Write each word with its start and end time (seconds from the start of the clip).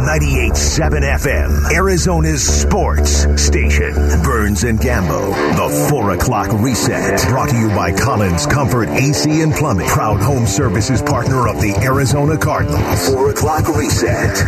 98.7 0.00 1.02
FM, 1.18 1.72
Arizona's 1.74 2.42
sports 2.42 3.26
station. 3.40 3.92
Burns 4.22 4.64
and 4.64 4.78
Gambo, 4.78 5.30
the 5.56 5.88
4 5.90 6.12
o'clock 6.12 6.48
reset. 6.60 7.20
Brought 7.28 7.50
to 7.50 7.58
you 7.58 7.68
by 7.68 7.92
Collins 7.92 8.46
Comfort 8.46 8.88
AC 8.88 9.42
and 9.42 9.52
Plumbing. 9.52 9.86
Proud 9.88 10.20
home 10.20 10.46
services 10.46 11.02
partner 11.02 11.48
of 11.48 11.60
the 11.60 11.74
Arizona 11.82 12.38
Cardinals. 12.38 13.08
4 13.10 13.30
o'clock 13.30 13.68
reset. 13.76 14.38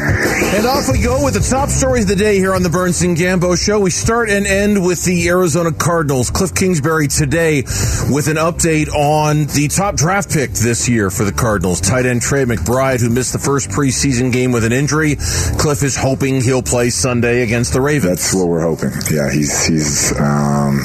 And 0.55 0.67
off 0.67 0.89
we 0.91 1.03
go 1.03 1.23
with 1.23 1.35
the 1.35 1.47
top 1.49 1.69
stories 1.69 2.05
of 2.05 2.17
the 2.17 2.17
day 2.17 2.39
here 2.39 2.55
on 2.55 2.63
the 2.63 2.71
Burns 2.71 3.03
and 3.03 3.17
Gambo 3.17 3.63
show. 3.63 3.79
We 3.79 3.91
start 3.91 4.31
and 4.31 4.47
end 4.47 4.85
with 4.85 5.05
the 5.05 5.29
Arizona 5.29 5.71
Cardinals. 5.73 6.31
Kliff 6.31 6.57
Kingsbury 6.57 7.09
today 7.09 7.63
with 8.11 8.29
an 8.29 8.37
update 8.37 8.89
on 8.89 9.47
the 9.47 9.69
top 9.69 9.97
draft 9.97 10.31
pick 10.33 10.51
this 10.53 10.89
year 10.89 11.11
for 11.11 11.25
the 11.25 11.33
Cardinals, 11.33 11.81
tight 11.83 12.07
end 12.07 12.23
Trey 12.23 12.45
McBride, 12.45 13.01
who 13.01 13.11
missed 13.11 13.35
the 13.35 13.39
first 13.39 13.69
preseason 13.69 14.33
game 14.33 14.51
with 14.53 14.65
an 14.65 14.73
injury. 14.73 15.17
Kliff 15.59 15.83
is 15.83 15.97
hoping 15.97 16.41
he'll 16.41 16.63
play 16.63 16.91
Sunday 16.91 17.43
against 17.43 17.73
the 17.73 17.81
Ravens. 17.81 18.21
That's 18.21 18.35
what 18.35 18.49
we're 18.49 18.63
hoping. 18.63 18.93
Yeah, 19.11 19.31
he's 19.31 19.67
he's 19.67 20.13
um, 20.19 20.81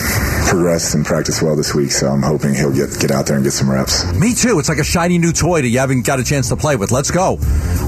progressed 0.48 0.96
and 0.96 1.06
practiced 1.06 1.42
well 1.42 1.56
this 1.56 1.74
week, 1.74 1.92
so 1.92 2.08
I'm 2.08 2.22
hoping 2.22 2.54
he'll 2.56 2.74
get 2.74 2.90
get 3.00 3.12
out 3.12 3.26
there 3.28 3.36
and 3.36 3.44
get 3.44 3.52
some 3.54 3.70
reps. 3.70 4.06
Me 4.16 4.34
too. 4.34 4.60
It's 4.60 4.70
like 4.70 4.78
a 4.80 4.84
shiny 4.84 5.18
new 5.18 5.32
toy 5.32 5.62
that 5.62 5.68
you 5.68 5.80
haven't 5.80 6.06
got 6.06 6.20
a 6.20 6.24
chance 6.24 6.50
to 6.50 6.56
play 6.56 6.76
with. 6.76 6.92
Let's 6.92 7.12
go. 7.12 7.38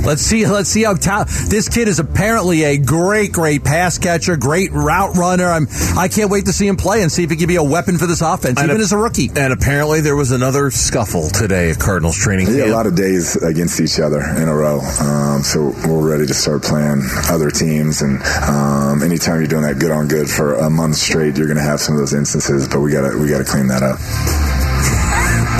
Let's 0.05 0.21
see. 0.21 0.45
Let's 0.45 0.69
see 0.69 0.83
how 0.83 0.93
ta- 0.95 1.25
this 1.47 1.69
kid 1.69 1.87
is 1.87 1.99
apparently 1.99 2.63
a 2.63 2.77
great, 2.77 3.31
great 3.31 3.63
pass 3.63 3.97
catcher, 3.97 4.37
great 4.37 4.71
route 4.71 5.15
runner. 5.15 5.45
I'm. 5.45 5.67
I 5.97 6.07
can't 6.07 6.29
wait 6.29 6.45
to 6.45 6.53
see 6.53 6.67
him 6.67 6.75
play 6.77 7.01
and 7.01 7.11
see 7.11 7.23
if 7.23 7.29
he 7.29 7.35
can 7.35 7.47
be 7.47 7.55
a 7.57 7.63
weapon 7.63 7.97
for 7.97 8.05
this 8.07 8.21
offense, 8.21 8.59
And 8.59 8.69
even 8.69 8.81
a- 8.81 8.83
as 8.83 8.91
a 8.91 8.97
rookie. 8.97 9.29
And 9.35 9.53
apparently 9.53 10.01
there 10.01 10.15
was 10.15 10.31
another 10.31 10.71
scuffle 10.71 11.29
today 11.29 11.71
at 11.71 11.79
Cardinals 11.79 12.17
training 12.17 12.47
Yeah, 12.53 12.65
a 12.65 12.73
lot 12.73 12.85
of 12.85 12.95
days 12.95 13.35
against 13.37 13.79
each 13.79 13.99
other 13.99 14.19
in 14.21 14.47
a 14.47 14.55
row. 14.55 14.79
Um, 15.01 15.43
so 15.43 15.73
we're 15.87 16.09
ready 16.09 16.25
to 16.25 16.33
start 16.33 16.63
playing 16.63 17.03
other 17.29 17.51
teams. 17.51 18.01
And 18.01 18.21
um, 18.47 19.03
anytime 19.03 19.37
you're 19.39 19.47
doing 19.47 19.63
that 19.63 19.79
good 19.79 19.91
on 19.91 20.07
good 20.07 20.29
for 20.29 20.55
a 20.55 20.69
month 20.69 20.95
straight, 20.95 21.37
you're 21.37 21.47
going 21.47 21.57
to 21.57 21.63
have 21.63 21.79
some 21.79 21.95
of 21.95 21.99
those 21.99 22.13
instances. 22.13 22.48
But 22.49 22.79
we 22.79 22.91
got 22.91 23.07
to 23.07 23.15
we 23.15 23.29
got 23.29 23.37
to 23.37 23.43
clean 23.43 23.67
that 23.67 23.83
up. 23.83 24.58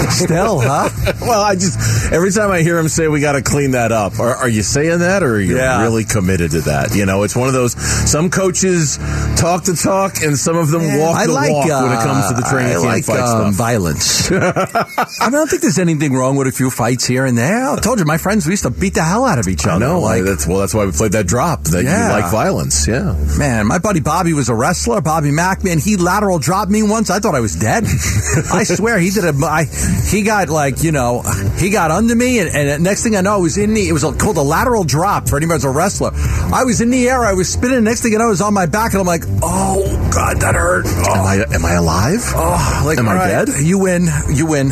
Still, 0.09 0.59
huh? 0.59 0.89
well, 1.22 1.42
I 1.42 1.55
just 1.55 2.11
every 2.11 2.31
time 2.31 2.52
I 2.52 2.61
hear 2.61 2.78
him 2.78 2.88
say 2.88 3.08
we 3.08 3.19
got 3.22 3.33
to 3.33 3.42
clean 3.42 3.72
that 3.72 3.92
up. 3.92 4.19
Are, 4.19 4.36
are 4.36 4.50
you 4.50 4.64
saying 4.64 5.00
that, 5.00 5.23
or 5.23 5.36
are 5.36 5.39
you 5.39 5.58
Yeah. 5.58 5.81
really 5.81 6.03
committed 6.06 6.52
to 6.52 6.61
that? 6.61 6.95
You 6.95 7.06
know, 7.06 7.23
it's 7.23 7.36
one 7.36 7.47
of 7.47 7.53
those. 7.53 7.73
Some 8.09 8.30
coaches 8.30 8.97
talk 9.38 9.64
the 9.66 9.80
talk, 9.81 10.22
and 10.23 10.38
some 10.38 10.58
of 10.58 10.69
them 10.72 10.81
walk 11.00 11.16
I 11.17 11.25
the 11.28 11.33
like 11.33 11.52
walk 11.52 11.67
when 11.67 11.91
it 11.91 12.03
comes 12.03 12.28
to 12.30 12.33
the 12.36 12.45
uh, 12.45 12.50
training 12.52 12.72
I 12.72 12.73
camp 12.75 12.86
like, 12.86 13.03
fight 13.06 13.19
um, 13.19 13.53
stuff. 13.53 13.56
violence. 13.56 14.31
I, 14.31 14.36
mean, 14.36 15.08
I 15.22 15.30
don't 15.30 15.47
think 15.50 15.61
there's 15.61 15.80
anything 15.80 16.13
wrong 16.13 16.36
with 16.36 16.47
a 16.47 16.52
few 16.52 16.69
fights 16.69 17.06
here 17.06 17.25
and 17.25 17.38
there. 17.38 17.69
I 17.69 17.75
told 17.80 18.00
you, 18.00 18.06
my 18.06 18.17
friends, 18.17 18.45
we 18.45 18.52
used 18.53 18.63
to 18.63 18.69
beat 18.72 18.94
the 18.95 19.03
hell 19.03 19.25
out 19.25 19.39
of 19.39 19.47
each 19.47 19.66
other. 19.67 19.80
No. 19.86 20.00
Like, 20.00 20.23
that's 20.23 20.47
well. 20.47 20.59
That's 20.59 20.73
why 20.73 20.86
we 20.86 20.91
played 20.91 21.11
that 21.13 21.28
drop. 21.28 21.63
That 21.66 21.84
Yeah. 21.84 22.08
you 22.16 22.22
like 22.22 22.31
violence. 22.31 22.88
Yeah. 22.88 23.13
Man, 23.38 23.67
my 23.67 23.78
buddy 23.80 24.00
Bobby 24.00 24.34
was 24.34 24.50
a 24.50 24.56
wrestler. 24.56 25.02
Bobby 25.02 25.31
Mack, 25.31 25.63
man, 25.63 25.80
he 25.80 25.97
lateral 25.97 26.39
dropped 26.39 26.72
me 26.72 26.84
once. 26.84 27.09
I 27.09 27.19
thought 27.19 27.36
I 27.36 27.39
was 27.41 27.56
dead. 27.56 27.84
I 28.52 28.63
swear, 28.63 28.97
he 29.00 29.09
did 29.11 29.23
a. 29.25 29.34
I, 29.45 29.66
he 30.09 30.23
got 30.23 30.50
like 30.50 30.84
you 30.84 30.92
know, 30.92 31.22
he 31.58 31.70
got 31.70 31.92
under 31.92 32.16
me, 32.16 32.40
and, 32.40 32.50
and 32.50 32.84
next 32.84 33.04
thing 33.04 33.16
I 33.16 33.22
know, 33.22 33.34
I 33.36 33.38
was 33.38 33.58
in 33.58 33.73
the. 33.73 33.88
It 33.88 33.94
was 33.94 34.04
called 34.04 34.38
a 34.38 34.42
lateral 34.42 34.84
drop 34.84 35.28
for 35.30 35.38
anybody 35.38 35.58
who's 35.58 35.66
a 35.66 35.70
wrestler. 35.70 36.12
I 36.14 36.64
was 36.64 36.81
in 36.81 36.90
the 36.90 37.08
air. 37.08 37.23
I 37.23 37.34
was 37.34 37.52
spinning. 37.52 37.84
Next 37.84 38.02
thing 38.02 38.14
I 38.16 38.18
know, 38.18 38.26
I 38.26 38.30
was 38.30 38.42
on 38.42 38.54
my 38.54 38.66
back, 38.66 38.94
and 38.94 39.02
I'm 39.02 39.08
like, 39.08 39.23
oh 39.44 40.09
god, 40.14 40.38
that 40.42 40.56
hurt. 40.56 40.86
Oh, 40.88 41.14
Am 41.16 41.26
I 41.26 41.56
am 41.56 41.66
I 41.66 41.73
alive? 41.73 42.22
oh, 42.36 42.84
like 42.86 42.98
Am 42.98 43.08
I 43.08 43.16
right, 43.16 43.46
dead? 43.46 43.50
You 43.64 43.80
win. 43.80 44.08
You 44.31 44.48
win. 44.48 44.70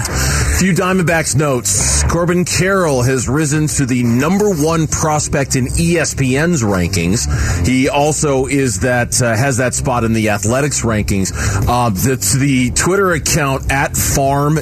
Few 0.60 0.74
Diamondbacks 0.74 1.36
notes. 1.36 2.04
Corbin 2.04 2.46
Carroll 2.46 3.02
has 3.04 3.28
risen 3.28 3.68
to 3.68 3.86
the 3.86 4.04
number 4.04 4.50
one 4.50 4.88
prospect 4.88 5.56
in 5.56 5.66
ESPN's 5.66 6.64
rankings. 6.64 7.28
He 7.68 7.90
also 7.90 8.46
is 8.48 8.80
that 8.80 9.22
uh, 9.22 9.36
has 9.36 9.58
that 9.58 9.74
spot 9.74 10.04
in 10.04 10.14
the 10.14 10.30
athletics 10.30 10.82
rankings. 10.82 11.32
Uh, 11.68 11.90
that's 11.90 12.34
the 12.34 12.72
Twitter 12.72 13.12
account 13.12 13.72
at 13.72 13.96
Farm 13.96 14.56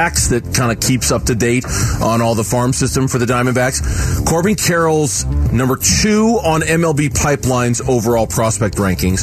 Dbacks 0.00 0.30
that 0.30 0.54
kind 0.54 0.72
of 0.72 0.80
keeps 0.80 1.10
up 1.12 1.24
to 1.24 1.34
date 1.34 1.64
on 2.00 2.22
all 2.22 2.34
the 2.34 2.44
farm 2.44 2.72
system 2.72 3.06
for 3.08 3.18
the 3.18 3.26
Diamondbacks. 3.26 4.24
Corbin 4.26 4.54
Carroll's 4.54 5.24
number 5.52 5.76
two 5.76 6.40
on 6.42 6.62
MLB 6.62 7.14
Pipeline's 7.14 7.80
overall 7.82 8.26
prospect 8.26 8.76
rankings, 8.76 9.20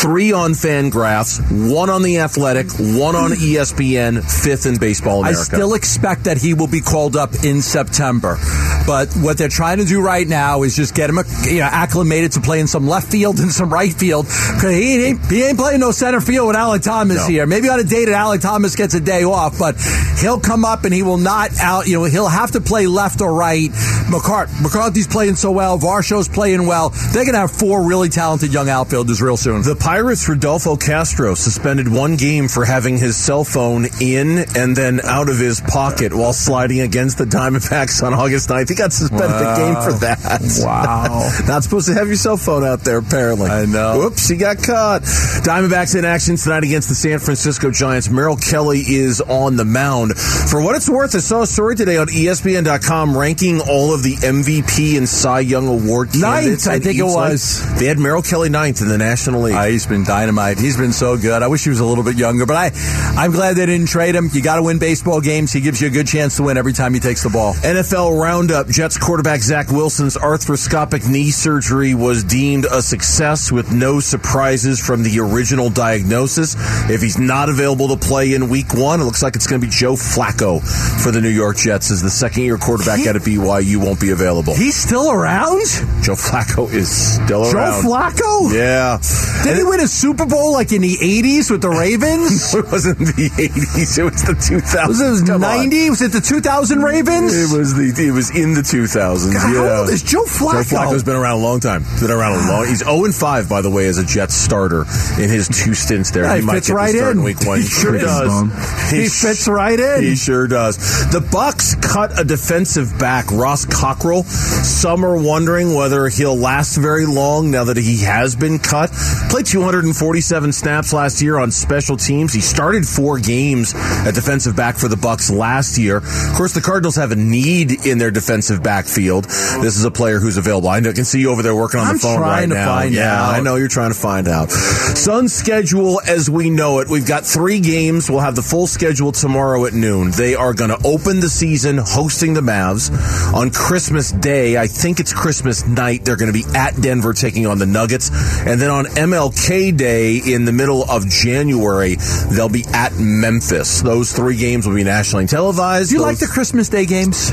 three 0.00 0.32
on 0.32 0.52
Fangraphs, 0.52 1.40
one 1.72 1.90
on 1.90 2.02
the 2.02 2.18
Athletic, 2.20 2.68
one 2.78 3.16
on 3.16 3.32
ESPN, 3.32 4.22
fifth 4.22 4.66
in 4.66 4.78
Baseball 4.78 5.20
America. 5.20 5.40
I 5.40 5.44
still 5.44 5.74
expect 5.74 6.24
that 6.24 6.38
he 6.38 6.54
will 6.54 6.68
be 6.68 6.80
called 6.80 7.16
up 7.16 7.30
in 7.44 7.60
September. 7.62 8.38
But 8.86 9.12
what 9.14 9.36
they're 9.38 9.48
trying 9.48 9.78
to 9.78 9.84
do 9.84 10.00
right 10.02 10.26
now 10.26 10.62
is 10.62 10.74
just 10.76 10.94
get 10.94 11.10
him 11.10 11.18
you 11.44 11.58
know, 11.58 11.64
acclimated 11.64 12.32
to 12.32 12.40
playing 12.40 12.66
some 12.68 12.86
left 12.88 13.10
field 13.10 13.38
and 13.40 13.50
some 13.52 13.72
right 13.72 13.92
field. 13.92 14.26
'Cause 14.26 14.70
He 14.74 15.04
ain't, 15.06 15.26
he 15.26 15.42
ain't 15.42 15.58
playing 15.58 15.80
no 15.80 15.90
center 15.90 16.20
field 16.20 16.48
with 16.48 16.56
Alek 16.56 16.82
Thomas 16.82 17.16
No. 17.18 17.26
here. 17.26 17.46
Maybe 17.46 17.68
on 17.68 17.78
a 17.80 17.84
day 17.84 18.04
that 18.04 18.14
Alek 18.14 18.40
Thomas 18.40 18.76
gets 18.76 18.94
a 18.94 19.00
day 19.00 19.24
off, 19.24 19.58
but 19.58 19.76
he'll 20.20 20.40
come 20.40 20.64
up 20.64 20.84
and 20.84 20.92
he 20.94 21.02
will 21.02 21.18
not 21.18 21.50
out. 21.60 21.86
You 21.86 21.98
know, 21.98 22.04
he'll 22.04 22.28
have 22.28 22.52
to 22.52 22.60
play 22.60 22.86
left 22.86 23.20
or 23.20 23.32
right. 23.32 23.70
McCart- 24.10 24.50
McCarthy's 24.62 25.06
playing 25.06 25.36
so 25.36 25.50
well. 25.52 25.78
Varsho's 25.78 26.28
playing 26.28 26.66
well. 26.66 26.90
They're 26.90 27.24
going 27.24 27.34
to 27.34 27.40
have 27.40 27.50
four 27.50 27.86
really 27.86 28.08
talented 28.08 28.52
young 28.52 28.68
outfielders 28.68 29.20
real 29.22 29.36
soon. 29.36 29.62
The 29.62 29.76
Pirates, 29.76 30.28
Rodolfo 30.28 30.76
Castro, 30.76 31.34
suspended 31.34 31.88
one 31.88 32.16
game 32.16 32.48
for 32.48 32.64
having 32.64 32.98
his 32.98 33.16
cell 33.16 33.44
phone 33.44 33.86
in 34.00 34.44
and 34.56 34.76
then 34.76 35.00
out 35.04 35.28
of 35.28 35.38
his 35.38 35.60
pocket 35.60 36.12
while 36.14 36.32
sliding 36.32 36.80
against 36.80 37.18
the 37.18 37.24
Diamondbacks 37.24 38.02
on 38.04 38.14
August 38.14 38.48
9th. 38.48 38.68
He 38.68 38.74
got 38.74 38.92
suspended 38.92 39.30
a 39.30 39.56
game 39.56 39.74
for 39.82 39.92
that. 40.00 40.18
Wow. 40.60 41.30
Not 41.46 41.62
supposed 41.64 41.86
to 41.88 41.94
have 41.94 42.06
your 42.06 42.16
cell 42.16 42.36
phone 42.36 42.64
out 42.64 42.80
there, 42.80 42.98
apparently. 42.98 43.48
I 43.50 43.64
know. 43.66 43.98
Whoops, 44.00 44.28
he 44.28 44.36
got 44.36 44.58
caught. 44.62 45.02
Diamondbacks 45.02 45.96
in 45.98 46.04
action 46.04 46.36
tonight 46.36 46.64
against 46.64 46.88
the 46.88 46.94
San 46.94 47.18
Francisco 47.18 47.70
Giants. 47.70 48.10
Merrill 48.10 48.36
Kelly 48.36 48.80
is 48.80 49.20
on 49.20 49.56
the 49.56 49.64
mound. 49.64 49.99
For 50.08 50.62
what 50.62 50.76
it's 50.76 50.88
worth, 50.88 51.14
I 51.14 51.18
saw 51.18 51.42
a 51.42 51.46
story 51.46 51.76
today 51.76 51.96
on 51.96 52.08
ESPN.com 52.08 53.16
ranking 53.16 53.60
all 53.60 53.94
of 53.94 54.02
the 54.02 54.14
MVP 54.14 54.96
and 54.96 55.08
Cy 55.08 55.40
Young 55.40 55.68
Award 55.68 56.12
candidates. 56.12 56.66
Ninth. 56.66 56.68
I 56.68 56.78
think 56.82 56.98
it 56.98 57.04
was. 57.04 57.60
They 57.78 57.86
had 57.86 57.98
Merrill 57.98 58.22
Kelly 58.22 58.48
ninth 58.48 58.80
in 58.80 58.88
the 58.88 58.98
National 58.98 59.42
League. 59.42 59.54
Uh, 59.54 59.64
he's 59.64 59.86
been 59.86 60.04
dynamite. 60.04 60.58
He's 60.58 60.76
been 60.76 60.92
so 60.92 61.16
good. 61.16 61.42
I 61.42 61.48
wish 61.48 61.64
he 61.64 61.70
was 61.70 61.80
a 61.80 61.84
little 61.84 62.04
bit 62.04 62.16
younger, 62.16 62.46
but 62.46 62.56
I, 62.56 62.70
I'm 63.16 63.32
glad 63.32 63.56
they 63.56 63.66
didn't 63.66 63.88
trade 63.88 64.14
him. 64.14 64.28
You 64.32 64.42
got 64.42 64.56
to 64.56 64.62
win 64.62 64.78
baseball 64.78 65.20
games. 65.20 65.52
He 65.52 65.60
gives 65.60 65.80
you 65.80 65.88
a 65.88 65.90
good 65.90 66.06
chance 66.06 66.36
to 66.36 66.42
win 66.44 66.56
every 66.56 66.72
time 66.72 66.94
he 66.94 67.00
takes 67.00 67.22
the 67.22 67.30
ball. 67.30 67.54
NFL 67.54 68.20
Roundup 68.20 68.68
Jets 68.68 68.98
quarterback 68.98 69.40
Zach 69.40 69.68
Wilson's 69.70 70.16
arthroscopic 70.16 71.08
knee 71.08 71.30
surgery 71.30 71.94
was 71.94 72.24
deemed 72.24 72.64
a 72.64 72.82
success 72.82 73.52
with 73.52 73.72
no 73.72 74.00
surprises 74.00 74.80
from 74.84 75.02
the 75.02 75.20
original 75.20 75.70
diagnosis. 75.70 76.54
If 76.90 77.02
he's 77.02 77.18
not 77.18 77.48
available 77.48 77.88
to 77.88 77.96
play 77.96 78.34
in 78.34 78.48
week 78.48 78.74
one, 78.74 79.00
it 79.00 79.04
looks 79.04 79.22
like 79.22 79.36
it's 79.36 79.46
going 79.46 79.60
to 79.60 79.66
be 79.66 79.70
Joe 79.70 79.89
Flacco 79.96 80.60
for 81.02 81.10
the 81.10 81.20
New 81.20 81.28
York 81.28 81.56
Jets 81.56 81.90
as 81.90 82.02
the 82.02 82.10
second 82.10 82.42
year 82.44 82.56
quarterback 82.58 83.00
He- 83.00 83.08
out 83.08 83.16
of 83.16 83.22
BYU 83.24 83.76
won't 83.78 84.00
be 84.00 84.10
available. 84.10 84.54
He's 84.54 84.76
still 84.76 85.10
around? 85.10 85.62
Joe 86.10 86.16
Flacco 86.16 86.72
is 86.72 86.90
still 86.90 87.44
Joe 87.44 87.56
around. 87.56 87.84
Flacco? 87.84 88.52
Yeah. 88.52 88.98
Did 89.44 89.58
he 89.58 89.62
win 89.62 89.78
a 89.78 89.86
Super 89.86 90.26
Bowl 90.26 90.52
like 90.52 90.72
in 90.72 90.82
the 90.82 90.96
80s 90.96 91.50
with 91.52 91.62
the 91.62 91.68
Ravens? 91.70 92.52
It 92.60 92.66
wasn't 92.70 92.98
the 92.98 93.30
80s, 93.30 93.98
it 93.98 94.02
was 94.02 94.22
the 94.24 94.32
2000s. 94.34 94.88
Was 94.88 95.22
it 95.22 95.26
Come 95.26 95.44
on. 95.44 95.56
90? 95.70 95.90
Was 95.90 96.02
it 96.02 96.10
the 96.12 96.20
2000 96.20 96.82
Ravens? 96.82 97.32
It 97.52 97.56
was 97.56 97.74
the 97.74 97.94
it 97.96 98.10
was 98.10 98.30
in 98.34 98.54
the 98.54 98.60
2000s. 98.62 99.32
God, 99.32 99.54
yeah. 99.54 99.62
how 99.70 99.80
old 99.82 99.90
is 99.90 100.02
Joe 100.02 100.24
Flacco? 100.24 100.68
Joe 100.68 100.76
Flacco's 100.76 101.04
been 101.04 101.14
around 101.16 101.38
a 101.40 101.42
long 101.44 101.60
time. 101.60 101.84
Been 102.00 102.10
around 102.10 102.42
a 102.44 102.50
long. 102.50 102.66
He's 102.66 102.82
0 102.82 103.04
and 103.04 103.14
5 103.14 103.48
by 103.48 103.60
the 103.62 103.70
way 103.70 103.86
as 103.86 103.98
a 103.98 104.04
Jets 104.04 104.34
starter 104.34 104.82
in 105.22 105.30
his 105.30 105.46
two 105.48 105.74
stints 105.74 106.10
there. 106.10 106.24
Yeah, 106.24 106.34
he 106.34 106.40
he 106.40 106.46
might 106.46 106.54
fits 106.54 106.68
get 106.68 106.74
right 106.74 106.92
the 106.92 106.98
start 106.98 107.12
in 107.12 107.18
in. 107.18 107.24
week 107.24 107.40
one. 107.46 107.58
He 107.58 107.64
He 107.64 107.70
sure 107.70 107.98
does. 107.98 108.90
He 108.90 109.06
sh- 109.08 109.22
fits 109.22 109.46
right 109.48 109.78
in. 109.78 110.02
He 110.02 110.16
sure 110.16 110.48
does. 110.48 110.76
The 111.12 111.20
Bucks 111.20 111.76
cut 111.76 112.18
a 112.18 112.24
defensive 112.24 112.98
back, 112.98 113.30
Ross 113.30 113.64
Cockrell. 113.64 114.24
Some 114.24 115.04
are 115.04 115.16
wondering 115.16 115.74
whether 115.74 115.99
he'll 116.08 116.36
last 116.36 116.76
very 116.76 117.06
long 117.06 117.50
now 117.50 117.64
that 117.64 117.76
he 117.76 118.02
has 118.04 118.36
been 118.36 118.58
cut. 118.58 118.90
Played 119.30 119.46
247 119.46 120.52
snaps 120.52 120.92
last 120.92 121.20
year 121.22 121.38
on 121.38 121.50
special 121.50 121.96
teams. 121.96 122.32
He 122.32 122.40
started 122.40 122.86
four 122.86 123.18
games 123.18 123.74
at 123.74 124.14
defensive 124.14 124.54
back 124.56 124.76
for 124.76 124.88
the 124.88 124.96
Bucks 124.96 125.30
last 125.30 125.78
year. 125.78 125.96
Of 125.98 126.34
course, 126.36 126.52
the 126.54 126.60
Cardinals 126.60 126.96
have 126.96 127.12
a 127.12 127.16
need 127.16 127.86
in 127.86 127.98
their 127.98 128.10
defensive 128.10 128.62
backfield. 128.62 129.24
This 129.24 129.76
is 129.76 129.84
a 129.84 129.90
player 129.90 130.18
who's 130.20 130.36
available. 130.36 130.68
I 130.68 130.80
know- 130.80 130.92
can 130.92 131.04
see 131.04 131.20
you 131.20 131.30
over 131.30 131.42
there 131.42 131.54
working 131.54 131.80
on 131.80 131.86
I'm 131.86 131.94
the 131.96 132.00
phone 132.00 132.20
right 132.20 132.48
now. 132.48 132.82
yeah, 132.82 133.22
out. 133.22 133.34
I 133.34 133.40
know 133.40 133.56
you're 133.56 133.68
trying 133.68 133.92
to 133.92 133.98
find 133.98 134.28
out. 134.28 134.50
Sun's 134.50 135.32
schedule 135.32 136.00
as 136.06 136.28
we 136.28 136.50
know 136.50 136.80
it. 136.80 136.88
We've 136.88 137.06
got 137.06 137.24
three 137.24 137.60
games. 137.60 138.10
We'll 138.10 138.20
have 138.20 138.36
the 138.36 138.42
full 138.42 138.66
schedule 138.66 139.12
tomorrow 139.12 139.64
at 139.66 139.72
noon. 139.72 140.10
They 140.10 140.34
are 140.34 140.52
going 140.54 140.70
to 140.70 140.78
open 140.86 141.20
the 141.20 141.28
season 141.28 141.78
hosting 141.78 142.34
the 142.34 142.40
Mavs 142.40 142.90
on 143.32 143.50
Christmas 143.50 144.12
Day. 144.12 144.56
I 144.56 144.66
think 144.66 145.00
it's 145.00 145.12
Christmas 145.12 145.66
night. 145.66 145.89
They're 145.98 146.16
going 146.16 146.32
to 146.32 146.38
be 146.38 146.44
at 146.56 146.80
Denver 146.80 147.12
taking 147.12 147.46
on 147.46 147.58
the 147.58 147.66
Nuggets. 147.66 148.10
And 148.46 148.60
then 148.60 148.70
on 148.70 148.84
MLK 148.86 149.76
Day 149.76 150.16
in 150.18 150.44
the 150.44 150.52
middle 150.52 150.84
of 150.90 151.08
January, 151.08 151.96
they'll 152.30 152.48
be 152.48 152.64
at 152.72 152.94
Memphis. 152.94 153.82
Those 153.82 154.12
three 154.12 154.36
games 154.36 154.66
will 154.66 154.74
be 154.76 154.84
nationally 154.84 155.26
televised. 155.26 155.88
Do 155.90 155.94
you 155.96 156.00
Those- 156.00 156.06
like 156.06 156.18
the 156.18 156.26
Christmas 156.26 156.68
Day 156.68 156.86
games? 156.86 157.30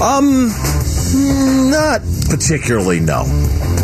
um, 0.00 0.48
Not 1.70 2.02
particularly, 2.28 3.00
no. 3.00 3.22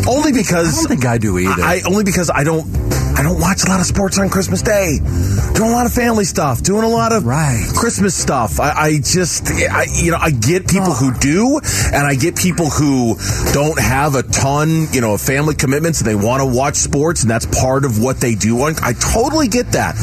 Only 0.07 0.31
because 0.31 0.73
I 0.73 0.81
don't 0.81 0.87
think 0.89 1.05
I 1.05 1.17
do 1.17 1.37
either. 1.37 1.61
I 1.61 1.81
only 1.87 2.03
because 2.03 2.29
I 2.33 2.43
don't 2.43 2.65
I 3.21 3.23
don't 3.23 3.39
watch 3.39 3.63
a 3.63 3.69
lot 3.69 3.79
of 3.79 3.85
sports 3.85 4.17
on 4.17 4.29
Christmas 4.29 4.63
Day. 4.63 4.97
Doing 5.53 5.69
a 5.69 5.73
lot 5.73 5.85
of 5.85 5.93
family 5.93 6.25
stuff, 6.25 6.63
doing 6.63 6.83
a 6.83 6.87
lot 6.87 7.11
of 7.13 7.23
Right. 7.23 7.67
Christmas 7.75 8.15
stuff. 8.15 8.59
I, 8.59 8.71
I 8.71 8.97
just 8.97 9.47
I, 9.47 9.85
you 10.01 10.09
know 10.09 10.17
I 10.19 10.31
get 10.31 10.67
people 10.67 10.91
who 10.91 11.13
do, 11.19 11.59
and 11.93 12.07
I 12.07 12.15
get 12.15 12.35
people 12.35 12.71
who 12.71 13.17
don't 13.53 13.79
have 13.79 14.15
a 14.15 14.23
ton 14.23 14.87
you 14.91 15.01
know 15.01 15.13
of 15.13 15.21
family 15.21 15.53
commitments 15.53 16.01
and 16.01 16.07
they 16.07 16.15
want 16.15 16.41
to 16.41 16.47
watch 16.47 16.77
sports, 16.77 17.21
and 17.21 17.29
that's 17.29 17.45
part 17.45 17.85
of 17.85 18.01
what 18.01 18.19
they 18.19 18.33
do. 18.33 18.59
On 18.63 18.73
I 18.81 18.93
totally 18.93 19.47
get 19.47 19.73
that. 19.73 19.93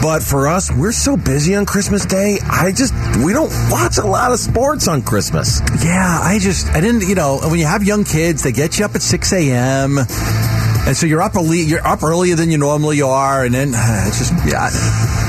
But 0.00 0.22
for 0.22 0.46
us, 0.46 0.70
we're 0.70 0.92
so 0.92 1.16
busy 1.16 1.56
on 1.56 1.66
Christmas 1.66 2.06
Day. 2.06 2.38
I 2.48 2.70
just 2.70 2.94
we 3.24 3.32
don't 3.32 3.50
watch 3.68 3.98
a 3.98 4.06
lot 4.06 4.30
of 4.30 4.38
sports 4.38 4.86
on 4.86 5.02
Christmas. 5.02 5.60
Yeah, 5.84 6.20
I 6.22 6.38
just 6.40 6.68
I 6.68 6.80
didn't. 6.80 7.08
You 7.08 7.16
know, 7.16 7.40
when 7.42 7.58
you 7.58 7.66
have 7.66 7.82
young 7.82 8.04
kids, 8.04 8.44
they 8.44 8.52
get 8.52 8.78
you 8.78 8.84
up 8.84 8.94
at 8.94 9.02
six 9.02 9.32
a.m. 9.32 9.98
And 10.86 10.96
so 10.96 11.06
you're 11.06 11.22
up 11.22 11.36
early. 11.36 11.60
You're 11.62 11.86
up 11.86 12.02
earlier 12.02 12.34
than 12.34 12.50
you 12.50 12.58
normally 12.58 13.00
are, 13.02 13.44
and 13.44 13.54
then 13.54 13.74
uh, 13.74 14.04
it's 14.08 14.18
just 14.18 14.32
yeah. 14.46 14.68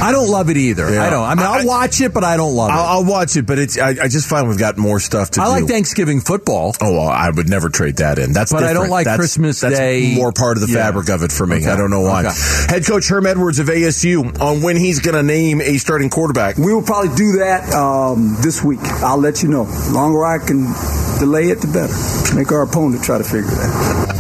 I, 0.02 0.10
I 0.10 0.12
don't 0.12 0.30
love 0.30 0.50
it 0.50 0.58
either. 0.58 0.92
Yeah. 0.92 1.04
I 1.06 1.10
don't. 1.12 1.24
I 1.24 1.36
mean, 1.36 1.46
I'll 1.46 1.62
I- 1.62 1.66
watch 1.66 2.02
it, 2.02 2.14
but 2.14 2.24
I 2.24 2.38
don't 2.38 2.56
love 2.56 2.70
it. 2.70 2.74
I'll, 2.74 3.00
I'll 3.00 3.06
watch 3.06 3.36
it, 3.36 3.46
but 3.46 3.60
it's 3.60 3.78
I, 3.78 3.90
I 3.90 4.08
just 4.08 4.28
find 4.28 4.48
we've 4.48 4.58
got 4.58 4.78
more 4.78 5.00
stuff 5.00 5.32
to 5.32 5.42
I 5.42 5.46
do. 5.46 5.52
like 5.52 5.66
Thanksgiving 5.70 6.20
football. 6.22 6.74
Oh, 6.82 6.92
well, 6.94 7.08
I 7.08 7.30
would 7.30 7.48
never 7.50 7.70
trade 7.70 7.98
that 7.98 8.18
in. 8.18 8.34
That's 8.34 8.52
But 8.52 8.64
I 8.64 8.74
don't 8.74 8.90
like 8.90 9.06
That's- 9.06 9.20
Christmas 9.20 9.60
that's 9.60 9.78
Day. 9.78 10.16
More 10.16 10.32
part 10.32 10.58
of 10.58 10.66
the 10.66 10.74
Yeah. 10.74 10.86
fabric 10.86 11.10
of 11.10 11.22
it 11.22 11.32
for 11.32 11.46
me. 11.46 11.58
Okay. 11.58 11.68
I 11.70 11.76
don't 11.76 11.92
know 11.92 12.02
why. 12.02 12.22
Okay. 12.26 12.36
Head 12.70 12.86
coach 12.88 13.08
Herm 13.10 13.28
Edwards 13.28 13.60
of 13.60 13.68
ASU 13.68 14.40
on 14.42 14.62
when 14.64 14.78
he's 14.78 15.00
going 15.00 15.16
to 15.16 15.24
name 15.24 15.62
a 15.62 15.78
starting 15.78 16.10
quarterback. 16.10 16.58
We 16.58 16.74
will 16.74 16.82
probably 16.82 17.14
do 17.16 17.34
that 17.40 17.72
um, 17.74 18.38
this 18.42 18.64
week. 18.64 18.80
I'll 18.82 19.18
let 19.20 19.44
you 19.44 19.50
know. 19.50 19.66
The 19.66 19.92
longer 19.94 20.26
I 20.26 20.40
can 20.40 20.64
delay 21.20 21.50
it, 21.52 21.62
the 21.62 21.68
better. 21.68 22.36
Make 22.36 22.52
our 22.52 22.64
opponent 22.64 23.04
try 23.04 23.18
to 23.20 23.24
figure 23.24 23.52
that. 23.52 24.11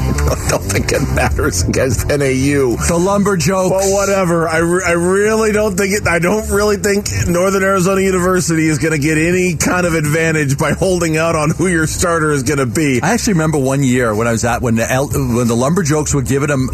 I 0.45 0.49
don't 0.49 0.63
think 0.63 0.91
it 0.91 1.01
matters 1.15 1.63
against 1.63 2.07
NAU. 2.07 2.75
The 2.75 2.97
lumber 2.99 3.37
jokes. 3.37 3.69
But 3.69 3.91
whatever. 3.91 4.47
I, 4.47 4.57
re- 4.57 4.83
I 4.85 4.91
really 4.91 5.51
don't 5.51 5.75
think 5.77 5.93
it. 5.93 6.07
I 6.07 6.19
don't 6.19 6.49
really 6.49 6.77
think 6.77 7.07
Northern 7.27 7.63
Arizona 7.63 8.01
University 8.01 8.67
is 8.67 8.77
going 8.77 8.91
to 8.93 8.99
get 8.99 9.17
any 9.17 9.55
kind 9.55 9.85
of 9.85 9.93
advantage 9.93 10.57
by 10.57 10.73
holding 10.73 11.15
out 11.17 11.35
on 11.35 11.51
who 11.51 11.67
your 11.67 11.87
starter 11.87 12.31
is 12.31 12.43
going 12.43 12.59
to 12.59 12.65
be. 12.65 12.99
I 13.01 13.13
actually 13.13 13.33
remember 13.33 13.59
one 13.59 13.83
year 13.83 14.13
when 14.13 14.27
I 14.27 14.31
was 14.31 14.43
at 14.43 14.61
when 14.61 14.75
the 14.75 14.89
L, 14.91 15.07
when 15.07 15.47
the 15.47 15.55
Lumberjokes 15.55 16.13
were 16.13 16.21
giving 16.21 16.47
them 16.49 16.69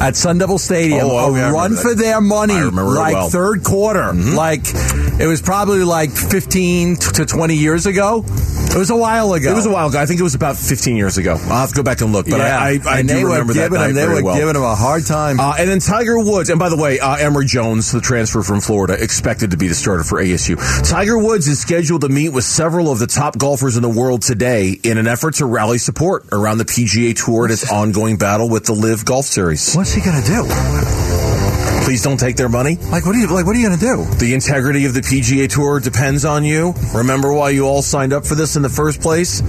at 0.00 0.16
Sun 0.16 0.38
Devil 0.38 0.58
Stadium 0.58 1.00
Oh, 1.02 1.10
oh, 1.18 1.34
a 1.34 1.38
yeah, 1.38 1.50
run 1.52 1.76
for 1.76 1.94
their 1.94 2.20
money, 2.20 2.54
I 2.54 2.60
remember 2.64 2.92
it 2.92 2.98
like 2.98 3.14
well. 3.14 3.28
Mm-hmm. 3.28 3.32
third 3.32 3.62
quarter, 3.64 4.12
like 4.12 4.64
it 5.20 5.26
was 5.26 5.42
probably 5.42 5.84
like 5.84 6.10
fifteen 6.10 6.96
to 6.96 7.24
twenty 7.24 7.56
years 7.56 7.86
ago. 7.86 8.24
It 8.72 8.78
was 8.78 8.88
a 8.88 8.96
while 8.96 9.34
ago. 9.34 9.50
It 9.50 9.54
was 9.54 9.66
a 9.66 9.70
while 9.70 9.88
ago. 9.88 10.00
I 10.00 10.06
think 10.06 10.18
it 10.18 10.22
was 10.22 10.34
about 10.34 10.56
15 10.56 10.96
years 10.96 11.18
ago. 11.18 11.32
I'll 11.32 11.60
have 11.60 11.68
to 11.68 11.74
go 11.74 11.82
back 11.82 12.00
and 12.00 12.10
look, 12.10 12.24
but 12.26 12.38
yeah, 12.38 12.58
I, 12.58 12.78
I, 12.86 12.98
I 13.00 13.02
do 13.02 13.26
remember 13.26 13.52
that 13.52 13.70
night 13.70 13.90
him, 13.90 13.96
They 13.96 14.08
were 14.08 14.22
well. 14.24 14.34
giving 14.34 14.56
him 14.56 14.62
a 14.62 14.74
hard 14.74 15.04
time. 15.04 15.38
Uh, 15.38 15.56
and 15.58 15.68
then 15.68 15.78
Tiger 15.78 16.18
Woods, 16.18 16.48
and 16.48 16.58
by 16.58 16.70
the 16.70 16.78
way, 16.78 16.98
uh, 16.98 17.16
Emory 17.16 17.44
Jones, 17.44 17.92
the 17.92 18.00
transfer 18.00 18.42
from 18.42 18.62
Florida, 18.62 18.94
expected 18.98 19.50
to 19.50 19.58
be 19.58 19.68
the 19.68 19.74
starter 19.74 20.04
for 20.04 20.22
ASU. 20.22 20.56
Tiger 20.88 21.18
Woods 21.18 21.48
is 21.48 21.60
scheduled 21.60 22.00
to 22.00 22.08
meet 22.08 22.30
with 22.30 22.44
several 22.44 22.90
of 22.90 22.98
the 22.98 23.06
top 23.06 23.36
golfers 23.36 23.76
in 23.76 23.82
the 23.82 23.90
world 23.90 24.22
today 24.22 24.70
in 24.82 24.96
an 24.96 25.06
effort 25.06 25.34
to 25.34 25.44
rally 25.44 25.76
support 25.76 26.24
around 26.32 26.56
the 26.56 26.64
PGA 26.64 27.14
Tour 27.14 27.44
and 27.44 27.52
its 27.52 27.70
ongoing 27.70 28.16
battle 28.16 28.48
with 28.48 28.64
the 28.64 28.72
LIV 28.72 29.04
Golf 29.04 29.26
Series. 29.26 29.74
What's 29.74 29.92
he 29.92 30.00
gonna 30.00 30.24
do? 30.24 31.11
Please 31.84 32.02
don't 32.02 32.18
take 32.18 32.36
their 32.36 32.48
money. 32.48 32.76
Like 32.76 33.04
what 33.06 33.14
are 33.14 33.18
you 33.18 33.26
like? 33.28 33.46
What 33.46 33.56
are 33.56 33.58
you 33.58 33.68
gonna 33.68 33.80
do? 33.80 34.04
The 34.16 34.34
integrity 34.34 34.84
of 34.86 34.94
the 34.94 35.00
PGA 35.00 35.48
Tour 35.48 35.80
depends 35.80 36.24
on 36.24 36.44
you. 36.44 36.74
Remember 36.94 37.32
why 37.32 37.50
you 37.50 37.66
all 37.66 37.82
signed 37.82 38.12
up 38.12 38.24
for 38.24 38.34
this 38.34 38.56
in 38.56 38.62
the 38.62 38.68
first 38.68 39.00
place? 39.00 39.42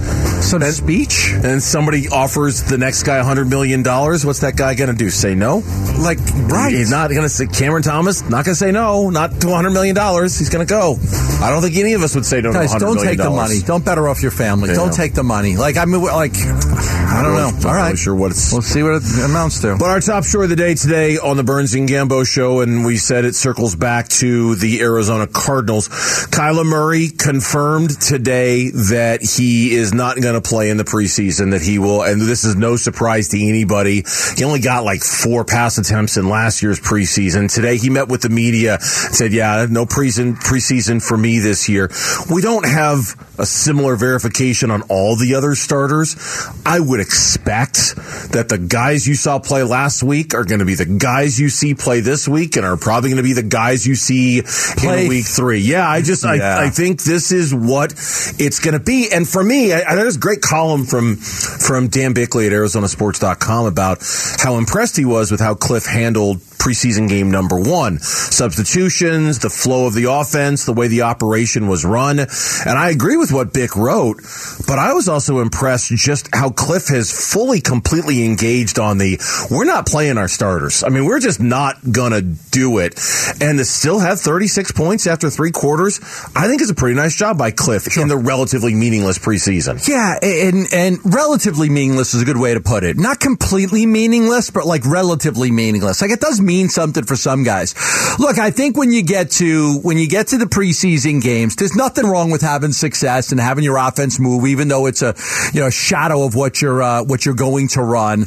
Some 0.44 0.62
speech? 0.72 1.30
And 1.32 1.62
somebody 1.62 2.08
offers 2.08 2.62
the 2.64 2.76
next 2.76 3.02
guy 3.04 3.20
$100 3.22 3.48
million. 3.48 3.82
What's 3.82 4.40
that 4.40 4.56
guy 4.56 4.74
going 4.74 4.90
to 4.90 4.96
do? 4.96 5.08
Say 5.10 5.34
no? 5.34 5.62
Like 5.98 6.18
right? 6.50 6.72
He's 6.72 6.90
not 6.90 7.10
going 7.10 7.22
to 7.22 7.28
say, 7.28 7.46
Cameron 7.46 7.82
Thomas, 7.82 8.22
not 8.22 8.44
going 8.44 8.52
to 8.52 8.54
say 8.54 8.70
no, 8.70 9.10
not 9.10 9.30
to 9.40 9.46
$100 9.46 9.72
million. 9.72 9.96
He's 10.24 10.50
going 10.50 10.66
to 10.66 10.70
go. 10.70 10.96
I 11.40 11.50
don't 11.50 11.62
think 11.62 11.76
any 11.76 11.94
of 11.94 12.02
us 12.02 12.14
would 12.14 12.26
say 12.26 12.40
no 12.40 12.52
Guys, 12.52 12.70
to 12.72 12.76
$100 12.76 12.80
don't 12.80 12.94
million. 12.96 13.10
take 13.16 13.24
the 13.24 13.30
money. 13.30 13.60
Don't 13.60 13.84
better 13.84 14.08
off 14.08 14.22
your 14.22 14.30
family. 14.30 14.68
Yeah. 14.70 14.76
Don't 14.76 14.92
take 14.92 15.14
the 15.14 15.22
money. 15.24 15.56
Like 15.56 15.76
I 15.76 15.84
mean, 15.86 16.02
like 16.02 16.34
I 16.36 17.22
don't 17.22 17.34
know. 17.34 17.68
All 17.68 17.74
right, 17.74 17.96
sure 17.96 18.14
what 18.14 18.30
it's. 18.32 18.52
we'll 18.52 18.62
see 18.62 18.82
what 18.82 19.02
it 19.02 19.24
amounts 19.24 19.60
to. 19.62 19.76
But 19.78 19.90
our 19.90 20.00
top 20.00 20.24
story 20.24 20.44
of 20.44 20.50
the 20.50 20.56
day 20.56 20.74
today 20.74 21.18
on 21.18 21.36
the 21.36 21.44
Burns 21.44 21.74
and 21.74 21.88
Gambo 21.88 22.23
show, 22.24 22.60
and 22.60 22.84
we 22.84 22.96
said 22.96 23.24
it 23.24 23.34
circles 23.34 23.76
back 23.76 24.08
to 24.08 24.54
the 24.56 24.80
Arizona 24.80 25.26
Cardinals. 25.26 25.88
Kyler 25.88 26.64
Murray 26.64 27.08
confirmed 27.08 28.00
today 28.00 28.70
that 28.70 29.20
he 29.22 29.74
is 29.74 29.92
not 29.92 30.20
going 30.20 30.34
to 30.34 30.46
play 30.46 30.70
in 30.70 30.76
the 30.76 30.84
preseason, 30.84 31.50
that 31.50 31.62
he 31.62 31.78
will, 31.78 32.02
and 32.02 32.20
this 32.20 32.44
is 32.44 32.56
no 32.56 32.76
surprise 32.76 33.28
to 33.28 33.40
anybody. 33.40 34.04
He 34.36 34.44
only 34.44 34.60
got 34.60 34.84
like 34.84 35.02
four 35.02 35.44
pass 35.44 35.78
attempts 35.78 36.16
in 36.16 36.28
last 36.28 36.62
year's 36.62 36.80
preseason. 36.80 37.52
Today 37.52 37.76
he 37.76 37.90
met 37.90 38.08
with 38.08 38.22
the 38.22 38.28
media, 38.28 38.78
said, 38.80 39.32
yeah, 39.32 39.66
no 39.68 39.86
preseason, 39.86 40.34
preseason 40.36 41.02
for 41.02 41.16
me 41.16 41.38
this 41.38 41.68
year. 41.68 41.90
We 42.30 42.42
don't 42.42 42.66
have 42.66 43.16
a 43.38 43.46
similar 43.46 43.96
verification 43.96 44.70
on 44.70 44.82
all 44.82 45.16
the 45.16 45.34
other 45.34 45.54
starters. 45.54 46.16
I 46.64 46.78
would 46.78 47.00
expect 47.00 47.96
that 48.32 48.46
the 48.48 48.58
guys 48.58 49.06
you 49.06 49.14
saw 49.14 49.38
play 49.38 49.62
last 49.62 50.02
week 50.02 50.34
are 50.34 50.44
going 50.44 50.60
to 50.60 50.64
be 50.64 50.74
the 50.74 50.84
guys 50.84 51.40
you 51.40 51.48
see 51.48 51.74
play 51.74 52.00
this 52.00 52.13
week 52.28 52.56
and 52.56 52.64
are 52.64 52.76
probably 52.76 53.10
going 53.10 53.16
to 53.18 53.22
be 53.22 53.32
the 53.32 53.42
guys 53.42 53.86
you 53.86 53.94
see 53.94 54.42
Play- 54.76 55.02
in 55.04 55.08
week 55.08 55.24
three. 55.26 55.58
Yeah, 55.58 55.88
I 55.88 56.00
just, 56.02 56.24
Yeah. 56.24 56.30
I, 56.32 56.66
I 56.66 56.70
think 56.70 57.02
this 57.02 57.32
is 57.32 57.54
what 57.54 57.92
it's 57.92 58.60
going 58.60 58.74
to 58.74 58.80
be. 58.80 59.08
And 59.12 59.28
for 59.28 59.42
me, 59.42 59.72
I, 59.72 59.82
I, 59.90 59.94
there's 59.94 60.16
a 60.16 60.20
great 60.20 60.40
column 60.40 60.84
from, 60.84 61.16
from 61.16 61.88
Dan 61.88 62.12
Bickley 62.14 62.46
at 62.46 62.52
ArizonaSports.com 62.52 63.66
about 63.66 63.98
how 64.38 64.56
impressed 64.56 64.96
he 64.96 65.04
was 65.04 65.30
with 65.30 65.40
how 65.40 65.54
Kliff 65.54 65.86
handled 65.86 66.40
preseason 66.58 67.08
game 67.08 67.30
number 67.30 67.56
one. 67.58 67.98
Substitutions, 67.98 69.38
the 69.38 69.50
flow 69.50 69.86
of 69.86 69.94
the 69.94 70.10
offense, 70.10 70.64
the 70.64 70.72
way 70.72 70.88
the 70.88 71.02
operation 71.02 71.68
was 71.68 71.84
run. 71.84 72.18
And 72.20 72.78
I 72.78 72.90
agree 72.90 73.16
with 73.16 73.32
what 73.32 73.52
Bick 73.52 73.76
wrote, 73.76 74.18
but 74.66 74.78
I 74.78 74.92
was 74.92 75.08
also 75.08 75.40
impressed 75.40 75.88
just 75.96 76.28
how 76.34 76.50
Kliff 76.50 76.88
has 76.90 77.10
fully, 77.10 77.60
completely 77.60 78.24
engaged 78.24 78.78
on 78.78 78.98
the, 78.98 79.18
we're 79.50 79.64
not 79.64 79.86
playing 79.86 80.18
our 80.18 80.28
starters. 80.28 80.82
I 80.82 80.88
mean, 80.88 81.04
we're 81.04 81.20
just 81.20 81.40
not 81.40 81.76
gonna 81.90 82.22
do 82.22 82.78
it. 82.78 82.98
And 83.40 83.58
to 83.58 83.64
still 83.64 83.98
have 83.98 84.20
36 84.20 84.72
points 84.72 85.06
after 85.06 85.30
three 85.30 85.50
quarters, 85.50 86.00
I 86.34 86.48
think 86.48 86.62
is 86.62 86.70
a 86.70 86.74
pretty 86.74 86.96
nice 86.96 87.14
job 87.14 87.38
by 87.38 87.50
Kliff 87.50 88.00
in 88.00 88.08
the 88.08 88.16
relatively 88.16 88.74
meaningless 88.74 89.18
preseason. 89.18 89.86
Yeah, 89.86 90.18
and 90.22 90.66
and 90.72 90.98
relatively 91.04 91.68
meaningless 91.68 92.14
is 92.14 92.22
a 92.22 92.24
good 92.24 92.36
way 92.36 92.54
to 92.54 92.60
put 92.60 92.84
it. 92.84 92.96
Not 92.96 93.20
completely 93.20 93.86
meaningless, 93.86 94.50
but 94.50 94.66
like 94.66 94.84
relatively 94.86 95.50
meaningless. 95.50 96.02
Like 96.02 96.10
it 96.10 96.20
does 96.20 96.40
mean 96.44 96.68
something 96.68 97.04
for 97.04 97.16
some 97.16 97.42
guys. 97.42 97.74
Look, 98.18 98.38
I 98.38 98.50
think 98.50 98.76
when 98.76 98.92
you 98.92 99.02
get 99.02 99.30
to 99.32 99.78
when 99.82 99.98
you 99.98 100.08
get 100.08 100.28
to 100.28 100.38
the 100.38 100.44
preseason 100.44 101.22
games, 101.22 101.56
there's 101.56 101.74
nothing 101.74 102.06
wrong 102.06 102.30
with 102.30 102.42
having 102.42 102.72
success 102.72 103.32
and 103.32 103.40
having 103.40 103.64
your 103.64 103.76
offense 103.76 104.20
move, 104.20 104.46
even 104.46 104.68
though 104.68 104.86
it's 104.86 105.02
a 105.02 105.14
you 105.52 105.60
know 105.60 105.70
shadow 105.70 106.24
of 106.24 106.34
what 106.34 106.62
you're 106.62 106.82
uh, 106.82 107.02
what 107.04 107.24
you're 107.24 107.34
going 107.34 107.68
to 107.68 107.82
run. 107.82 108.26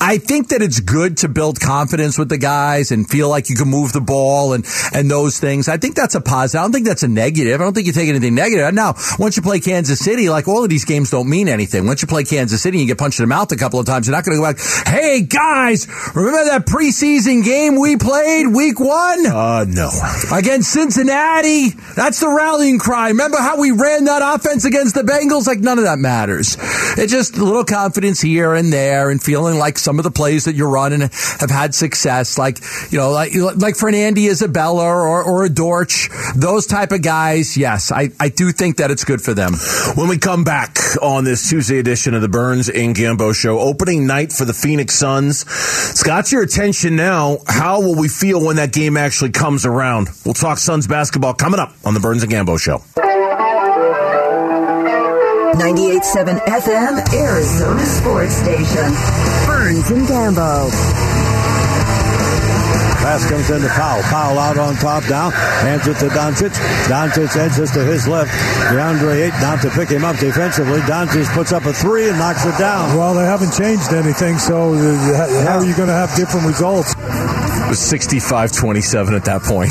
I 0.00 0.18
think 0.18 0.48
that 0.48 0.62
it's 0.62 0.80
good 0.80 1.18
to 1.18 1.28
build 1.28 1.60
confidence 1.60 2.18
with 2.18 2.28
the 2.28 2.38
guys 2.38 2.90
and 2.90 3.08
feel 3.08 3.28
like 3.28 3.50
you 3.50 3.56
can 3.56 3.68
move 3.68 3.92
the 3.92 4.00
ball 4.00 4.52
and 4.52 4.66
and 4.92 5.10
those 5.10 5.38
things. 5.38 5.68
I 5.68 5.76
think 5.76 5.94
that's 5.94 6.14
a 6.14 6.20
positive. 6.20 6.60
I 6.60 6.64
don't 6.64 6.72
think 6.72 6.86
that's 6.86 7.02
a 7.02 7.08
negative. 7.08 7.60
I 7.60 7.64
don't 7.64 7.74
think 7.74 7.86
you 7.86 7.92
take 7.92 8.08
anything 8.08 8.34
negative. 8.34 8.72
Now, 8.74 8.94
once 9.18 9.36
you 9.36 9.42
play 9.42 9.60
Kansas 9.60 9.98
City, 9.98 10.28
like 10.28 10.48
all 10.48 10.64
of 10.64 10.70
these 10.70 10.84
games 10.84 11.10
don't 11.10 11.28
mean 11.28 11.48
anything. 11.48 11.86
Once 11.86 12.02
you 12.02 12.08
play 12.08 12.24
Kansas 12.24 12.62
City 12.62 12.78
and 12.78 12.82
you 12.82 12.94
get 12.94 12.98
punched 12.98 13.20
in 13.20 13.24
the 13.24 13.28
mouth 13.28 13.50
a 13.52 13.56
couple 13.56 13.78
of 13.80 13.86
times, 13.86 14.06
you're 14.06 14.16
not 14.16 14.24
going 14.24 14.36
to 14.36 14.42
go 14.42 14.52
back. 14.52 14.86
Hey 14.86 15.22
guys, 15.22 15.86
remember 16.14 16.44
that 16.44 16.66
preseason 16.66 17.44
game 17.44 17.57
we 17.66 17.96
played 17.96 18.46
week 18.46 18.78
one? 18.78 19.26
Uh, 19.26 19.64
no. 19.68 19.90
against 20.32 20.72
Cincinnati. 20.72 21.70
That's 21.96 22.20
the 22.20 22.28
rallying 22.28 22.78
cry. 22.78 23.08
Remember 23.08 23.38
how 23.38 23.58
we 23.58 23.70
ran 23.70 24.04
that 24.04 24.22
offense 24.22 24.64
against 24.64 24.94
the 24.94 25.02
Bengals? 25.02 25.46
Like 25.46 25.58
none 25.58 25.78
of 25.78 25.84
that 25.84 25.98
matters. 25.98 26.56
It's 26.96 27.12
just 27.12 27.36
a 27.36 27.44
little 27.44 27.64
confidence 27.64 28.20
here 28.20 28.54
and 28.54 28.72
there 28.72 29.10
and 29.10 29.22
feeling 29.22 29.58
like 29.58 29.78
some 29.78 29.98
of 29.98 30.04
the 30.04 30.10
plays 30.10 30.44
that 30.44 30.54
you're 30.54 30.70
running 30.70 31.00
have 31.00 31.50
had 31.50 31.74
success. 31.74 32.38
Like, 32.38 32.58
you 32.90 32.98
know, 32.98 33.10
like, 33.10 33.32
like 33.34 33.76
for 33.76 33.88
Andy 33.88 34.28
Isabella 34.28 34.84
or, 34.84 35.22
or 35.24 35.44
a 35.44 35.48
Dortch, 35.48 36.08
those 36.36 36.66
type 36.66 36.92
of 36.92 37.02
guys. 37.02 37.56
Yes, 37.56 37.90
I, 37.90 38.10
I 38.20 38.28
do 38.28 38.52
think 38.52 38.76
that 38.76 38.90
it's 38.90 39.04
good 39.04 39.20
for 39.20 39.34
them. 39.34 39.54
When 39.94 40.08
we 40.08 40.18
come 40.18 40.44
back 40.44 40.78
on 41.02 41.24
this 41.24 41.48
Tuesday 41.48 41.78
edition 41.78 42.14
of 42.14 42.22
the 42.22 42.28
Burns 42.28 42.68
and 42.68 42.94
Gambo 42.94 43.34
show, 43.34 43.58
opening 43.58 44.06
night 44.06 44.32
for 44.32 44.44
the 44.44 44.54
Phoenix 44.54 44.94
Suns. 44.94 45.42
It's 45.90 46.02
got 46.02 46.30
your 46.32 46.42
attention 46.42 46.96
now. 46.96 47.38
How 47.48 47.80
will 47.80 47.94
we 47.96 48.08
feel 48.08 48.44
when 48.44 48.56
that 48.56 48.72
game 48.72 48.96
actually 48.96 49.30
comes 49.30 49.64
around? 49.66 50.08
We'll 50.24 50.34
talk 50.34 50.58
Suns 50.58 50.86
basketball 50.86 51.34
coming 51.34 51.58
up 51.58 51.72
on 51.84 51.94
the 51.94 52.00
Burns 52.00 52.22
and 52.22 52.30
Gambo 52.30 52.60
show. 52.60 52.78
98.7 55.58 56.38
FM, 56.46 57.12
Arizona 57.14 57.84
Sports 57.84 58.34
Station. 58.36 58.92
Burns 59.46 59.90
and 59.90 60.06
Gambo. 60.06 60.70
Pass 62.98 63.28
comes 63.28 63.48
into 63.50 63.68
Powell. 63.68 64.02
Powell 64.02 64.38
out 64.38 64.58
on 64.58 64.74
top 64.76 65.04
down. 65.06 65.32
Hands 65.32 65.86
it 65.86 65.94
to 65.98 66.08
Doncic. 66.08 66.50
Doncic 66.86 67.34
edges 67.36 67.70
to 67.72 67.84
his 67.84 68.06
left. 68.06 68.30
DeAndre 68.70 69.26
Ayton 69.26 69.40
down 69.40 69.58
to 69.60 69.70
pick 69.70 69.88
him 69.88 70.04
up 70.04 70.18
defensively. 70.18 70.80
Doncic 70.80 71.26
puts 71.32 71.52
up 71.52 71.64
a 71.64 71.72
three 71.72 72.08
and 72.08 72.18
knocks 72.18 72.44
it 72.44 72.58
down. 72.58 72.96
Well, 72.96 73.14
they 73.14 73.24
haven't 73.24 73.52
changed 73.56 73.92
anything, 73.92 74.38
so 74.38 74.74
uh, 74.74 75.44
how 75.46 75.58
are 75.58 75.64
you 75.64 75.74
going 75.74 75.88
to 75.88 75.94
have 75.94 76.14
different 76.16 76.46
results? 76.46 76.94
It 77.68 77.76
was 77.76 77.84
65-27 77.84 79.14
at 79.14 79.26
that 79.26 79.42
point. 79.42 79.68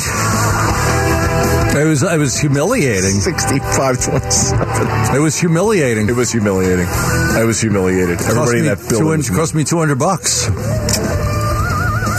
It 1.74 1.84
was 1.84 2.04
it 2.04 2.16
was 2.16 2.38
humiliating. 2.38 3.18
65-27. 3.18 5.16
It 5.16 5.18
was 5.18 5.36
humiliating. 5.36 6.08
It 6.08 6.14
was 6.14 6.30
humiliating. 6.30 6.86
I 6.86 7.42
was 7.42 7.60
humiliated. 7.60 8.20
Everybody 8.20 8.60
in 8.60 8.66
that 8.66 8.78
building. 8.88 9.18
It 9.20 9.34
cost 9.34 9.52
me 9.56 9.64
two 9.64 9.78
hundred 9.78 9.98
bucks. 9.98 10.48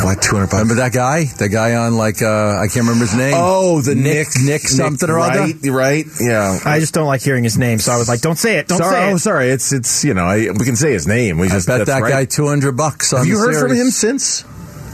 What, 0.03 0.21
200 0.21 0.45
bucks? 0.47 0.53
Remember 0.53 0.75
that 0.75 0.91
guy? 0.91 1.25
The 1.25 1.47
guy 1.47 1.75
on 1.75 1.95
like 1.95 2.21
uh, 2.21 2.59
I 2.59 2.67
can't 2.67 2.85
remember 2.87 3.05
his 3.05 3.15
name. 3.15 3.35
Oh, 3.37 3.79
the 3.79 3.95
Nick 3.95 4.27
Nick 4.35 4.43
Nick 4.43 4.61
something 4.63 5.09
or 5.09 5.15
right, 5.15 5.55
other. 5.55 5.71
Right, 5.71 6.05
yeah. 6.19 6.59
I 6.65 6.79
just 6.79 6.93
don't 6.93 7.07
like 7.07 7.21
hearing 7.21 7.45
his 7.45 7.57
name, 7.57 7.79
so 7.79 7.93
I 7.93 7.97
was 7.97 8.09
like, 8.09 8.19
"Don't 8.19 8.37
say 8.37 8.57
it, 8.57 8.67
don't 8.67 8.79
sorry, 8.79 8.95
say 8.95 9.11
oh, 9.11 9.15
it." 9.15 9.19
sorry. 9.19 9.49
It's 9.49 9.71
it's 9.71 10.03
you 10.03 10.13
know 10.13 10.25
I, 10.25 10.51
we 10.51 10.65
can 10.65 10.75
say 10.75 10.91
his 10.91 11.07
name. 11.07 11.37
We 11.37 11.47
I 11.47 11.51
just 11.51 11.67
bet 11.67 11.87
that 11.87 12.01
right. 12.01 12.11
guy 12.11 12.25
two 12.25 12.47
hundred 12.47 12.75
bucks. 12.75 13.13
On 13.13 13.19
Have 13.19 13.27
you 13.27 13.35
the 13.35 13.53
heard 13.53 13.69
from 13.69 13.75
him 13.75 13.91
since? 13.91 14.43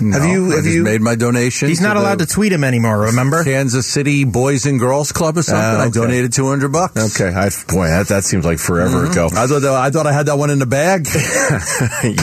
No, 0.01 0.19
have 0.19 0.29
you 0.29 0.51
have 0.51 0.65
you 0.65 0.83
made 0.83 1.01
my 1.01 1.15
donation? 1.15 1.67
He's 1.69 1.81
not 1.81 1.97
allowed 1.97 2.19
to 2.19 2.25
tweet 2.25 2.51
him 2.51 2.63
anymore. 2.63 3.01
Remember? 3.01 3.43
Kansas 3.43 3.87
City 3.87 4.23
Boys 4.23 4.65
and 4.65 4.79
Girls 4.79 5.11
Club 5.11 5.37
or 5.37 5.43
something. 5.43 5.63
Ah, 5.63 5.83
I 5.83 5.89
donated 5.89 6.33
two 6.33 6.47
hundred 6.47 6.71
bucks. 6.71 7.15
Okay, 7.19 7.33
I, 7.35 7.49
boy, 7.67 7.87
that, 7.87 8.07
that 8.09 8.23
seems 8.23 8.45
like 8.45 8.59
forever 8.59 9.05
ago. 9.05 9.27
I 9.31 9.47
thought 9.47 9.63
I 9.63 9.89
thought 9.89 10.07
I 10.07 10.13
had 10.13 10.25
that 10.27 10.37
one 10.37 10.49
in 10.49 10.59
the 10.59 10.65
bag. 10.65 11.07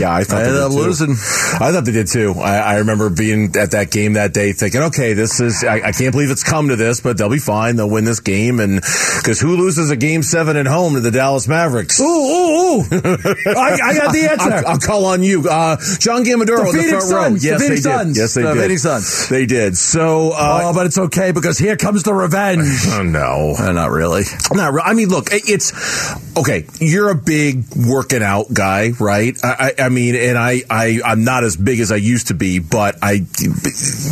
yeah, 0.00 0.12
I 0.12 0.24
thought 0.24 0.38
I 0.42 0.42
they 0.44 0.48
ended 0.48 0.54
did 0.54 0.62
up 0.62 0.70
too. 0.72 0.78
losing. 0.78 1.10
I 1.12 1.72
thought 1.72 1.84
they 1.84 1.92
did 1.92 2.06
too. 2.08 2.34
I, 2.38 2.56
I 2.58 2.76
remember 2.78 3.10
being 3.10 3.54
at 3.56 3.72
that 3.72 3.90
game 3.90 4.14
that 4.14 4.32
day, 4.34 4.52
thinking, 4.52 4.82
"Okay, 4.82 5.12
this 5.14 5.40
is. 5.40 5.64
I, 5.64 5.76
I 5.88 5.92
can't 5.92 6.12
believe 6.12 6.30
it's 6.30 6.44
come 6.44 6.68
to 6.68 6.76
this, 6.76 7.00
but 7.00 7.18
they'll 7.18 7.30
be 7.30 7.38
fine. 7.38 7.76
They'll 7.76 7.90
win 7.90 8.04
this 8.04 8.20
game." 8.20 8.60
And 8.60 8.80
because 8.80 9.40
who 9.40 9.56
loses 9.56 9.90
a 9.90 9.96
game 9.96 10.22
seven 10.22 10.56
at 10.56 10.66
home 10.66 10.94
to 10.94 11.00
the 11.00 11.10
Dallas 11.10 11.48
Mavericks? 11.48 12.00
Ooh, 12.00 12.04
ooh, 12.04 12.78
ooh! 12.80 12.82
I, 12.92 13.78
I 13.82 13.94
got 13.94 14.12
the 14.12 14.28
answer. 14.30 14.50
I'll, 14.52 14.66
I'll 14.72 14.78
call 14.78 15.06
on 15.06 15.22
you, 15.22 15.48
uh, 15.48 15.76
John 15.98 16.24
Gambadoro, 16.24 16.72
The 16.72 16.78
in 16.80 16.86
the 16.86 16.90
front 16.90 17.04
row. 17.12 17.22
Suns. 17.22 17.42
The 17.42 17.48
Yes, 17.48 17.61
They 17.68 17.80
did. 17.80 18.16
Yes, 18.16 18.34
they 18.34 18.42
The 18.42 18.54
did. 18.54 18.62
Phoenix 18.62 18.82
Suns. 18.82 19.28
They 19.28 19.46
did. 19.46 19.76
So, 19.76 20.30
uh, 20.32 20.60
oh, 20.64 20.74
but 20.74 20.86
it's 20.86 20.98
okay 20.98 21.32
because 21.32 21.58
here 21.58 21.76
comes 21.76 22.02
the 22.02 22.14
revenge. 22.14 22.66
oh, 22.88 23.02
no, 23.02 23.54
Uh, 23.58 23.72
not 23.72 23.90
really. 23.90 24.22
Not 24.52 24.72
re- 24.72 24.82
I 24.84 24.94
mean, 24.94 25.08
look, 25.08 25.28
it's 25.32 25.72
okay. 26.36 26.66
You're 26.80 27.10
a 27.10 27.14
big 27.14 27.64
working 27.76 28.22
out 28.22 28.52
guy, 28.52 28.90
right? 29.00 29.36
I, 29.42 29.72
I, 29.78 29.84
I 29.84 29.88
mean, 29.88 30.14
and 30.14 30.36
I, 30.38 30.62
I, 30.70 31.00
I'm 31.04 31.24
not 31.24 31.44
as 31.44 31.56
big 31.56 31.80
as 31.80 31.92
I 31.92 31.96
used 31.96 32.28
to 32.28 32.34
be, 32.34 32.58
but 32.58 32.96
I, 33.02 33.18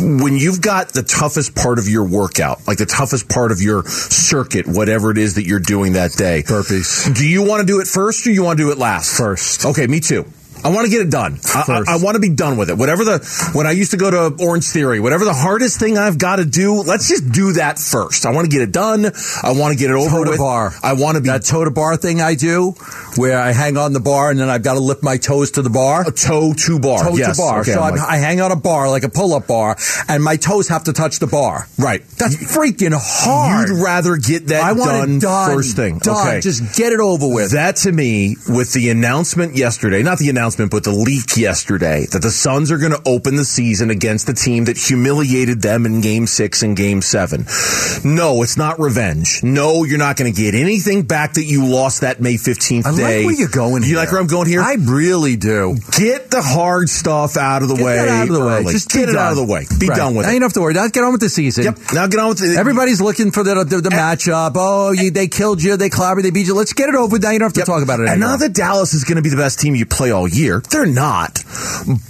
when 0.01 0.35
you've 0.37 0.61
got 0.61 0.89
the 0.89 1.03
toughest 1.03 1.55
part 1.55 1.79
of 1.79 1.87
your 1.87 2.03
workout, 2.07 2.67
like 2.67 2.77
the 2.77 2.85
toughest 2.85 3.29
part 3.29 3.51
of 3.51 3.61
your 3.61 3.83
circuit, 3.85 4.67
whatever 4.67 5.11
it 5.11 5.17
is 5.17 5.35
that 5.35 5.45
you're 5.45 5.59
doing 5.59 5.93
that 5.93 6.11
day, 6.13 6.43
Burpees. 6.43 7.13
do 7.15 7.27
you 7.27 7.43
want 7.47 7.61
to 7.61 7.65
do 7.67 7.79
it 7.79 7.87
first 7.87 8.25
or 8.27 8.31
you 8.31 8.43
want 8.43 8.57
to 8.57 8.63
do 8.65 8.71
it 8.71 8.77
last? 8.77 9.17
First. 9.17 9.65
Okay, 9.65 9.87
me 9.87 9.99
too. 9.99 10.25
I 10.63 10.69
want 10.69 10.85
to 10.85 10.91
get 10.91 11.01
it 11.01 11.09
done. 11.09 11.33
I, 11.33 11.63
First. 11.63 11.89
I, 11.89 11.93
I 11.93 11.97
want 11.97 12.15
to 12.15 12.19
be 12.19 12.29
done 12.29 12.57
with 12.57 12.69
it. 12.69 12.77
Whatever 12.77 13.03
the 13.03 13.51
when 13.53 13.67
I 13.67 13.71
used 13.71 13.91
to 13.91 13.97
go 13.97 14.11
to 14.11 14.43
Orange 14.43 14.65
Theory, 14.67 14.99
whatever 14.99 15.25
the 15.25 15.33
hardest 15.33 15.79
thing 15.79 15.97
I've 15.97 16.17
got 16.17 16.37
to 16.37 16.45
do, 16.45 16.81
let's 16.83 17.07
just 17.07 17.31
do 17.31 17.53
that 17.53 17.79
first. 17.79 18.25
I 18.25 18.31
want 18.31 18.45
to 18.45 18.51
get 18.51 18.61
it 18.61 18.71
done. 18.71 19.05
I 19.43 19.53
want 19.53 19.73
to 19.73 19.79
get 19.79 19.89
it 19.89 19.95
over 19.95 20.09
Toe 20.09 20.23
to 20.23 20.29
with. 20.31 20.39
bar. 20.39 20.73
I 20.83 20.93
want 20.93 21.15
to 21.15 21.21
be 21.21 21.29
That 21.29 21.43
toe 21.43 21.63
to 21.65 21.71
bar 21.71 21.97
thing 21.97 22.21
I 22.21 22.35
do, 22.35 22.71
where 23.17 23.39
I 23.39 23.51
hang 23.51 23.77
on 23.77 23.93
the 23.93 23.99
bar 23.99 24.29
and 24.31 24.39
then 24.39 24.49
I've 24.49 24.63
got 24.63 24.73
to 24.73 24.79
lift 24.79 25.03
my 25.03 25.17
toes 25.17 25.51
to 25.51 25.61
the 25.61 25.69
bar. 25.69 26.07
a 26.07 26.11
toe 26.11 26.53
to 26.53 26.79
bar. 26.79 27.03
toe 27.03 27.15
yes. 27.17 27.35
to 27.37 27.41
bar. 27.41 27.61
Okay, 27.61 27.73
so 27.73 27.79
like- 27.81 27.99
I 27.99 28.17
hang 28.17 28.41
on 28.41 28.51
a 28.51 28.55
bar 28.55 28.89
like 28.89 29.03
a 29.03 29.09
pull-up 29.09 29.47
bar, 29.47 29.77
and 30.07 30.23
my 30.23 30.35
toes 30.35 30.67
have 30.67 30.83
to 30.85 30.93
touch 30.93 31.19
the 31.19 31.27
bar. 31.27 31.67
right. 31.77 32.03
That's 32.17 32.35
freaking 32.35 32.93
hard. 32.93 33.69
You'd 33.69 33.83
rather 33.83 34.17
get 34.17 34.47
that 34.47 34.63
I 34.63 34.73
want 34.73 34.91
done, 34.91 35.19
done 35.19 35.55
first 35.55 35.75
thing. 35.75 35.97
Done. 35.99 36.27
Okay. 36.27 36.39
Just 36.41 36.75
get 36.77 36.93
it 36.93 36.99
over 36.99 37.27
with. 37.27 37.51
That 37.51 37.77
to 37.77 37.91
me, 37.91 38.35
with 38.47 38.73
the 38.73 38.89
announcement 38.89 39.55
yesterday, 39.55 40.03
not 40.03 40.19
the 40.19 40.29
announcement, 40.29 40.50
but 40.57 40.83
the 40.83 40.91
leak 40.91 41.37
yesterday, 41.37 42.05
that 42.11 42.21
the 42.21 42.31
Suns 42.31 42.71
are 42.71 42.77
going 42.77 42.91
to 42.91 43.01
open 43.05 43.35
the 43.35 43.45
season 43.45 43.89
against 43.89 44.27
the 44.27 44.33
team 44.33 44.65
that 44.65 44.77
humiliated 44.77 45.61
them 45.61 45.85
in 45.85 46.01
game 46.01 46.27
six 46.27 46.61
and 46.63 46.75
game 46.75 47.01
seven. 47.01 47.45
No, 48.03 48.41
it's 48.43 48.57
not 48.57 48.79
revenge. 48.79 49.41
No, 49.43 49.83
you're 49.83 49.97
not 49.99 50.17
going 50.17 50.31
to 50.33 50.39
get 50.39 50.55
anything 50.55 51.03
back 51.03 51.33
that 51.33 51.43
you 51.43 51.65
lost 51.65 52.01
that 52.01 52.19
May 52.21 52.35
15th 52.35 52.85
I 52.85 52.95
day. 52.95 53.17
like 53.19 53.25
where 53.25 53.35
you're 53.35 53.49
going. 53.49 53.83
You 53.83 53.89
here. 53.89 53.97
like 53.97 54.11
where 54.11 54.19
I'm 54.21 54.27
going 54.27 54.47
here? 54.47 54.61
I 54.61 54.75
really 54.79 55.35
do. 55.35 55.77
get 55.97 56.29
the 56.31 56.41
hard 56.41 56.89
stuff 56.89 57.37
out 57.37 57.61
of 57.63 57.67
the 57.69 57.75
Get 57.75 57.85
way. 57.85 58.09
out 58.09 58.27
of 58.27 58.33
the 58.33 58.45
way. 58.45 58.63
Just 58.71 58.89
get 58.89 59.09
it 59.09 59.15
out 59.15 59.31
of 59.31 59.37
the 59.37 59.45
way. 59.45 59.65
Be 59.79 59.87
Right. 59.87 59.95
done 59.97 60.15
with 60.15 60.25
now 60.25 60.31
it. 60.31 60.33
You 60.35 60.39
don't 60.39 60.45
have 60.49 60.53
to 60.53 60.61
worry. 60.61 60.73
Now 60.73 60.87
get 60.87 61.03
on 61.03 61.11
with 61.11 61.21
the 61.21 61.29
season. 61.29 61.63
Yep. 61.65 61.77
Now 61.93 62.07
get 62.07 62.19
on 62.19 62.29
with 62.29 62.41
it. 62.43 62.57
Everybody's 62.57 63.01
looking 63.01 63.31
for 63.31 63.43
the 63.43 63.63
the, 63.63 63.81
the 63.81 63.89
matchup. 63.89 64.53
Oh, 64.55 64.91
you, 64.91 65.11
they 65.11 65.27
killed 65.27 65.61
you. 65.61 65.77
They 65.77 65.89
clobbered. 65.89 66.17
you. 66.17 66.23
They 66.23 66.31
beat 66.31 66.47
you. 66.47 66.55
Let's 66.55 66.73
get 66.73 66.89
it 66.89 66.95
over. 66.95 67.11
with. 67.13 67.23
Now 67.23 67.31
you 67.31 67.39
don't 67.39 67.47
have 67.47 67.53
to 67.53 67.59
Yep. 67.61 67.67
talk 67.67 67.83
about 67.83 67.99
it 67.99 68.07
And 68.09 68.19
now 68.19 68.37
that 68.37 68.53
Dallas 68.53 68.93
is 68.93 69.03
going 69.03 69.17
to 69.17 69.21
be 69.21 69.29
the 69.29 69.37
best 69.37 69.59
team 69.59 69.75
you 69.75 69.85
play 69.85 70.11
all 70.11 70.27
year, 70.27 70.40
they're 70.69 70.85
not. 70.85 71.43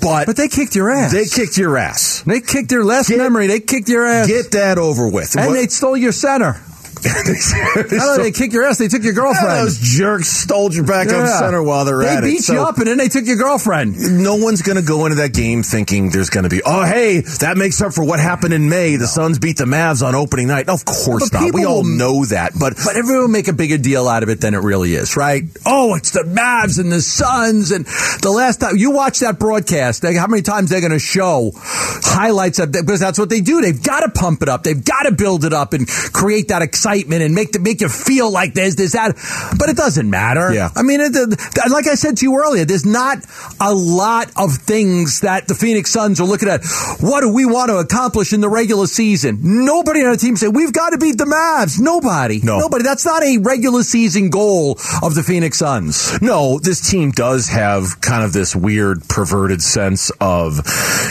But 0.01 0.25
but 0.27 0.35
they 0.37 0.47
kicked 0.47 0.75
your 0.75 0.89
ass. 0.89 1.11
they 1.11 1.25
kicked 1.25 1.57
your 1.57 1.77
ass. 1.77 2.23
They 2.25 2.41
kicked 2.41 2.71
your 2.71 2.83
last 2.83 3.09
Get- 3.09 3.17
memory. 3.17 3.47
They 3.47 3.59
kicked 3.59 3.89
your 3.89 4.05
ass. 4.05 4.27
Get 4.27 4.51
that 4.51 4.77
over 4.77 5.07
with. 5.07 5.35
and 5.35 5.47
What- 5.47 5.53
they 5.53 5.67
stole 5.67 5.97
your 5.97 6.11
center. 6.11 6.59
I 7.05 7.73
don't 7.89 7.91
know, 7.91 8.17
they 8.23 8.31
kicked 8.31 8.53
your 8.53 8.63
ass. 8.63 8.77
They 8.77 8.87
took 8.87 9.03
your 9.03 9.13
girlfriend. 9.13 9.65
Those 9.67 9.79
jerks 9.79 10.27
stole 10.29 10.71
your 10.73 10.83
backup 10.85 11.13
Yeah. 11.13 11.39
center 11.39 11.63
while 11.63 11.85
they're 11.85 11.99
they 11.99 12.07
at 12.07 12.23
beat 12.23 12.39
it. 12.39 12.43
So 12.43 12.53
you 12.53 12.59
up, 12.61 12.77
and 12.77 12.87
then 12.87 12.97
they 12.97 13.07
took 13.07 13.25
your 13.25 13.37
girlfriend. 13.37 14.21
no 14.23 14.35
one's 14.35 14.61
going 14.61 14.77
to 14.77 14.83
go 14.83 15.05
into 15.05 15.15
that 15.17 15.33
game 15.33 15.63
thinking 15.63 16.09
there's 16.09 16.29
going 16.29 16.43
to 16.43 16.49
be, 16.49 16.61
oh, 16.65 16.83
hey, 16.85 17.21
that 17.39 17.57
makes 17.57 17.81
up 17.81 17.93
for 17.93 18.03
what 18.03 18.19
happened 18.19 18.53
in 18.53 18.69
May. 18.69 18.95
The 18.97 19.07
Suns 19.07 19.39
beat 19.39 19.57
the 19.57 19.65
Mavs 19.65 20.05
on 20.05 20.15
opening 20.15 20.47
night. 20.47 20.69
Of 20.69 20.85
course 20.85 21.29
But 21.29 21.41
not. 21.41 21.53
We 21.53 21.65
all 21.65 21.83
know 21.83 22.25
that. 22.25 22.53
But 22.59 22.75
But 22.83 22.95
everyone 22.95 23.23
will 23.23 23.27
make 23.29 23.47
a 23.47 23.53
bigger 23.53 23.77
deal 23.77 24.07
out 24.07 24.23
of 24.23 24.29
it 24.29 24.41
than 24.41 24.53
it 24.53 24.59
really 24.59 24.93
is, 24.93 25.17
right? 25.17 25.43
Oh, 25.65 25.95
it's 25.95 26.11
the 26.11 26.23
Mavs 26.23 26.79
and 26.79 26.91
the 26.91 27.01
Suns. 27.01 27.71
And 27.71 27.85
the 28.21 28.31
last 28.31 28.61
time 28.61 28.77
you 28.77 28.91
watch 28.91 29.19
that 29.19 29.39
broadcast, 29.39 30.01
they, 30.01 30.13
how 30.15 30.27
many 30.27 30.41
times 30.41 30.69
they're 30.69 30.81
going 30.81 30.91
to 30.91 30.99
show 30.99 31.51
highlights 31.55 32.59
of 32.59 32.71
that? 32.73 32.85
Because 32.85 32.99
that's 32.99 33.17
what 33.19 33.29
they 33.29 33.41
do. 33.41 33.61
They've 33.61 33.81
got 33.81 34.01
to 34.01 34.09
pump 34.09 34.41
it 34.41 34.49
up. 34.49 34.63
They've 34.63 34.83
got 34.83 35.03
to 35.03 35.11
build 35.11 35.45
it 35.45 35.53
up 35.53 35.73
and 35.73 35.87
create 35.87 36.49
that 36.49 36.61
excitement 36.61 36.90
and 36.99 37.33
make 37.35 37.51
the, 37.51 37.59
make 37.59 37.81
you 37.81 37.89
feel 37.89 38.31
like 38.31 38.53
there's 38.53 38.75
this, 38.75 38.93
that. 38.93 39.15
But 39.57 39.69
it 39.69 39.77
doesn't 39.77 40.09
matter. 40.09 40.53
Yeah. 40.53 40.69
I 40.75 40.83
mean, 40.83 40.99
it, 41.01 41.11
it- 41.15 41.71
like 41.71 41.87
I 41.87 41.95
said 41.95 42.17
to 42.17 42.25
you 42.25 42.37
earlier, 42.39 42.65
there's 42.65 42.85
not 42.85 43.17
a 43.59 43.73
lot 43.73 44.31
of 44.35 44.53
things 44.53 45.21
that 45.21 45.47
the 45.47 45.55
Phoenix 45.55 45.91
Suns 45.91 46.19
are 46.19 46.25
looking 46.27 46.49
at. 46.49 46.61
What 46.99 47.21
do 47.21 47.33
we 47.33 47.45
want 47.45 47.69
to 47.69 47.77
accomplish 47.77 48.33
in 48.33 48.41
the 48.41 48.49
regular 48.49 48.87
season? 48.87 49.39
Nobody 49.65 50.01
on 50.03 50.11
the 50.11 50.17
team 50.17 50.35
said, 50.35 50.55
we've 50.55 50.73
got 50.73 50.91
to 50.91 50.97
beat 50.97 51.17
the 51.17 51.25
Mavs. 51.25 51.79
Nobody. 51.79 52.39
No. 52.43 52.59
Nobody. 52.59 52.83
That's 52.83 53.05
not 53.05 53.23
a 53.23 53.37
regular 53.37 53.83
season 53.83 54.29
goal 54.29 54.77
of 55.01 55.15
the 55.15 55.23
Phoenix 55.23 55.57
Suns. 55.59 56.21
No, 56.21 56.59
this 56.59 56.89
team 56.89 57.11
does 57.11 57.47
have 57.49 58.01
kind 58.01 58.23
of 58.23 58.33
this 58.33 58.55
weird, 58.55 59.07
perverted 59.07 59.61
sense 59.61 60.09
of 60.19 60.59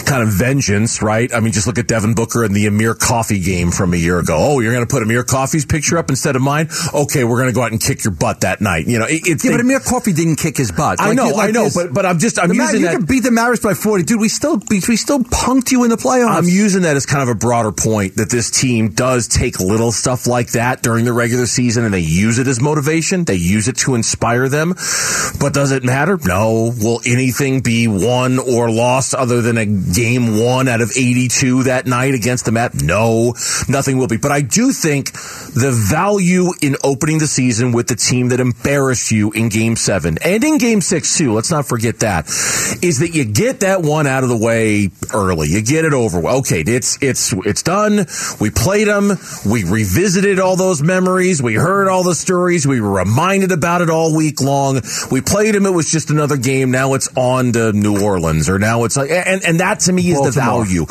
kind 0.06 0.22
of 0.22 0.28
vengeance, 0.28 1.02
right? 1.02 1.32
I 1.34 1.40
mean, 1.40 1.52
just 1.52 1.66
look 1.66 1.78
at 1.78 1.86
Devin 1.86 2.14
Booker 2.14 2.44
and 2.44 2.54
the 2.54 2.66
Amir 2.66 2.94
Coffey 2.94 3.40
game 3.40 3.70
from 3.70 3.92
a 3.94 3.96
year 3.96 4.18
ago. 4.18 4.36
Oh, 4.38 4.60
you're 4.60 4.72
going 4.72 4.86
to 4.86 4.90
put 4.90 5.02
Amir 5.02 5.24
Coffey's 5.24 5.64
picture 5.70 5.96
up 5.98 6.10
instead 6.10 6.36
of 6.36 6.42
mine? 6.42 6.68
Okay, 6.92 7.24
we're 7.24 7.36
going 7.38 7.48
to 7.48 7.54
go 7.54 7.62
out 7.62 7.72
and 7.72 7.80
kick 7.80 8.04
your 8.04 8.12
butt 8.12 8.40
that 8.42 8.60
night. 8.60 8.86
You 8.86 8.98
know, 8.98 9.06
it, 9.06 9.22
it's 9.24 9.44
Yeah, 9.44 9.52
they- 9.52 9.56
but 9.58 9.60
Amir 9.62 9.80
Coffey 9.80 10.12
didn't 10.12 10.36
kick 10.36 10.56
his 10.56 10.72
butt. 10.72 11.00
I 11.00 11.14
know, 11.14 11.28
like 11.30 11.48
I 11.48 11.52
know, 11.52 11.64
this- 11.64 11.74
but 11.76 11.92
but 11.94 12.04
I'm 12.04 12.18
just 12.18 12.38
I'm 12.38 12.52
using 12.52 12.80
you 12.82 12.88
can 12.88 13.04
beat 13.04 13.22
the 13.22 13.30
Mavericks 13.30 13.62
by 13.62 13.74
40. 13.74 14.04
Dude, 14.04 14.20
we 14.20 14.28
still, 14.28 14.60
we 14.70 14.80
still 14.96 15.20
punked 15.20 15.70
you 15.70 15.84
in 15.84 15.90
the 15.90 15.96
playoffs. 15.96 16.34
I'm 16.36 16.48
using 16.48 16.82
that 16.82 16.96
as 16.96 17.06
kind 17.06 17.22
of 17.22 17.28
a 17.28 17.34
broader 17.34 17.72
point 17.72 18.16
that 18.16 18.30
this 18.30 18.50
team 18.50 18.90
does 18.90 19.28
take 19.28 19.60
little 19.60 19.92
stuff 19.92 20.26
like 20.26 20.52
that 20.52 20.82
during 20.82 21.04
the 21.04 21.12
regular 21.12 21.46
season 21.46 21.84
and 21.84 21.94
they 21.94 22.00
use 22.00 22.38
it 22.38 22.46
as 22.48 22.60
motivation. 22.60 23.24
They 23.24 23.36
use 23.36 23.68
it 23.68 23.76
to 23.78 23.94
inspire 23.94 24.48
them. 24.48 24.74
But 25.38 25.52
does 25.54 25.70
it 25.72 25.84
matter? 25.84 26.18
No. 26.24 26.72
Will 26.80 27.00
anything 27.06 27.60
be 27.60 27.86
won 27.88 28.38
or 28.38 28.70
lost 28.70 29.14
other 29.14 29.42
than 29.42 29.56
a 29.58 29.66
game 29.66 30.38
one 30.38 30.68
out 30.68 30.80
of 30.80 30.90
82 30.96 31.64
that 31.64 31.86
night 31.86 32.14
against 32.14 32.44
the 32.44 32.52
Met? 32.52 32.74
No. 32.82 33.34
Nothing 33.68 33.98
will 33.98 34.08
be. 34.08 34.16
But 34.16 34.32
I 34.32 34.40
do 34.40 34.72
think 34.72 35.10
the 35.60 35.72
value 35.72 36.52
in 36.62 36.76
opening 36.82 37.18
the 37.18 37.26
season 37.26 37.72
with 37.72 37.86
the 37.86 37.96
team 37.96 38.28
that 38.30 38.40
embarrassed 38.40 39.10
you 39.10 39.30
in 39.32 39.48
game 39.48 39.76
seven 39.76 40.18
and 40.24 40.42
in 40.42 40.58
game 40.58 40.80
six 40.80 41.16
too, 41.16 41.32
let's 41.32 41.50
not 41.50 41.66
forget 41.66 42.00
that, 42.00 42.26
is 42.82 43.00
that 43.00 43.10
you 43.14 43.24
get 43.24 43.60
that 43.60 43.82
one 43.82 44.06
out 44.06 44.22
of 44.22 44.28
the 44.28 44.36
way 44.36 44.90
early. 45.12 45.48
You 45.48 45.62
get 45.62 45.84
it 45.84 45.92
over. 45.92 46.26
Okay, 46.26 46.62
it's 46.66 46.98
it's 47.02 47.32
it's 47.44 47.62
done. 47.62 48.06
We 48.40 48.50
played 48.50 48.88
them. 48.88 49.12
We 49.46 49.64
revisited 49.64 50.38
all 50.40 50.56
those 50.56 50.82
memories. 50.82 51.42
We 51.42 51.54
heard 51.54 51.88
all 51.88 52.02
the 52.02 52.14
stories. 52.14 52.66
We 52.66 52.80
were 52.80 52.92
reminded 52.92 53.52
about 53.52 53.82
it 53.82 53.90
all 53.90 54.16
week 54.16 54.40
long. 54.40 54.80
We 55.10 55.20
played 55.20 55.54
them. 55.54 55.66
It 55.66 55.70
was 55.70 55.90
just 55.90 56.10
another 56.10 56.36
game. 56.36 56.70
Now 56.70 56.94
it's 56.94 57.08
on 57.16 57.52
to 57.52 57.72
New 57.72 58.02
Orleans, 58.02 58.48
or 58.48 58.58
now 58.58 58.84
it's 58.84 58.96
like, 58.96 59.10
and 59.10 59.42
and 59.44 59.60
that 59.60 59.80
to 59.80 59.92
me 59.92 60.10
is 60.10 60.20
the 60.20 60.30
value. 60.30 60.86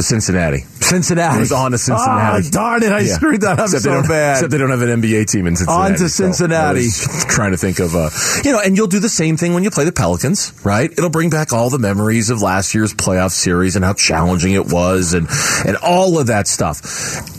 Cincinnati. 0.00 0.64
Cincinnati. 0.80 1.36
It 1.36 1.40
was 1.40 1.52
on 1.52 1.72
to 1.72 1.78
Cincinnati. 1.78 2.46
Oh, 2.46 2.50
darn 2.50 2.82
it. 2.82 2.92
I 2.92 3.00
Yeah. 3.00 3.14
screwed 3.14 3.40
that 3.40 3.58
up 3.58 3.64
Except 3.66 3.82
so 3.82 4.02
bad. 4.02 4.32
Except 4.36 4.50
they 4.52 4.58
don't 4.58 4.70
have 4.70 4.82
an 4.82 4.88
NBA 5.02 5.24
team 5.24 5.46
in 5.46 5.56
Cincinnati. 5.56 5.92
On 5.92 5.98
to 5.98 6.08
so 6.08 6.24
Cincinnati. 6.24 6.80
was 6.86 7.24
trying 7.28 7.50
to 7.50 7.56
think 7.56 7.78
of, 7.80 7.94
uh, 7.96 8.10
you 8.44 8.52
know, 8.52 8.60
and 8.60 8.76
you'll 8.76 8.86
do 8.86 9.00
the 9.00 9.08
same 9.08 9.36
thing 9.36 9.54
when 9.54 9.64
you 9.64 9.70
play 9.70 9.84
the 9.84 9.92
Pelicans, 9.92 10.52
right? 10.62 10.90
It'll 10.92 11.10
bring 11.10 11.30
back 11.30 11.52
all 11.52 11.70
the 11.70 11.78
memories 11.78 12.30
of 12.30 12.40
last 12.42 12.74
year's 12.74 12.94
playoff 12.94 13.32
series 13.32 13.74
and 13.76 13.84
how 13.84 13.94
challenging 13.94 14.52
it 14.52 14.66
was 14.72 15.12
and, 15.14 15.28
and 15.66 15.76
all 15.78 16.18
of 16.20 16.28
that 16.28 16.46
stuff. 16.46 16.80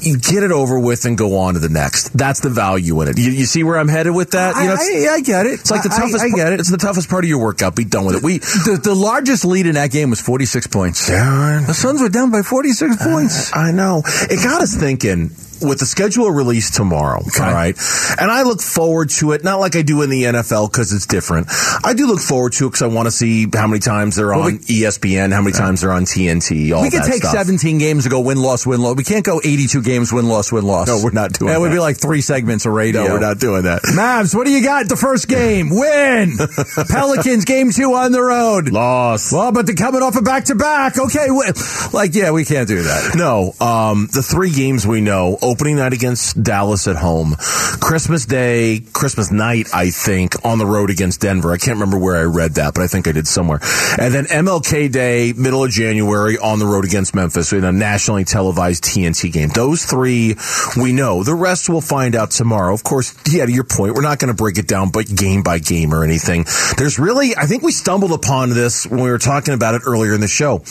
You 0.02 0.18
get 0.18 0.44
it 0.44 0.52
over 0.52 0.78
with 0.80 1.06
and 1.06 1.18
go 1.18 1.38
on 1.40 1.54
to 1.54 1.60
the 1.60 1.70
next. 1.70 2.18
That's 2.18 2.42
the 2.42 2.50
value 2.50 3.00
in 3.02 3.08
it. 3.10 3.18
You, 3.18 3.32
you 3.32 3.46
see 3.46 3.64
where 3.64 3.78
I'm 3.78 3.88
headed 3.88 4.14
with 4.14 4.32
that? 4.32 4.56
You 4.58 4.68
know, 4.68 4.74
it's- 4.74 5.10
I, 5.12 5.16
I 5.16 5.20
get 5.22 5.46
it. 5.46 5.54
it's 5.62 5.72
like 5.72 5.84
the 5.84 5.94
I- 5.94 5.98
toughest. 6.00 6.16
I, 6.24 6.30
part- 6.30 6.36
get 6.36 6.54
it. 6.54 6.60
It's 6.60 6.70
the 6.72 6.78
toughest 6.78 7.10
part 7.10 7.24
of 7.24 7.30
your 7.30 7.40
workout. 7.40 7.76
Be 7.76 7.86
done 7.86 8.06
with 8.06 8.18
it. 8.18 8.24
We 8.24 8.40
The, 8.40 8.80
the 8.84 8.96
largest 8.96 9.46
lead 9.46 9.68
in 9.68 9.76
that 9.76 9.92
game 9.92 10.10
was 10.10 10.20
46 10.20 10.68
points. 10.68 11.08
The 11.08 11.74
Suns 11.74 12.02
were 12.02 12.10
down 12.10 12.32
by 12.32 12.42
46 12.48 12.96
points. 13.04 13.56
I 13.56 13.72
know. 13.72 14.04
It 14.06 14.42
got 14.44 14.62
us 14.62 14.76
thinking 14.76 15.32
with 15.62 15.80
the 15.80 15.86
schedule 15.86 16.30
released 16.32 16.76
tomorrow. 16.76 17.22
All 17.40 17.54
right. 17.54 17.76
And 18.20 18.32
I 18.32 18.44
look 18.44 18.62
forward 18.62 19.10
to 19.20 19.32
it, 19.34 19.44
not 19.44 19.60
like 19.60 19.76
I 19.76 19.82
do 19.82 20.02
in 20.02 20.10
the 20.10 20.24
NFL 20.24 20.72
because 20.72 20.94
it's 20.94 21.06
different. 21.06 21.48
I 21.84 21.94
do 21.94 22.08
look 22.08 22.20
forward 22.20 22.54
to 22.54 22.66
it 22.66 22.70
because 22.70 22.82
I 22.82 22.88
want 22.88 23.08
to 23.08 23.12
see 23.12 23.48
how 23.54 23.68
many 23.68 23.80
times 23.80 24.16
they're 24.16 24.28
Well, 24.30 24.42
on 24.42 24.54
we- 24.68 24.82
ESPN, 24.82 25.32
how 25.34 25.42
many 25.42 25.54
times 25.54 25.82
they're 25.82 25.92
on 25.92 26.06
TNT, 26.06 26.74
all 26.76 26.82
we 26.84 26.90
could 26.90 27.04
take 27.04 27.24
stuff. 27.24 27.34
17 27.34 27.78
games 27.78 28.04
to 28.04 28.10
go 28.10 28.20
win, 28.20 28.38
loss, 28.40 28.66
win, 28.66 28.82
loss. 28.82 28.96
We 28.96 29.04
can't 29.04 29.26
go 29.26 29.40
82 29.44 29.82
games, 29.82 30.12
win, 30.14 30.28
loss, 30.28 30.52
win, 30.52 30.66
loss. 30.66 30.88
No, 30.88 31.02
we're 31.04 31.12
not 31.12 31.34
doing 31.34 31.48
That 31.48 31.54
That 31.56 31.60
would 31.62 31.72
be 31.72 31.80
like 31.80 31.98
three 31.98 32.22
segments 32.22 32.66
of 32.66 32.74
radio. 32.74 33.04
No, 33.04 33.14
we're 33.14 33.20
not 33.20 33.40
doing 33.40 33.64
that. 33.64 33.82
Mavs, 33.84 34.36
what 34.36 34.46
do 34.46 34.52
you 34.52 34.64
got? 34.64 34.88
The 34.90 34.96
first 34.96 35.28
game, 35.28 35.70
win. 35.70 36.38
Pelicans, 36.90 37.46
game 37.46 37.72
two 37.72 37.94
on 37.94 38.12
the 38.12 38.22
road. 38.22 38.70
Loss. 38.70 39.32
Well, 39.34 39.52
but 39.52 39.66
they're 39.66 39.76
coming 39.76 40.02
off 40.02 40.16
a 40.16 40.22
back 40.22 40.46
to 40.46 40.56
back. 40.56 40.98
Okay, 40.98 41.28
win. 41.30 41.54
like 41.94 42.14
yeah, 42.16 42.32
we 42.32 42.46
can't 42.46 42.68
do 42.68 42.82
that. 42.84 43.16
No, 43.16 43.54
um, 43.60 44.08
the 44.12 44.22
three 44.22 44.52
games 44.52 44.86
we 44.86 45.02
know: 45.02 45.38
opening 45.48 45.78
night 45.78 45.94
against 45.94 46.42
Dallas 46.42 46.88
at 46.88 46.96
home, 46.96 47.36
Christmas 47.38 48.26
Day, 48.26 48.82
Christmas 48.94 49.32
night, 49.32 49.68
I 49.74 49.90
think, 49.90 50.46
on 50.46 50.58
the 50.58 50.66
road 50.66 50.90
against 50.90 51.22
Denver. 51.22 51.52
I 51.52 51.58
can't 51.58 51.80
remember 51.80 51.98
where 51.98 52.18
I 52.18 52.24
read 52.24 52.56
that, 52.56 52.74
but 52.74 52.84
I 52.84 52.88
think 52.88 53.08
I 53.08 53.12
did 53.12 53.28
somewhere. 53.28 53.60
And 53.98 54.14
then 54.14 54.26
MLK 54.26 54.92
Day, 54.92 55.34
middle 55.34 55.64
of 55.64 55.72
January, 55.72 56.38
on 56.38 56.60
the 56.60 56.66
road 56.66 56.86
against 56.86 57.16
Memphis 57.16 57.54
in 57.54 57.64
a 57.64 57.72
nationally 57.72 58.26
televised 58.26 58.84
TNT 58.84 59.32
game. 59.32 59.50
Those 59.50 59.86
three 59.86 60.36
we 60.76 60.92
know. 60.94 61.24
The 61.24 61.34
rest 61.34 61.70
we'll 61.70 61.82
find 61.82 62.16
out 62.16 62.32
tomorrow. 62.32 62.74
Of 62.74 62.84
course, 62.84 63.16
yeah, 63.32 63.46
to 63.46 63.52
your 63.52 63.64
point, 63.64 63.94
we're 63.94 64.02
not 64.02 64.20
going 64.20 64.30
to 64.30 64.38
break 64.38 64.58
it 64.58 64.68
down, 64.68 64.90
but 64.90 65.14
game 65.14 65.44
by 65.44 65.60
game 65.60 65.94
or 65.94 66.04
anything. 66.04 66.46
There's 66.78 67.00
really, 67.00 67.36
I 67.36 67.46
think 67.46 67.64
we 67.64 67.72
stumbled 67.72 68.12
upon 68.12 68.50
this 68.50 68.86
when 68.86 69.02
we 69.02 69.10
were 69.10 69.18
talking 69.18 69.54
about 69.54 69.76
it 69.76 69.82
earlier 69.86 70.14
in 70.14 70.22
the 70.22 70.28
show. 70.28 70.62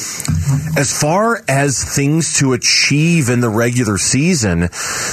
As 0.77 0.97
far 0.99 1.43
as 1.49 1.83
things 1.83 2.39
to 2.39 2.53
achieve 2.53 3.29
in 3.31 3.41
the 3.41 3.49
regular 3.49 3.99
season, 3.99 4.66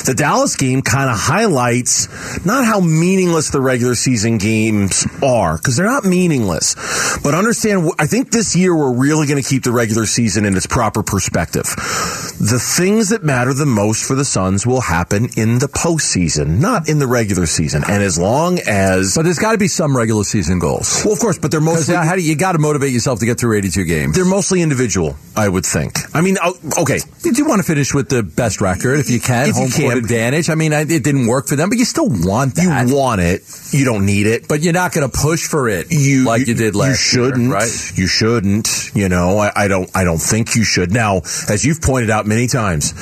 the 0.06 0.14
Dallas 0.16 0.56
game 0.56 0.82
kind 0.82 1.10
of 1.10 1.18
highlights 1.18 2.08
not 2.46 2.66
how 2.66 2.80
meaningless 2.80 3.50
the 3.50 3.62
regular 3.62 3.96
season 3.96 4.38
games 4.38 5.08
are, 5.22 5.58
because 5.58 5.76
they're 5.76 5.86
not 5.86 6.06
meaningless. 6.06 6.76
But 7.24 7.36
understand, 7.36 7.90
I 8.00 8.08
think 8.08 8.32
this 8.32 8.56
year 8.56 8.76
we're 8.76 8.94
really 8.94 9.28
going 9.28 9.42
to 9.42 9.48
keep 9.48 9.64
the 9.64 9.72
regular 9.72 10.06
season 10.06 10.46
in 10.46 10.56
its 10.56 10.68
proper 10.68 11.04
perspective. 11.04 11.64
The 11.64 12.60
things 12.60 13.10
that 13.10 13.24
matter 13.24 13.54
the 13.54 13.66
most 13.66 14.06
for 14.06 14.16
the 14.16 14.26
Suns 14.26 14.66
will 14.66 14.82
happen 14.82 15.30
in 15.38 15.60
the 15.60 15.68
postseason, 15.68 16.60
not 16.60 16.90
in 16.90 17.00
the 17.00 17.08
regular 17.08 17.46
season. 17.46 17.84
And 17.88 18.04
as 18.04 18.18
long 18.18 18.60
as. 18.68 19.16
But 19.16 19.24
there's 19.24 19.40
got 19.40 19.54
to 19.54 19.58
be 19.58 19.68
some 19.68 19.96
regular 19.96 20.24
season 20.24 20.60
goals. 20.60 21.02
Well, 21.06 21.14
of 21.14 21.20
course, 21.20 21.38
but 21.38 21.52
they're 21.52 21.62
mostly. 21.62 21.96
How 21.96 22.16
do 22.16 22.22
you, 22.22 22.32
you 22.32 22.36
got 22.36 22.54
to 22.54 22.60
motivate 22.60 22.92
yourself 22.92 23.20
to 23.20 23.26
get 23.26 23.40
through 23.40 23.58
82 23.58 23.86
games? 23.86 24.16
They're 24.16 24.26
mostly 24.26 24.62
individual, 24.62 25.16
I 25.36 25.48
would 25.48 25.66
think. 25.66 26.00
I 26.16 26.22
mean, 26.22 26.38
oh, 26.42 26.56
okay. 26.80 27.00
You 27.24 27.34
do 27.34 27.46
want 27.46 27.60
to 27.62 27.68
finish 27.68 27.94
with 27.94 28.10
the 28.10 28.24
best 28.24 28.62
record 28.62 29.00
if 29.00 29.10
you 29.10 29.20
can, 29.20 29.43
If 29.50 29.56
home 29.56 29.70
can. 29.70 29.82
court 29.82 29.98
advantage. 29.98 30.50
I 30.50 30.56
mean, 30.56 30.74
I, 30.74 30.82
it 30.82 31.04
didn't 31.04 31.28
work 31.28 31.48
for 31.48 31.56
them, 31.56 31.70
but 31.70 31.78
you 31.78 31.86
still 31.86 32.10
want 32.10 32.56
that. 32.56 32.88
You 32.88 32.96
want 32.96 33.22
it. 33.22 33.44
You 33.72 33.86
don't 33.86 34.06
need 34.06 34.28
it. 34.28 34.48
but 34.48 34.62
you're 34.62 34.74
not 34.74 34.94
going 34.94 35.10
to 35.10 35.18
push 35.18 35.48
for 35.48 35.68
it 35.68 35.88
you 35.92 36.26
like 36.26 36.48
you, 36.48 36.54
did 36.54 36.76
last 36.76 37.14
year. 37.14 37.24
You 37.24 37.30
shouldn't, 37.30 37.44
year, 37.44 37.54
right? 37.54 37.92
You 37.96 38.08
shouldn't. 38.08 38.92
You 38.94 39.10
know, 39.10 39.38
I, 39.38 39.52
I 39.56 39.68
don't. 39.68 39.90
I 39.96 40.04
don't 40.04 40.20
think 40.20 40.56
you 40.56 40.64
should. 40.64 40.92
Now, 40.92 41.18
as 41.50 41.66
you've 41.66 41.82
pointed 41.82 42.10
out 42.10 42.26
many 42.26 42.48
times, 42.48 42.94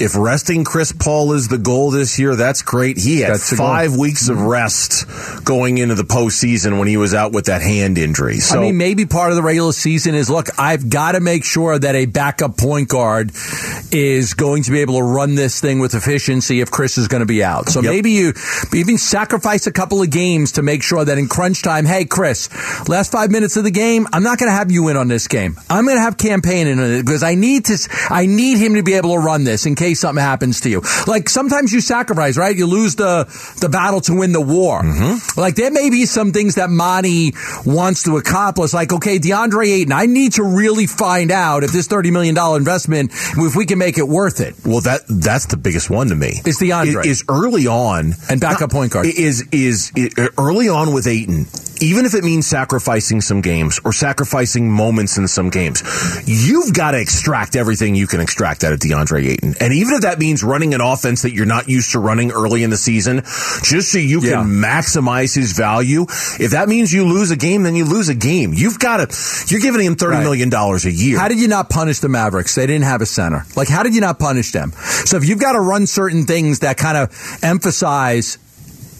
if 0.00 0.16
resting 0.16 0.64
Chris 0.64 0.92
Paul 0.92 1.32
is 1.32 1.48
the 1.48 1.58
goal 1.58 1.90
this 1.90 2.18
year, 2.18 2.36
that's 2.36 2.62
great. 2.62 2.96
He 2.96 3.20
had 3.20 3.34
That's 3.34 3.56
five 3.56 3.96
weeks 3.96 4.28
of 4.28 4.36
mm-hmm. 4.36 4.46
rest 4.46 5.44
going 5.44 5.78
into 5.78 5.94
the 5.94 6.04
postseason 6.04 6.78
when 6.78 6.88
he 6.88 6.96
was 6.96 7.14
out 7.14 7.32
with 7.32 7.46
that 7.46 7.62
hand 7.62 7.98
injury. 7.98 8.38
So 8.38 8.58
I 8.58 8.62
mean, 8.62 8.76
maybe 8.76 9.06
part 9.06 9.30
of 9.30 9.36
the 9.36 9.42
regular 9.42 9.72
season 9.72 10.14
is 10.14 10.30
look, 10.30 10.46
I've 10.58 10.88
got 10.90 11.12
to 11.12 11.20
make 11.20 11.44
sure 11.44 11.78
that 11.78 11.94
a 11.94 12.06
backup 12.06 12.56
point 12.56 12.88
guard 12.88 13.32
is 13.92 14.34
going 14.34 14.62
to 14.64 14.70
be 14.70 14.80
able 14.80 14.98
to 14.98 15.02
run 15.02 15.34
this 15.34 15.60
thing 15.60 15.78
with 15.78 15.89
efficiency 15.94 16.60
if 16.60 16.70
Chris 16.70 16.98
is 16.98 17.08
going 17.08 17.20
to 17.20 17.26
be 17.26 17.42
out. 17.42 17.68
So 17.68 17.80
Yep. 17.82 17.90
maybe 17.92 18.10
you 18.12 18.32
even 18.74 18.98
sacrifice 18.98 19.66
a 19.66 19.72
couple 19.72 20.02
of 20.02 20.10
games 20.10 20.52
to 20.52 20.62
make 20.62 20.82
sure 20.82 21.04
that 21.04 21.18
in 21.18 21.28
crunch 21.28 21.62
time, 21.62 21.84
hey, 21.84 22.04
Chris, 22.04 22.48
last 22.88 23.12
five 23.12 23.30
minutes 23.30 23.56
of 23.56 23.64
the 23.64 23.70
game, 23.70 24.06
I'm 24.12 24.22
not 24.22 24.38
going 24.38 24.48
to 24.50 24.54
have 24.56 24.70
you 24.70 24.88
in 24.88 24.96
on 24.96 25.08
this 25.08 25.28
game. 25.28 25.56
I'm 25.68 25.84
going 25.84 25.96
to 25.96 26.02
have 26.02 26.16
Cam 26.16 26.42
Payne 26.42 26.66
in 26.66 26.78
it 26.78 27.04
because 27.04 27.22
I 27.22 27.34
need 27.34 27.66
to, 27.66 27.78
I 28.10 28.26
need 28.26 28.58
him 28.58 28.74
to 28.74 28.82
be 28.82 28.94
able 28.94 29.14
to 29.14 29.18
run 29.18 29.44
this 29.44 29.66
in 29.66 29.74
case 29.74 30.00
something 30.00 30.22
happens 30.22 30.60
to 30.62 30.68
you. 30.70 30.82
Like 31.06 31.28
sometimes 31.28 31.72
you 31.72 31.80
sacrifice, 31.80 32.36
right? 32.36 32.56
You 32.56 32.66
lose 32.66 32.96
the, 32.96 33.24
the 33.60 33.68
battle 33.68 34.00
to 34.02 34.14
win 34.18 34.32
the 34.32 34.40
war. 34.40 34.82
Mm-hmm. 34.82 35.40
Like 35.40 35.54
there 35.54 35.70
may 35.70 35.90
be 35.90 36.06
some 36.06 36.32
things 36.32 36.56
that 36.56 36.70
Monty 36.70 37.32
wants 37.64 38.02
to 38.04 38.16
accomplish. 38.16 38.72
Like, 38.74 38.92
okay, 38.92 39.18
DeAndre 39.18 39.66
Ayton, 39.66 39.92
I 39.92 40.06
need 40.06 40.34
to 40.34 40.42
really 40.42 40.86
find 40.86 41.30
out 41.30 41.64
if 41.64 41.72
this 41.72 41.88
$30 41.88 42.12
million 42.12 42.36
investment, 42.56 43.12
if 43.12 43.56
we 43.56 43.66
can 43.66 43.78
make 43.78 43.98
it 43.98 44.06
worth 44.06 44.40
it. 44.40 44.54
Well, 44.64 44.80
that 44.82 45.02
that's 45.08 45.46
the 45.46 45.56
biggest 45.56 45.79
one 45.88 46.08
to 46.08 46.16
me. 46.16 46.40
It's 46.44 46.60
DeAndre. 46.60 47.06
Is, 47.06 47.20
is 47.20 47.24
early 47.28 47.66
on 47.66 48.14
And 48.28 48.40
backup 48.40 48.70
point 48.70 48.92
guard. 48.92 49.06
Is 49.06 49.46
is, 49.52 49.92
is 49.96 50.12
early 50.36 50.68
on 50.68 50.92
with 50.92 51.06
Ayton. 51.06 51.46
Even 51.80 52.04
if 52.04 52.14
it 52.14 52.24
means 52.24 52.46
sacrificing 52.46 53.20
some 53.20 53.40
games 53.40 53.80
or 53.84 53.92
sacrificing 53.92 54.70
moments 54.70 55.16
in 55.16 55.26
some 55.28 55.50
games, 55.50 55.82
you've 56.26 56.72
got 56.74 56.90
to 56.92 57.00
extract 57.00 57.56
everything 57.56 57.94
you 57.94 58.06
can 58.06 58.20
extract 58.20 58.64
out 58.64 58.72
of 58.72 58.80
DeAndre 58.80 59.26
Ayton. 59.28 59.54
And 59.60 59.72
even 59.72 59.94
if 59.94 60.02
that 60.02 60.18
means 60.18 60.44
running 60.44 60.74
an 60.74 60.80
offense 60.80 61.22
that 61.22 61.32
you're 61.32 61.46
not 61.46 61.68
used 61.68 61.92
to 61.92 61.98
running 61.98 62.32
early 62.32 62.62
in 62.62 62.70
the 62.70 62.76
season, 62.76 63.22
just 63.62 63.92
so 63.92 63.98
you 63.98 64.20
Yeah. 64.20 64.42
can 64.42 64.46
maximize 64.50 65.34
his 65.34 65.52
value. 65.52 66.06
If 66.38 66.50
that 66.52 66.68
means 66.68 66.92
you 66.92 67.04
lose 67.06 67.30
a 67.30 67.36
game, 67.36 67.62
then 67.62 67.74
you 67.74 67.84
lose 67.84 68.08
a 68.08 68.14
game. 68.14 68.52
You've 68.54 68.78
got 68.78 68.98
to. 68.98 69.16
You're 69.48 69.60
giving 69.60 69.80
him 69.84 69.96
thirty 69.96 70.16
Right. 70.16 70.22
million 70.22 70.48
dollars 70.50 70.84
a 70.84 70.90
year. 70.92 71.18
How 71.18 71.28
did 71.28 71.40
you 71.40 71.48
not 71.48 71.70
punish 71.70 72.00
the 72.00 72.08
Mavericks? 72.08 72.54
They 72.54 72.66
didn't 72.66 72.84
have 72.84 73.00
a 73.00 73.06
center. 73.06 73.44
Like, 73.56 73.68
how 73.68 73.82
did 73.82 73.94
you 73.94 74.00
not 74.00 74.18
punish 74.18 74.52
them? 74.52 74.72
So 75.06 75.16
if 75.16 75.24
you've 75.26 75.38
got 75.38 75.52
to 75.52 75.60
run 75.60 75.86
certain 75.86 76.24
things 76.26 76.58
that 76.60 76.76
kind 76.76 76.96
of 76.96 77.10
emphasize 77.42 78.38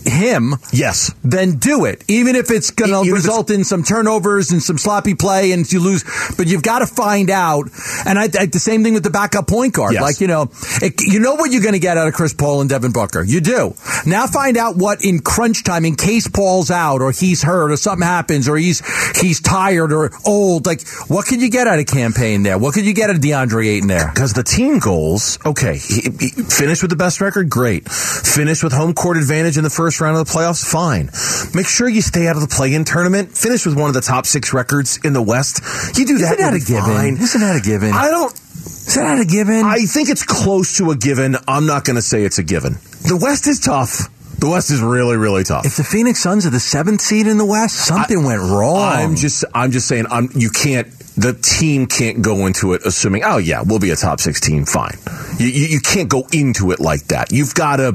him, 0.07 0.55
yes. 0.73 1.15
then 1.23 1.57
do 1.57 1.85
it. 1.85 2.05
Even 2.09 2.37
if 2.37 2.51
it's 2.51 2.71
going 2.71 2.91
to 2.91 3.13
result 3.13 3.51
in 3.51 3.65
some 3.65 3.83
turnovers 3.83 4.51
and 4.51 4.63
some 4.63 4.79
sloppy 4.79 5.15
play 5.15 5.53
and 5.53 5.71
you 5.71 5.81
lose, 5.81 6.05
but 6.37 6.47
you've 6.47 6.63
got 6.63 6.81
to 6.81 6.87
find 6.87 7.31
out. 7.31 7.69
And 8.07 8.19
I, 8.19 8.25
I, 8.25 8.47
the 8.47 8.61
same 8.61 8.83
thing 8.83 8.95
with 8.95 9.05
the 9.05 9.11
backup 9.11 9.49
point 9.49 9.75
guard. 9.75 9.95
Yes. 9.95 10.03
Like, 10.03 10.21
you 10.21 10.27
know, 10.27 10.51
it, 10.83 11.01
you 11.01 11.21
know 11.21 11.35
what 11.35 11.53
you're 11.53 11.63
going 11.63 11.75
to 11.75 11.81
get 11.81 11.97
out 11.97 12.09
of 12.09 12.15
Chris 12.15 12.35
Paul 12.35 12.61
and 12.61 12.71
Devin 12.71 12.93
Booker. 12.93 13.23
You 13.23 13.41
do. 13.41 13.75
Now 14.07 14.27
find 14.27 14.57
out 14.57 14.77
what 14.77 15.05
in 15.05 15.21
crunch 15.21 15.65
time, 15.65 15.85
in 15.85 15.97
case 15.97 16.29
Paul's 16.29 16.71
out 16.71 17.01
or 17.01 17.13
he's 17.13 17.43
hurt 17.43 17.71
or 17.71 17.77
something 17.77 18.07
happens 18.07 18.49
or 18.49 18.57
he's, 18.57 18.83
he's 19.19 19.41
tired 19.41 19.93
or 19.93 20.11
old. 20.27 20.67
Like, 20.67 20.87
what 21.09 21.27
could 21.27 21.43
you 21.43 21.51
get 21.51 21.67
out 21.67 21.79
of 21.79 21.87
Cam 21.87 22.13
Payne 22.13 22.43
there? 22.43 22.59
What 22.59 22.75
could 22.75 22.85
you 22.85 22.95
get 22.95 23.11
out 23.11 23.17
of 23.17 23.23
DeAndre 23.23 23.67
Ayton 23.67 23.89
there? 23.89 24.11
Because 24.13 24.33
the 24.33 24.43
team 24.43 24.79
goals, 24.79 25.39
okay, 25.45 25.79
he, 25.79 26.03
he, 26.03 26.29
finish 26.31 26.83
with 26.83 26.91
the 26.91 26.97
best 26.97 27.21
record, 27.21 27.49
great. 27.49 27.89
Finish 27.91 28.63
with 28.63 28.73
home 28.73 28.95
court 28.95 29.17
advantage 29.17 29.57
in 29.57 29.65
the 29.65 29.71
first 29.71 29.90
round 29.99 30.19
of 30.19 30.27
the 30.27 30.31
playoffs, 30.31 30.63
fine. 30.63 31.09
Make 31.55 31.67
sure 31.67 31.89
you 31.89 32.03
stay 32.03 32.29
out 32.29 32.37
of 32.37 32.43
the 32.43 32.49
play-in 32.55 32.85
tournament. 32.85 33.33
Finish 33.33 33.65
with 33.65 33.79
one 33.79 33.89
of 33.89 33.95
the 33.95 34.03
top 34.03 34.27
six 34.27 34.53
records 34.53 34.99
in 35.03 35.15
the 35.15 35.23
West. 35.23 35.63
You 35.97 36.05
do 36.05 36.19
that, 36.19 36.35
Isn't 36.39 36.39
that 36.39 36.53
you'll 36.53 36.63
a 36.79 36.83
given? 36.83 36.95
fine. 37.17 37.17
Isn't 37.17 37.41
that 37.41 37.57
a 37.57 37.61
given? 37.61 37.93
I 37.95 38.11
don't. 38.11 38.33
Is 38.35 38.95
that 38.97 39.19
a 39.19 39.25
given? 39.25 39.65
I 39.65 39.79
think 39.87 40.11
it's 40.11 40.25
close 40.25 40.77
to 40.77 40.91
a 40.91 40.97
given. 40.97 41.37
I'm 41.49 41.65
not 41.65 41.85
going 41.87 41.97
to 41.97 42.03
say 42.03 42.25
it's 42.25 42.39
a 42.39 42.43
given. 42.43 42.75
The 43.09 43.19
West 43.21 43.47
is 43.47 43.59
tough. 43.59 44.11
The 44.39 44.49
West 44.49 44.71
is 44.71 44.81
really, 44.81 45.17
really 45.17 45.45
tough. 45.45 45.65
if 45.67 45.77
the 45.77 45.85
Phoenix 45.85 46.19
Suns 46.21 46.45
are 46.47 46.51
the 46.51 46.61
seventh 46.61 47.01
seed 47.01 47.27
in 47.27 47.39
the 47.39 47.45
West, 47.45 47.77
something 47.77 48.25
went 48.25 48.41
wrong. 48.41 48.81
I'm 48.83 49.17
just, 49.17 49.45
I'm 49.55 49.71
just 49.71 49.87
saying, 49.87 50.07
I'm, 50.11 50.29
you 50.35 50.49
can't, 50.51 50.89
the 51.21 51.35
team 51.35 51.87
can't 51.87 52.23
go 52.23 52.47
into 52.47 52.73
it 52.73 52.81
assuming, 52.87 53.23
oh 53.25 53.37
yeah, 53.37 53.63
we'll 53.63 53.79
be 53.79 53.91
a 53.91 53.97
top 53.97 54.21
six 54.21 54.41
team, 54.41 54.65
fine. 54.65 54.97
You, 55.39 55.49
you, 55.49 55.67
you 55.67 55.81
can't 55.81 56.09
go 56.09 56.27
into 56.33 56.71
it 56.71 56.81
like 56.81 57.09
that. 57.09 57.31
You've 57.31 57.55
got 57.55 57.77
to 57.77 57.93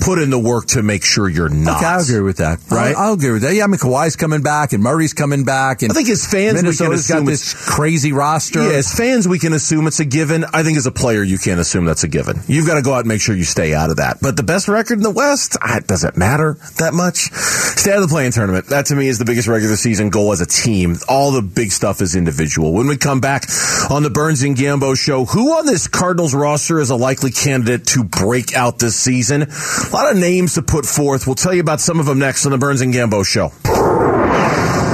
put 0.00 0.18
in 0.18 0.30
the 0.30 0.38
work 0.38 0.66
to 0.68 0.82
make 0.82 1.04
sure 1.04 1.28
you're 1.28 1.48
not. 1.48 1.76
Okay, 1.76 1.86
I 1.86 2.00
agree 2.00 2.20
with 2.20 2.38
that. 2.38 2.58
Right? 2.70 2.96
I'll, 2.96 3.08
I'll 3.08 3.12
agree 3.14 3.30
with 3.30 3.42
that. 3.42 3.54
Yeah, 3.54 3.64
I 3.64 3.66
mean, 3.68 3.78
Kawhi's 3.78 4.16
coming 4.16 4.42
back 4.42 4.72
and 4.72 4.82
Murray's 4.82 5.12
coming 5.12 5.44
back. 5.44 5.82
And 5.82 5.92
I 5.92 5.94
think 5.94 6.08
as 6.08 6.26
fans, 6.26 6.54
Minnesota's 6.54 7.08
we 7.08 7.14
can 7.14 7.24
got 7.24 7.30
this 7.30 7.54
crazy 7.54 8.12
roster. 8.12 8.62
Yeah, 8.62 8.78
as 8.78 8.92
fans, 8.92 9.28
we 9.28 9.38
can 9.38 9.52
assume 9.52 9.86
it's 9.86 10.00
a 10.00 10.04
given. 10.04 10.44
I 10.52 10.64
think 10.64 10.76
as 10.76 10.86
a 10.86 10.92
player, 10.92 11.22
you 11.22 11.38
can't 11.38 11.60
assume 11.60 11.84
that's 11.84 12.02
a 12.02 12.08
given. 12.08 12.40
You've 12.48 12.66
got 12.66 12.74
to 12.74 12.82
go 12.82 12.92
out 12.92 13.00
and 13.00 13.08
make 13.08 13.20
sure 13.20 13.36
you 13.36 13.44
stay 13.44 13.72
out 13.72 13.90
of 13.90 13.96
that. 13.98 14.18
But 14.20 14.36
the 14.36 14.42
best 14.42 14.66
record 14.66 14.98
in 14.98 15.04
the 15.04 15.10
West, 15.12 15.56
ah, 15.62 15.76
it 15.76 15.86
doesn't 15.86 16.16
matter 16.16 16.58
that 16.78 16.92
much. 16.92 17.30
Stay 17.32 17.92
out 17.92 17.98
of 17.98 18.08
the 18.08 18.12
play-in 18.12 18.32
tournament. 18.32 18.66
That 18.66 18.86
to 18.86 18.96
me 18.96 19.06
is 19.06 19.18
the 19.18 19.24
biggest 19.24 19.46
regular 19.46 19.76
season 19.76 20.10
goal 20.10 20.32
as 20.32 20.40
a 20.40 20.46
team. 20.46 20.96
All 21.08 21.30
the 21.30 21.42
big 21.42 21.70
stuff 21.70 22.00
is 22.00 22.16
individual. 22.16 22.63
When 22.72 22.86
we 22.86 22.96
come 22.96 23.20
back 23.20 23.44
on 23.90 24.02
the 24.02 24.10
Burns 24.10 24.42
and 24.42 24.56
Gambo 24.56 24.96
show, 24.96 25.24
who 25.24 25.52
on 25.54 25.66
this 25.66 25.86
Cardinals 25.88 26.34
roster 26.34 26.78
is 26.80 26.90
a 26.90 26.96
likely 26.96 27.30
candidate 27.30 27.86
to 27.88 28.04
break 28.04 28.54
out 28.54 28.78
this 28.78 28.96
season? 28.96 29.42
A 29.42 29.90
lot 29.92 30.10
of 30.10 30.16
names 30.18 30.54
to 30.54 30.62
put 30.62 30.86
forth. 30.86 31.26
We'll 31.26 31.34
tell 31.36 31.52
you 31.54 31.60
about 31.60 31.80
some 31.80 32.00
of 32.00 32.06
them 32.06 32.18
next 32.18 32.46
on 32.46 32.52
the 32.52 32.58
Burns 32.58 32.80
and 32.80 32.92
Gambo 32.94 33.24
show. 33.26 33.50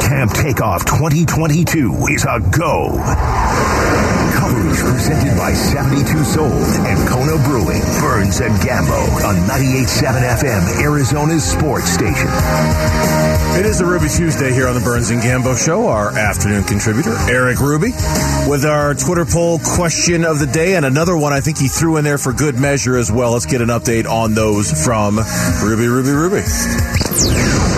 Camp 0.02 0.32
Takeoff 0.32 0.84
2022 0.84 2.06
is 2.10 2.24
a 2.24 2.40
go. 2.50 2.90
Coverage 4.34 4.78
presented 4.80 5.36
by 5.38 5.52
72 5.52 6.24
Sold 6.24 6.50
and 6.50 7.08
Kona 7.08 7.36
Brewing. 7.44 7.82
Burns 8.00 8.40
and 8.40 8.54
Gambo 8.60 9.24
on 9.24 9.36
98.7 9.48 10.40
FM, 10.40 10.82
Arizona's 10.82 11.44
sports 11.44 11.88
station. 11.90 12.26
Is 13.70 13.80
a 13.80 13.86
Ruby 13.86 14.08
Tuesday 14.08 14.52
here 14.52 14.66
on 14.66 14.74
the 14.74 14.80
Burns 14.80 15.10
and 15.10 15.22
Gambo 15.22 15.56
Show. 15.56 15.86
Our 15.86 16.10
afternoon 16.10 16.64
contributor, 16.64 17.14
Eric 17.30 17.60
Ruby, 17.60 17.92
with 18.48 18.64
our 18.64 18.94
Twitter 18.94 19.24
poll 19.24 19.60
question 19.60 20.24
of 20.24 20.40
the 20.40 20.46
day 20.46 20.74
and 20.74 20.84
another 20.84 21.16
one 21.16 21.32
I 21.32 21.40
think 21.40 21.56
he 21.58 21.68
threw 21.68 21.96
in 21.96 22.02
there 22.02 22.18
for 22.18 22.32
good 22.32 22.58
measure 22.58 22.96
as 22.96 23.12
well. 23.12 23.30
Let's 23.30 23.46
get 23.46 23.60
an 23.60 23.68
update 23.68 24.10
on 24.10 24.34
those 24.34 24.72
from 24.84 25.20
Ruby, 25.62 25.86
Ruby, 25.86 26.10
Ruby. 26.10 27.69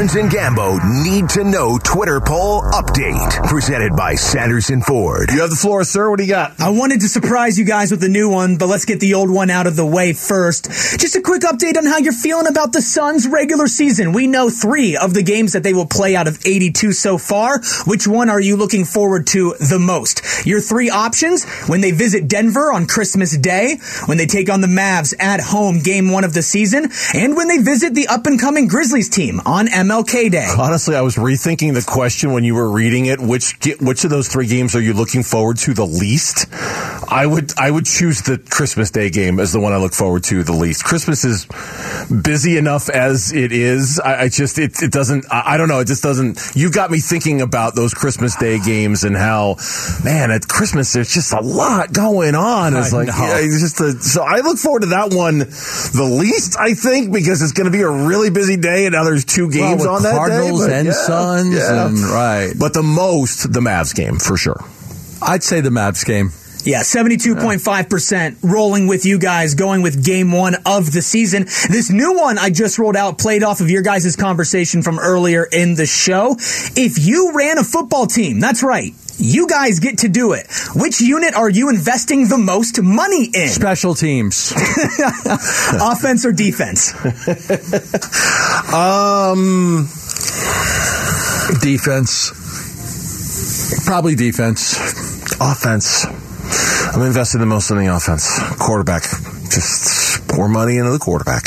Burns 0.00 0.14
and 0.14 0.30
Gambo 0.30 1.04
need 1.04 1.28
to 1.28 1.44
know 1.44 1.76
Twitter 1.76 2.22
poll 2.22 2.62
update. 2.62 3.46
Presented 3.48 3.94
by 3.94 4.14
Sanderson 4.14 4.80
Ford. 4.80 5.28
You 5.30 5.42
have 5.42 5.50
the 5.50 5.56
floor, 5.56 5.84
sir. 5.84 6.08
What 6.08 6.16
do 6.16 6.24
you 6.24 6.30
got? 6.30 6.58
I 6.58 6.70
wanted 6.70 7.02
to 7.02 7.08
surprise 7.08 7.58
you 7.58 7.66
guys 7.66 7.90
with 7.90 8.00
the 8.00 8.08
new 8.08 8.30
one, 8.30 8.56
but 8.56 8.68
let's 8.68 8.86
get 8.86 9.00
the 9.00 9.12
old 9.12 9.28
one 9.28 9.50
out 9.50 9.66
of 9.66 9.76
the 9.76 9.84
way 9.84 10.14
first. 10.14 10.70
Just 10.98 11.16
a 11.16 11.20
quick 11.20 11.42
update 11.42 11.76
on 11.76 11.84
how 11.84 11.98
you're 11.98 12.14
feeling 12.14 12.46
about 12.46 12.72
the 12.72 12.80
Suns' 12.80 13.28
regular 13.28 13.66
season. 13.66 14.14
We 14.14 14.26
know 14.26 14.48
three 14.48 14.96
of 14.96 15.12
the 15.12 15.22
games 15.22 15.52
that 15.52 15.64
they 15.64 15.74
will 15.74 15.84
play 15.84 16.16
out 16.16 16.26
of 16.26 16.38
82 16.46 16.92
so 16.92 17.18
far. 17.18 17.60
Which 17.84 18.06
one 18.06 18.30
are 18.30 18.40
you 18.40 18.56
looking 18.56 18.86
forward 18.86 19.26
to 19.28 19.54
the 19.60 19.78
most? 19.78 20.46
Your 20.46 20.62
three 20.62 20.88
options 20.88 21.44
when 21.66 21.82
they 21.82 21.90
visit 21.90 22.26
Denver 22.26 22.72
on 22.72 22.86
Christmas 22.86 23.36
Day, 23.36 23.76
when 24.06 24.16
they 24.16 24.24
take 24.24 24.48
on 24.48 24.62
the 24.62 24.66
Mavs 24.66 25.12
at 25.20 25.40
home, 25.40 25.80
game 25.80 26.10
one 26.10 26.24
of 26.24 26.32
the 26.32 26.42
season, 26.42 26.88
and 27.12 27.36
when 27.36 27.48
they 27.48 27.58
visit 27.58 27.94
the 27.94 28.06
up 28.06 28.24
and 28.24 28.40
coming 28.40 28.66
Grizzlies 28.66 29.10
team 29.10 29.42
on 29.44 29.68
MLK 29.90 30.30
Day. 30.30 30.46
Honestly, 30.56 30.94
I 30.94 31.00
was 31.00 31.16
rethinking 31.16 31.74
the 31.74 31.84
question 31.84 32.32
when 32.32 32.44
you 32.44 32.54
were 32.54 32.70
reading 32.70 33.06
it. 33.06 33.18
Which 33.18 33.56
which 33.80 34.04
of 34.04 34.10
those 34.10 34.28
three 34.28 34.46
games 34.46 34.76
are 34.76 34.80
you 34.80 34.92
looking 34.92 35.24
forward 35.24 35.56
to 35.58 35.74
the 35.74 35.84
least? 35.84 36.46
I 37.10 37.26
would 37.26 37.52
I 37.58 37.72
would 37.72 37.86
choose 37.86 38.22
the 38.22 38.38
Christmas 38.38 38.92
Day 38.92 39.10
game 39.10 39.40
as 39.40 39.52
the 39.52 39.58
one 39.58 39.72
I 39.72 39.78
look 39.78 39.92
forward 39.92 40.22
to 40.24 40.44
the 40.44 40.52
least. 40.52 40.84
Christmas 40.84 41.24
is 41.24 41.46
busy 42.08 42.56
enough 42.56 42.88
as 42.88 43.32
it 43.32 43.50
is. 43.50 43.98
I, 43.98 44.22
I 44.22 44.28
just 44.28 44.60
it 44.60 44.80
it 44.80 44.92
doesn't. 44.92 45.26
I, 45.28 45.54
I 45.54 45.56
don't 45.56 45.68
know. 45.68 45.80
It 45.80 45.88
just 45.88 46.04
doesn't. 46.04 46.38
You 46.54 46.70
got 46.70 46.92
me 46.92 47.00
thinking 47.00 47.40
about 47.40 47.74
those 47.74 47.92
Christmas 47.92 48.36
Day 48.36 48.60
games 48.60 49.02
and 49.02 49.16
how, 49.16 49.56
man, 50.04 50.30
at 50.30 50.46
Christmas 50.46 50.92
there's 50.92 51.12
just 51.12 51.32
a 51.32 51.40
lot 51.40 51.92
going 51.92 52.36
on. 52.36 52.76
It's 52.76 52.94
I 52.94 52.96
like 52.96 53.08
yeah, 53.08 53.38
it's 53.40 53.60
just 53.60 53.80
a, 53.80 54.00
so 54.00 54.22
I 54.22 54.36
look 54.36 54.58
forward 54.58 54.82
to 54.82 54.88
that 54.90 55.12
one 55.12 55.38
the 55.38 56.08
least. 56.08 56.56
I 56.60 56.74
think 56.74 57.12
because 57.12 57.42
it's 57.42 57.52
going 57.52 57.64
to 57.64 57.72
be 57.72 57.82
a 57.82 57.90
really 57.90 58.30
busy 58.30 58.56
day 58.56 58.86
and 58.86 58.92
now 58.92 59.02
there's 59.02 59.24
two 59.24 59.50
games 59.50 59.79
with 59.80 59.88
on 59.88 60.02
that 60.04 60.14
Cardinals 60.14 60.60
day. 60.60 60.66
but 60.68 60.72
and 60.76 60.86
yeah, 60.86 60.92
Suns 60.92 61.54
yeah. 61.56 61.86
and- 61.86 61.98
right. 61.98 62.52
But 62.58 62.74
the 62.74 62.82
most 62.82 63.52
the 63.52 63.60
Mavs 63.60 63.94
game 63.94 64.18
for 64.18 64.36
sure. 64.36 64.62
I'd 65.22 65.42
say 65.42 65.60
the 65.60 65.70
Mavs 65.70 66.04
game. 66.04 66.30
Yeah, 66.62 66.80
72.5% 66.80 68.36
rolling 68.42 68.86
with 68.86 69.06
you 69.06 69.18
guys, 69.18 69.54
going 69.54 69.80
with 69.80 70.04
game 70.04 70.30
one 70.30 70.56
of 70.66 70.92
the 70.92 71.00
season. 71.00 71.44
This 71.70 71.90
new 71.90 72.18
one 72.18 72.36
I 72.38 72.50
just 72.50 72.78
rolled 72.78 72.96
out 72.96 73.16
played 73.18 73.42
off 73.42 73.60
of 73.60 73.70
your 73.70 73.80
guys' 73.82 74.14
conversation 74.14 74.82
from 74.82 74.98
earlier 74.98 75.44
in 75.50 75.74
the 75.74 75.86
show. 75.86 76.36
If 76.76 76.98
you 77.04 77.32
ran 77.34 77.56
a 77.56 77.64
football 77.64 78.06
team, 78.06 78.40
that's 78.40 78.62
right. 78.62 78.92
You 79.22 79.46
guys 79.46 79.80
get 79.80 79.98
to 79.98 80.08
do 80.08 80.32
it. 80.32 80.46
Which 80.74 81.00
unit 81.00 81.34
are 81.34 81.50
you 81.50 81.68
investing 81.68 82.28
the 82.28 82.38
most 82.38 82.80
money 82.80 83.26
in? 83.34 83.48
Special 83.48 83.94
teams. 83.94 84.52
Offense 85.80 86.24
or 86.24 86.32
defense? 86.32 86.94
Um, 88.72 89.86
defense. 91.60 92.32
Probably 93.84 94.14
defense. 94.14 94.74
offense. 95.38 96.06
I'm 96.94 97.02
investing 97.02 97.40
the 97.40 97.46
most 97.46 97.70
in 97.70 97.76
the 97.76 97.94
offense. 97.94 98.26
Quarterback. 98.58 99.02
Just 99.02 100.26
pour 100.28 100.48
money 100.48 100.78
into 100.78 100.90
the 100.92 100.98
quarterback. 100.98 101.44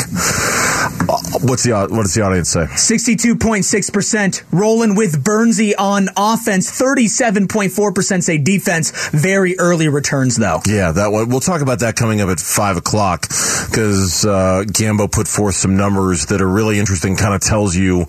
Uh, 1.44 1.48
What's 1.48 1.64
the 1.64 1.72
what 1.72 2.04
does 2.04 2.14
the 2.14 2.22
audience 2.22 2.50
say? 2.50 2.66
62.6% 2.66 4.44
rolling 4.52 4.96
with 4.96 5.24
Bernsey 5.24 5.74
on 5.78 6.10
offense. 6.18 6.70
37.4% 6.80 8.24
say 8.24 8.38
defense. 8.38 9.10
Very 9.10 9.60
early 9.60 9.88
returns 9.88 10.38
though. 10.38 10.62
Yeah, 10.68 10.92
that 10.92 11.12
one. 11.12 11.30
We'll 11.30 11.40
talk 11.40 11.62
about 11.62 11.80
that 11.80 11.96
coming 11.96 12.22
up 12.22 12.30
at 12.30 12.40
five 12.40 12.78
o'clock 12.78 13.28
because 13.70 14.26
uh, 14.26 14.64
Gambo 14.66 15.12
put 15.12 15.28
forth 15.28 15.56
some 15.56 15.76
numbers 15.76 16.28
that 16.28 16.42
are 16.42 16.48
really 16.48 16.80
interesting. 16.80 17.16
Kind 17.16 17.34
of 17.36 17.42
tells 17.42 17.76
you 17.76 18.06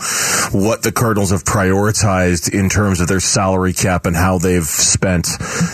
what 0.53 0.83
the 0.83 0.93
Cardinals 0.93 1.31
have 1.31 1.45
prioritized 1.45 2.53
in 2.53 2.69
terms 2.69 3.01
of 3.01 3.09
their 3.09 3.21
salary 3.21 3.73
cap 3.73 4.07
and 4.07 4.17
how 4.17 4.39
they've 4.39 4.65
spent 4.65 5.29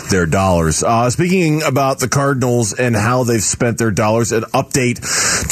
their 0.09 0.25
dollars. 0.25 0.83
Uh, 0.83 1.09
speaking 1.09 1.61
about 1.63 1.99
the 1.99 2.07
Cardinals 2.07 2.73
and 2.73 2.95
how 2.95 3.23
they've 3.23 3.43
spent 3.43 3.77
their 3.77 3.91
dollars, 3.91 4.31
an 4.31 4.43
update 4.53 4.99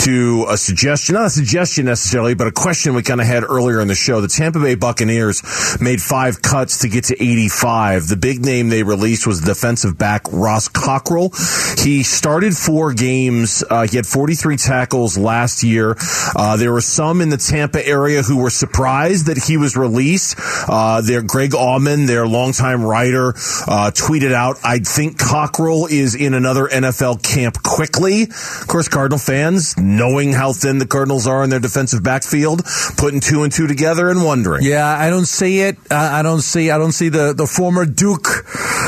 to 0.05 0.45
a 0.49 0.57
suggestion, 0.57 1.13
not 1.15 1.25
a 1.25 1.29
suggestion 1.29 1.85
necessarily, 1.85 1.98
but 2.35 2.47
a 2.47 2.51
question 2.51 2.93
we 2.93 3.03
kind 3.03 3.21
of 3.21 3.27
had 3.27 3.43
earlier 3.43 3.79
in 3.81 3.87
the 3.87 3.95
show. 3.95 4.21
The 4.21 4.27
Tampa 4.27 4.59
Bay 4.59 4.75
Buccaneers 4.75 5.43
made 5.81 6.01
five 6.01 6.41
cuts 6.41 6.79
to 6.79 6.89
get 6.89 7.05
to 7.05 7.15
85. 7.15 8.07
The 8.07 8.15
big 8.15 8.43
name 8.43 8.69
they 8.69 8.83
released 8.83 9.27
was 9.27 9.41
defensive 9.41 9.97
back 9.97 10.25
Ross 10.31 10.67
Cockrell. 10.67 11.31
He 11.77 12.03
started 12.03 12.55
four 12.55 12.93
games. 12.93 13.63
Uh, 13.69 13.87
he 13.87 13.97
had 13.97 14.05
43 14.05 14.57
tackles 14.57 15.17
last 15.17 15.63
year. 15.63 15.95
Uh, 16.35 16.57
there 16.57 16.71
were 16.71 16.81
some 16.81 17.21
in 17.21 17.29
the 17.29 17.37
Tampa 17.37 17.85
area 17.85 18.21
who 18.21 18.37
were 18.37 18.49
surprised 18.49 19.27
that 19.27 19.37
he 19.37 19.57
was 19.57 19.75
released. 19.75 20.35
Uh, 20.67 21.01
their 21.01 21.21
Greg 21.21 21.51
Auman, 21.51 22.07
their 22.07 22.27
longtime 22.27 22.83
writer, 22.83 23.29
uh, 23.29 23.91
tweeted 23.93 24.33
out, 24.33 24.57
I 24.63 24.79
think 24.79 25.17
Cockrell 25.17 25.87
is 25.87 26.15
in 26.15 26.33
another 26.33 26.67
NFL 26.67 27.23
camp 27.23 27.61
quickly. 27.63 28.23
Of 28.23 28.65
course, 28.67 28.87
Cardinal 28.87 29.19
fans, 29.19 29.77
knowing 29.77 30.33
how 30.33 30.53
thin 30.53 30.77
the 30.77 30.87
Cardinals 30.87 31.27
are 31.27 31.43
in 31.43 31.49
their 31.49 31.59
defensive 31.89 32.03
backfield, 32.03 32.63
putting 32.97 33.19
two 33.19 33.43
and 33.43 33.51
two 33.51 33.67
together 33.67 34.09
and 34.09 34.23
wondering. 34.23 34.63
Yeah, 34.63 34.85
I 34.85 35.09
don't 35.09 35.25
see 35.25 35.61
it. 35.61 35.77
I 35.91 36.21
don't 36.21 36.41
see. 36.41 36.71
I 36.71 36.77
don't 36.77 36.91
see 36.91 37.09
the 37.09 37.33
the 37.33 37.47
former 37.47 37.85
Duke 37.85 38.27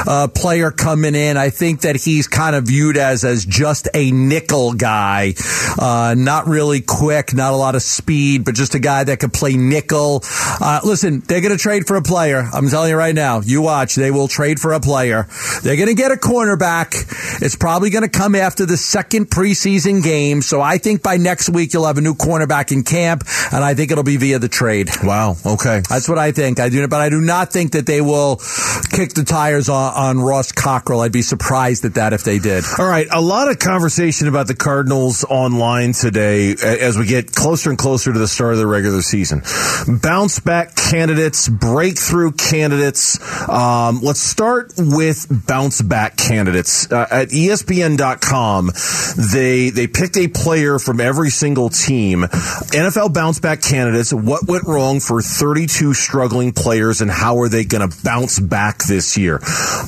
uh, 0.07 0.27
player 0.27 0.71
coming 0.71 1.15
in. 1.15 1.37
I 1.37 1.49
think 1.49 1.81
that 1.81 1.95
he's 1.95 2.27
kind 2.27 2.55
of 2.55 2.65
viewed 2.65 2.97
as 2.97 3.23
as 3.23 3.45
just 3.45 3.87
a 3.93 4.11
nickel 4.11 4.73
guy, 4.73 5.33
uh, 5.79 6.15
not 6.17 6.47
really 6.47 6.81
quick, 6.81 7.33
not 7.33 7.53
a 7.53 7.57
lot 7.57 7.75
of 7.75 7.81
speed, 7.81 8.45
but 8.45 8.55
just 8.55 8.75
a 8.75 8.79
guy 8.79 9.03
that 9.03 9.19
could 9.19 9.33
play 9.33 9.55
nickel. 9.57 10.23
Uh, 10.59 10.81
listen, 10.83 11.21
they're 11.21 11.41
going 11.41 11.55
to 11.55 11.61
trade 11.61 11.87
for 11.87 11.95
a 11.95 12.01
player. 12.01 12.47
I'm 12.53 12.69
telling 12.69 12.89
you 12.89 12.97
right 12.97 13.15
now. 13.15 13.41
You 13.41 13.61
watch. 13.61 13.95
They 13.95 14.11
will 14.11 14.27
trade 14.27 14.59
for 14.59 14.73
a 14.73 14.79
player. 14.79 15.27
They're 15.63 15.75
going 15.75 15.87
to 15.87 15.95
get 15.95 16.11
a 16.11 16.15
cornerback. 16.15 17.41
It's 17.41 17.55
probably 17.55 17.89
going 17.89 18.03
to 18.03 18.09
come 18.09 18.35
after 18.35 18.65
the 18.65 18.77
second 18.77 19.27
preseason 19.29 20.03
game. 20.03 20.41
So 20.41 20.61
I 20.61 20.77
think 20.77 21.01
by 21.03 21.17
next 21.17 21.49
week 21.49 21.73
you'll 21.73 21.87
have 21.87 21.97
a 21.97 22.01
new 22.01 22.13
cornerback 22.13 22.71
in 22.71 22.80
camp, 22.83 23.23
and 23.51 23.63
I 23.63 23.73
think 23.73 23.91
it'll 23.91 24.03
be 24.03 24.17
via 24.17 24.39
the 24.39 24.49
trade. 24.49 24.89
Wow. 25.03 25.35
Okay. 25.45 25.81
That's 25.89 26.07
what 26.07 26.17
I 26.17 26.31
think. 26.31 26.59
I 26.59 26.69
do, 26.69 26.87
but 26.87 27.01
I 27.01 27.09
do 27.09 27.21
not 27.21 27.51
think 27.51 27.73
that 27.73 27.85
they 27.85 28.01
will 28.01 28.37
kick 28.91 29.13
the 29.13 29.23
tires 29.25 29.69
on, 29.69 29.93
on 29.93 30.19
Ross 30.19 30.51
Cockrell. 30.51 31.01
I'd 31.01 31.11
be 31.11 31.21
surprised 31.21 31.85
at 31.85 31.95
that 31.95 32.13
if 32.13 32.23
they 32.23 32.39
did. 32.39 32.63
All 32.77 32.87
right, 32.87 33.07
a 33.11 33.21
lot 33.21 33.49
of 33.49 33.59
conversation 33.59 34.27
about 34.27 34.47
the 34.47 34.55
Cardinals 34.55 35.23
online 35.23 35.93
today 35.93 36.55
as 36.61 36.97
we 36.97 37.05
get 37.05 37.33
closer 37.33 37.69
and 37.69 37.77
closer 37.77 38.13
to 38.13 38.19
the 38.19 38.27
start 38.27 38.53
of 38.53 38.59
the 38.59 38.67
regular 38.67 39.01
season. 39.01 39.41
Bounce 40.01 40.39
back 40.39 40.75
candidates, 40.75 41.49
breakthrough 41.49 42.31
candidates. 42.31 43.19
Um, 43.49 43.99
let's 44.01 44.19
start 44.19 44.73
with 44.77 45.27
bounce 45.47 45.81
back 45.81 46.17
candidates. 46.17 46.91
Uh, 46.91 47.07
at 47.09 47.29
ESPN.com, 47.29 48.71
they 49.33 49.69
they 49.69 49.87
picked 49.87 50.17
a 50.17 50.27
player 50.27 50.79
from 50.79 50.99
every 50.99 51.29
single 51.29 51.69
team. 51.69 52.25
NFL 52.71 53.13
bounce 53.13 53.39
back 53.39 53.61
candidates. 53.61 54.13
What 54.13 54.47
went 54.47 54.63
wrong 54.63 55.01
for 55.01 55.21
32 55.21 55.93
struggling 55.93 56.53
players, 56.53 57.01
and 57.01 57.11
how 57.11 57.39
are 57.39 57.49
they 57.49 57.65
going 57.65 57.87
to 57.87 58.03
bounce 58.03 58.39
back 58.39 58.79
this 58.85 59.17
year? 59.17 59.39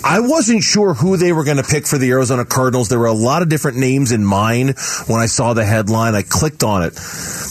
I 0.03 0.19
wasn't 0.21 0.63
sure 0.63 0.93
who 0.93 1.15
they 1.15 1.31
were 1.31 1.45
going 1.45 1.57
to 1.57 1.63
pick 1.63 1.87
for 1.87 1.97
the 1.97 2.11
Arizona 2.11 2.43
Cardinals. 2.43 2.89
There 2.89 2.99
were 2.99 3.05
a 3.05 3.13
lot 3.13 3.41
of 3.41 3.49
different 3.49 3.77
names 3.77 4.11
in 4.11 4.25
mind 4.25 4.75
when 5.07 5.21
I 5.21 5.27
saw 5.27 5.53
the 5.53 5.63
headline. 5.63 6.13
I 6.13 6.23
clicked 6.23 6.63
on 6.63 6.83
it. 6.83 6.99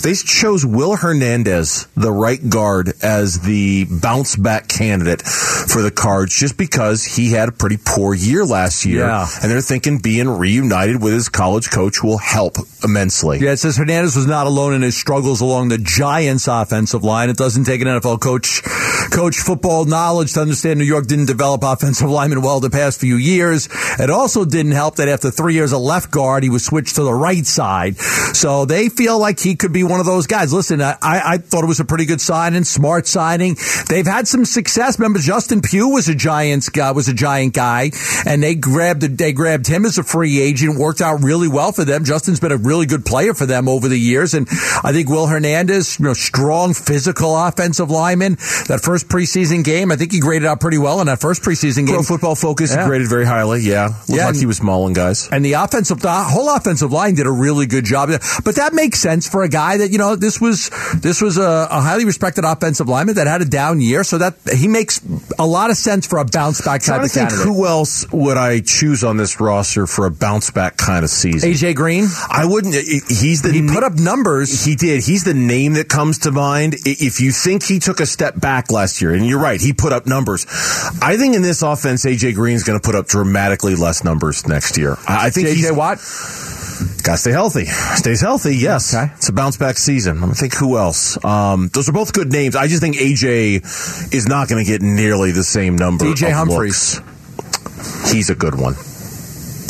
They 0.03 0.15
chose 0.15 0.67
Will 0.67 0.97
Hernandez, 0.97 1.87
the 1.97 2.13
right 2.13 2.41
guard, 2.51 2.93
as 3.03 3.41
the 3.41 3.87
bounce 3.89 4.37
back 4.37 4.69
candidate 4.69 5.23
for 5.23 5.81
the 5.81 5.91
Cards 5.91 6.39
just 6.39 6.59
because 6.59 7.05
he 7.05 7.31
had 7.31 7.49
a 7.49 7.53
pretty 7.53 7.79
poor 7.83 8.15
year 8.15 8.45
last 8.45 8.85
year. 8.85 9.07
Yeah. 9.07 9.27
And 9.43 9.51
they're 9.51 9.61
thinking 9.61 9.99
being 9.99 10.29
reunited 10.29 11.01
with 11.01 11.13
his 11.13 11.29
college 11.29 11.71
coach 11.71 12.03
will 12.03 12.19
help 12.19 12.57
immensely. 12.85 13.39
Yeah, 13.39 13.53
it 13.53 13.59
says 13.59 13.77
Hernandez 13.77 14.17
was 14.17 14.27
not 14.27 14.47
alone 14.47 14.75
in 14.75 14.83
his 14.83 14.97
struggles 15.23 15.41
along 15.41 15.69
the 15.69 15.79
Giants' 15.79 16.49
offensive 16.49 17.05
line. 17.05 17.31
It 17.31 17.37
doesn't 17.37 17.63
take 17.63 17.81
an 17.81 17.87
NFL 17.87 18.21
coach 18.21 18.61
coach 19.13 19.37
football 19.37 19.85
knowledge 19.85 20.33
to 20.33 20.41
understand 20.41 20.79
New 20.79 20.85
York 20.85 21.07
didn't 21.07 21.27
develop 21.27 21.63
offensive 21.63 22.09
linemen 22.09 22.41
well 22.41 22.61
the 22.61 22.71
past 22.71 22.99
few 22.99 23.17
years. 23.17 23.69
It 24.01 24.11
also 24.11 24.45
didn't 24.45 24.73
help 24.73 24.97
that 24.97 25.09
after 25.09 25.31
three 25.31 25.55
years 25.55 25.73
of 25.73 25.81
left 25.81 26.11
guard, 26.11 26.43
he 26.43 26.51
was 26.51 26.65
switched 26.65 26.97
to 26.97 27.03
the 27.05 27.13
right 27.13 27.45
side. 27.45 27.97
So 28.35 28.65
they 28.65 28.89
feel 28.89 29.19
like 29.19 29.39
he 29.39 29.55
could 29.55 29.73
be 29.73 29.85
one 29.85 30.01
of 30.01 30.07
those 30.07 30.27
guys. 30.27 30.53
Listen, 30.53 30.81
I, 30.81 30.97
I 31.03 31.39
thought 31.39 31.63
it 31.63 31.69
was 31.69 31.79
a 31.79 31.85
pretty 31.85 32.07
good 32.07 32.21
signing, 32.21 32.65
smart 32.65 33.07
signing. 33.07 33.57
They've 33.89 34.07
had 34.07 34.27
some 34.27 34.45
success. 34.45 34.99
Remember, 34.99 35.19
Justin 35.19 35.61
Pugh 35.61 35.89
was 35.89 36.09
a 36.09 36.15
Giants 36.15 36.69
guy, 36.69 36.91
was 36.93 37.09
a 37.09 37.15
Giant 37.15 37.55
guy, 37.55 37.91
and 38.27 38.43
they 38.43 38.55
grabbed 38.55 39.03
they 39.03 39.33
grabbed 39.33 39.67
him 39.67 39.85
as 39.85 39.99
a 39.99 40.03
free 40.03 40.41
agent. 40.41 40.79
Worked 40.79 41.01
out 41.01 41.23
really 41.23 41.49
well 41.49 41.73
for 41.73 41.85
them. 41.85 42.05
Justin's 42.05 42.41
been 42.41 42.53
a 42.53 42.57
really 42.57 42.87
good 42.87 43.05
player 43.05 43.35
for 43.35 43.47
them 43.47 43.69
over 43.69 43.89
the 43.89 43.99
years, 43.99 44.35
and 44.35 44.49
I 44.83 44.93
think 44.93 45.09
Will 45.13 45.27
Hernandez, 45.27 45.99
you 45.99 46.07
know, 46.07 46.15
strong 46.15 46.75
physical 46.75 47.37
offensive 47.37 47.91
lineman. 47.91 48.35
That 48.69 48.81
first 48.83 49.09
preseason 49.09 49.63
game, 49.63 49.93
I 49.93 49.97
think 49.97 50.11
he 50.13 50.19
graded 50.21 50.47
out 50.49 50.59
pretty 50.61 50.79
well 50.79 51.01
in 51.01 51.07
that 51.07 51.21
first 51.21 51.43
preseason 51.43 51.87
game. 51.87 51.95
Pro 51.97 52.03
Football 52.03 52.35
Focus 52.35 52.73
Yeah. 52.75 52.87
graded 52.87 53.09
very 53.09 53.27
highly. 53.27 53.61
Yeah, 53.61 53.87
looked 53.89 54.09
Yeah, 54.09 54.17
like 54.25 54.29
and- 54.31 54.37
he 54.39 54.47
was 54.47 54.63
mauling 54.63 54.95
guys. 54.95 55.29
And 55.31 55.45
the 55.45 55.53
offensive, 55.55 56.01
the 56.01 56.11
whole 56.11 56.49
offensive 56.49 56.91
line 56.93 57.15
did 57.15 57.27
a 57.27 57.31
really 57.31 57.67
good 57.67 57.85
job. 57.85 58.11
But 58.45 58.57
that 58.57 58.73
makes 58.75 58.99
sense 59.01 59.29
for 59.29 59.43
a 59.43 59.49
guy 59.49 59.77
that 59.79 59.91
you 59.91 59.99
know 59.99 60.17
this 60.17 60.41
was 60.41 60.71
this 60.97 61.21
was 61.21 61.37
a, 61.37 61.69
a 61.71 61.81
highly 61.81 62.05
respected 62.05 62.45
offensive 62.45 62.89
lineman 62.89 63.17
that 63.17 63.27
had 63.27 63.43
a 63.43 63.45
down 63.45 63.81
year. 63.81 64.03
So 64.05 64.19
that 64.19 64.35
he 64.53 64.67
makes 64.69 65.01
a 65.39 65.47
lot 65.47 65.71
of 65.71 65.77
sense 65.77 66.07
for 66.07 66.19
a 66.19 66.25
bounce 66.25 66.61
back 66.63 66.83
type 66.83 67.03
of 67.03 67.11
think 67.13 67.29
candidate. 67.29 67.47
who 67.55 67.67
else 67.67 68.07
would 68.13 68.37
I 68.39 68.61
choose 68.61 69.05
on 69.05 69.17
this 69.19 69.39
roster 69.41 69.87
for 69.87 70.07
a 70.07 70.11
bounce 70.11 70.51
back 70.51 70.77
kind 70.77 71.05
of 71.05 71.11
season? 71.11 71.51
AJ 71.51 71.75
Green. 71.75 72.09
I 72.31 72.45
wouldn't. 72.47 72.75
He's 72.75 73.43
the 73.43 73.53
He 73.53 73.67
put 73.69 73.85
up 73.85 73.95
numbers. 73.99 74.65
He 74.65 74.75
did. 74.75 75.02
He's 75.03 75.25
the 75.25 75.35
name 75.35 75.75
that 75.75 75.89
comes 75.89 76.19
to 76.21 76.31
mind. 76.33 76.77
If 76.85 77.21
you 77.21 77.33
think 77.33 77.63
he 77.65 77.79
took 77.79 78.01
a 78.01 78.07
step 78.07 78.39
back 78.39 78.71
last 78.71 79.03
year, 79.03 79.13
and 79.13 79.27
you're 79.27 79.41
right, 79.41 79.61
he 79.61 79.73
put 79.73 79.93
up 79.93 80.07
numbers. 80.07 80.47
I 81.03 81.17
think 81.17 81.35
in 81.35 81.43
this 81.43 81.63
offense, 81.63 82.05
AJ 82.05 82.35
Green 82.35 82.55
is 82.57 82.65
going 82.65 82.79
to 82.79 82.85
put 82.85 82.95
up 82.95 83.07
dramatically 83.07 83.75
less 83.75 84.05
numbers 84.05 84.47
next 84.47 84.79
year. 84.79 84.97
I 85.09 85.27
I 85.27 85.31
think 85.31 85.49
he's 85.49 85.71
Watt. 85.73 85.99
Got 87.03 87.13
to 87.13 87.19
stay 87.19 87.31
healthy. 87.31 87.65
Stays 87.65 88.21
healthy, 88.21 88.57
yes. 88.57 88.95
It's 89.17 89.29
a 89.29 89.33
bounce 89.33 89.57
back 89.57 89.77
season. 89.77 90.21
Let 90.21 90.29
me 90.29 90.35
think 90.35 90.55
who 90.55 90.77
else. 90.77 91.23
Um, 91.25 91.69
those 91.73 91.89
are 91.89 91.93
both 91.93 92.13
good 92.13 92.33
names. 92.33 92.57
I 92.57 92.67
just 92.67 92.81
think 92.81 92.97
AJ 92.97 94.13
is 94.15 94.27
not 94.27 94.49
going 94.49 94.65
to 94.65 94.71
get 94.71 94.83
nearly 94.83 95.33
the 95.33 95.45
same 95.45 95.77
number. 95.77 96.05
DJ 96.05 96.29
of 96.29 96.35
Humphries. 96.35 96.97
looks. 96.97 98.13
He's 98.13 98.31
a 98.31 98.35
good 98.35 98.55
one. 98.55 98.75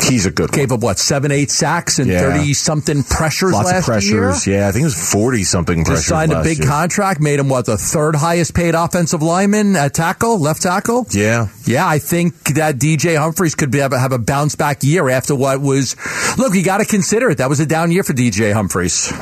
He's 0.08 0.26
a 0.26 0.30
good 0.30 0.50
one. 0.50 0.58
Gave 0.58 0.72
up 0.72 0.80
what 0.80 0.98
seven, 0.98 1.30
eight 1.30 1.50
sacks 1.50 1.98
and 1.98 2.10
Yeah. 2.10 2.20
thirty 2.20 2.54
something 2.54 3.02
pressures 3.04 3.52
Lots 3.52 3.66
last 3.70 3.78
of 3.80 3.84
pressures. 3.86 4.46
year. 4.46 4.58
Yeah, 4.58 4.68
I 4.68 4.72
think 4.72 4.82
it 4.82 4.86
was 4.86 5.10
forty 5.12 5.44
something 5.44 5.84
pressures. 5.84 6.00
Just 6.04 6.08
signed 6.08 6.32
a 6.32 6.42
big 6.42 6.58
year. 6.58 6.68
contract, 6.68 7.20
made 7.20 7.38
him 7.38 7.48
what 7.48 7.66
the 7.66 7.76
third 7.78 8.16
highest 8.16 8.54
paid 8.54 8.74
offensive 8.74 9.22
lineman 9.22 9.76
at 9.76 9.94
tackle, 9.94 10.38
left 10.38 10.62
tackle. 10.62 11.06
Yeah. 11.12 11.48
Yeah, 11.64 11.86
I 11.86 11.98
think 11.98 12.54
that 12.54 12.78
DJ 12.78 13.16
Humphries 13.16 13.54
could 13.54 13.70
be, 13.70 13.78
have, 13.78 13.92
a, 13.92 13.98
have 13.98 14.12
a 14.12 14.18
bounce 14.18 14.56
back 14.56 14.82
year 14.82 15.08
after 15.08 15.34
what 15.34 15.60
was. 15.60 15.94
Look, 16.38 16.54
you 16.54 16.62
got 16.62 16.78
to 16.78 16.84
consider 16.84 17.30
it. 17.30 17.38
That 17.38 17.48
was 17.48 17.60
a 17.60 17.66
down 17.66 17.90
year 17.92 18.02
for 18.02 18.12
DJ 18.12 18.52
Humphries. 18.52 19.12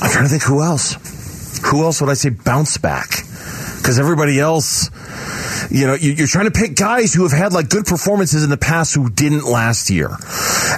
I'm 0.00 0.10
trying 0.10 0.24
to 0.24 0.30
think 0.30 0.42
who 0.42 0.62
else. 0.62 0.96
Who 1.70 1.82
else 1.84 2.00
would 2.00 2.10
I 2.10 2.14
say 2.14 2.28
bounce 2.30 2.76
back? 2.78 3.08
Because 3.78 3.98
everybody 3.98 4.38
else, 4.40 4.90
you 5.70 5.86
know, 5.86 5.94
you- 5.94 6.12
you're 6.12 6.26
trying 6.26 6.46
to 6.46 6.50
pick 6.50 6.74
guys 6.76 7.12
who 7.14 7.22
have 7.22 7.32
had 7.32 7.52
like 7.52 7.68
good 7.68 7.84
performances 7.86 8.42
in 8.44 8.50
the 8.50 8.56
past 8.56 8.94
who 8.94 9.08
didn't 9.10 9.44
last 9.46 9.90
year, 9.90 10.10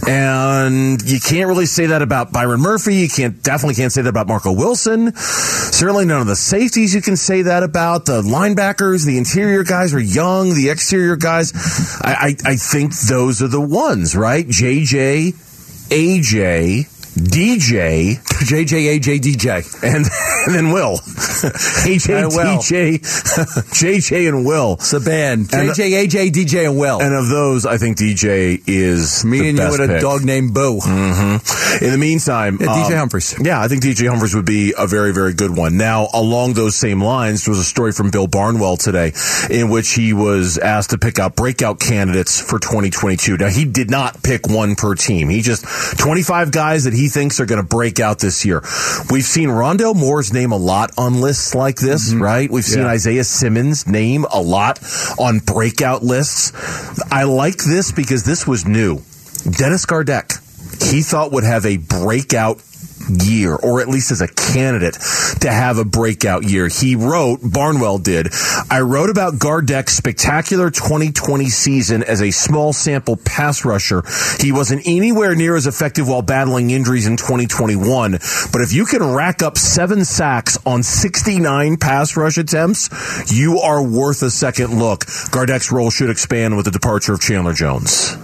and 0.06 1.00
you 1.02 1.20
can't 1.20 1.48
really 1.48 1.66
say 1.66 1.86
that 1.86 2.02
about 2.02 2.32
Byron 2.32 2.60
Murphy. 2.60 2.96
You 2.96 3.08
can't 3.08 3.42
definitely 3.42 3.74
can't 3.74 3.92
say 3.92 4.02
that 4.02 4.08
about 4.08 4.26
Marco 4.28 4.52
Wilson. 4.52 5.14
Certainly 5.16 6.06
none 6.06 6.20
of 6.20 6.26
the 6.26 6.36
safeties 6.36 6.94
you 6.94 7.02
can 7.02 7.16
say 7.16 7.42
that 7.42 7.62
about. 7.62 8.06
The 8.06 8.22
linebackers, 8.22 9.04
the 9.04 9.18
interior 9.18 9.64
guys 9.64 9.92
are 9.94 10.00
young. 10.00 10.54
The 10.54 10.70
exterior 10.70 11.16
guys, 11.16 11.52
I 12.02 12.36
I, 12.44 12.50
I 12.52 12.56
think 12.56 12.98
those 13.08 13.42
are 13.42 13.48
the 13.48 13.60
ones, 13.60 14.16
right? 14.16 14.46
JJ, 14.46 15.34
AJ. 15.90 16.86
DJ, 17.18 18.16
JJ, 18.18 18.98
AJ, 19.00 19.20
DJ, 19.20 19.82
and, 19.82 20.06
and 20.46 20.54
then 20.54 20.72
Will, 20.72 20.98
AJ, 20.98 22.18
And 22.24 22.28
Will. 22.28 22.58
DJ, 22.58 22.98
JJ, 23.00 24.28
and 24.28 24.46
Will. 24.46 24.74
It's 24.74 24.92
a 24.92 25.00
band. 25.00 25.52
And- 25.52 25.70
JJ, 25.70 26.06
AJ, 26.06 26.30
DJ, 26.30 26.66
and 26.68 26.78
Will. 26.78 27.00
And 27.00 27.14
of 27.14 27.28
those, 27.28 27.66
I 27.66 27.78
think 27.78 27.96
DJ 27.98 28.62
is 28.66 29.24
Me 29.24 29.48
and 29.50 29.58
you 29.58 29.64
with 29.70 29.80
a 29.80 30.00
dog 30.00 30.24
named 30.24 30.54
Boo. 30.54 30.78
hmm 30.80 31.36
In 31.84 31.90
the 31.92 31.98
meantime, 31.98 32.58
Yeah, 32.60 32.66
DJ 32.68 32.92
um, 32.92 32.98
Humphries. 32.98 33.34
Yeah, 33.42 33.60
I 33.60 33.68
think 33.68 33.82
DJ 33.82 34.08
Humphries 34.08 34.34
would 34.34 34.46
be 34.46 34.74
a 34.76 34.86
very, 34.86 35.12
very 35.12 35.34
good 35.34 35.56
one. 35.56 35.76
Now, 35.76 36.08
along 36.14 36.54
those 36.54 36.76
same 36.76 37.02
lines, 37.02 37.44
there 37.44 37.52
was 37.52 37.58
a 37.60 37.64
story 37.64 37.92
from 37.92 38.10
Bill 38.10 38.26
Barnwell 38.26 38.76
today 38.76 39.12
in 39.50 39.70
which 39.70 39.90
he 39.94 40.12
was 40.12 40.58
asked 40.58 40.90
to 40.90 40.98
pick 40.98 41.18
out 41.18 41.36
breakout 41.36 41.80
candidates 41.80 42.40
for 42.40 42.58
2022. 42.58 43.36
Now, 43.38 43.48
he 43.48 43.64
did 43.64 43.90
not 43.90 44.22
pick 44.22 44.46
one 44.48 44.74
per 44.76 44.94
team. 44.94 45.28
He 45.28 45.42
just 45.42 45.64
25 45.98 46.52
guys 46.52 46.84
that 46.84 46.92
he 46.94 47.07
thinks 47.08 47.40
are 47.40 47.46
going 47.46 47.60
to 47.60 47.66
break 47.66 48.00
out 48.00 48.18
this 48.18 48.44
year. 48.44 48.62
We've 49.10 49.24
seen 49.24 49.48
Rondale 49.48 49.94
Moore's 49.94 50.32
name 50.32 50.52
a 50.52 50.56
lot 50.56 50.92
on 50.98 51.20
lists 51.20 51.54
like 51.54 51.76
this, 51.76 52.10
mm-hmm. 52.10 52.22
right? 52.22 52.50
We've 52.50 52.64
seen 52.64 52.82
Yeah. 52.82 52.88
Isaiah 52.88 53.24
Simmons' 53.24 53.86
name 53.86 54.24
a 54.30 54.40
lot 54.40 54.80
on 55.18 55.38
breakout 55.38 56.02
lists. 56.02 56.52
I 57.10 57.24
like 57.24 57.58
this 57.58 57.92
because 57.92 58.24
this 58.24 58.46
was 58.46 58.66
new. 58.66 59.02
Dennis 59.50 59.86
Gardeck, 59.86 60.32
he 60.90 61.02
thought 61.02 61.32
would 61.32 61.44
have 61.44 61.64
a 61.64 61.76
breakout 61.76 62.60
year, 63.08 63.54
or 63.54 63.80
at 63.80 63.88
least 63.88 64.10
as 64.10 64.20
a 64.20 64.28
candidate 64.28 64.94
to 65.40 65.50
have 65.50 65.78
a 65.78 65.84
breakout 65.84 66.44
year. 66.44 66.68
He 66.68 66.96
wrote, 66.96 67.40
Barnwell 67.42 67.98
did, 67.98 68.28
I 68.70 68.80
wrote 68.80 69.10
about 69.10 69.38
Gardeck's 69.38 69.94
spectacular 69.94 70.70
2020 70.70 71.48
season 71.48 72.02
as 72.02 72.22
a 72.22 72.30
small 72.30 72.72
sample 72.72 73.16
pass 73.16 73.64
rusher. 73.64 74.02
He 74.40 74.52
wasn't 74.52 74.86
anywhere 74.86 75.34
near 75.34 75.56
as 75.56 75.66
effective 75.66 76.08
while 76.08 76.22
battling 76.22 76.70
injuries 76.70 77.06
in 77.06 77.16
2021, 77.16 78.12
but 78.52 78.60
if 78.60 78.72
you 78.72 78.84
can 78.84 79.02
rack 79.02 79.42
up 79.42 79.58
seven 79.58 80.04
sacks 80.04 80.58
on 80.66 80.82
69 80.82 81.76
pass 81.76 82.16
rush 82.16 82.38
attempts, 82.38 83.32
you 83.32 83.58
are 83.58 83.82
worth 83.82 84.22
a 84.22 84.30
second 84.30 84.78
look. 84.78 85.04
Gardeck's 85.30 85.72
role 85.72 85.90
should 85.90 86.10
expand 86.10 86.56
with 86.56 86.64
the 86.64 86.70
departure 86.70 87.14
of 87.14 87.20
Chandler 87.20 87.52
Jones. 87.52 88.16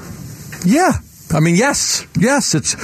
Yeah. 0.65 0.93
I 1.35 1.41
mean, 1.41 1.57
yes, 1.57 2.07
yes, 2.17 2.55
it's, 2.55 2.77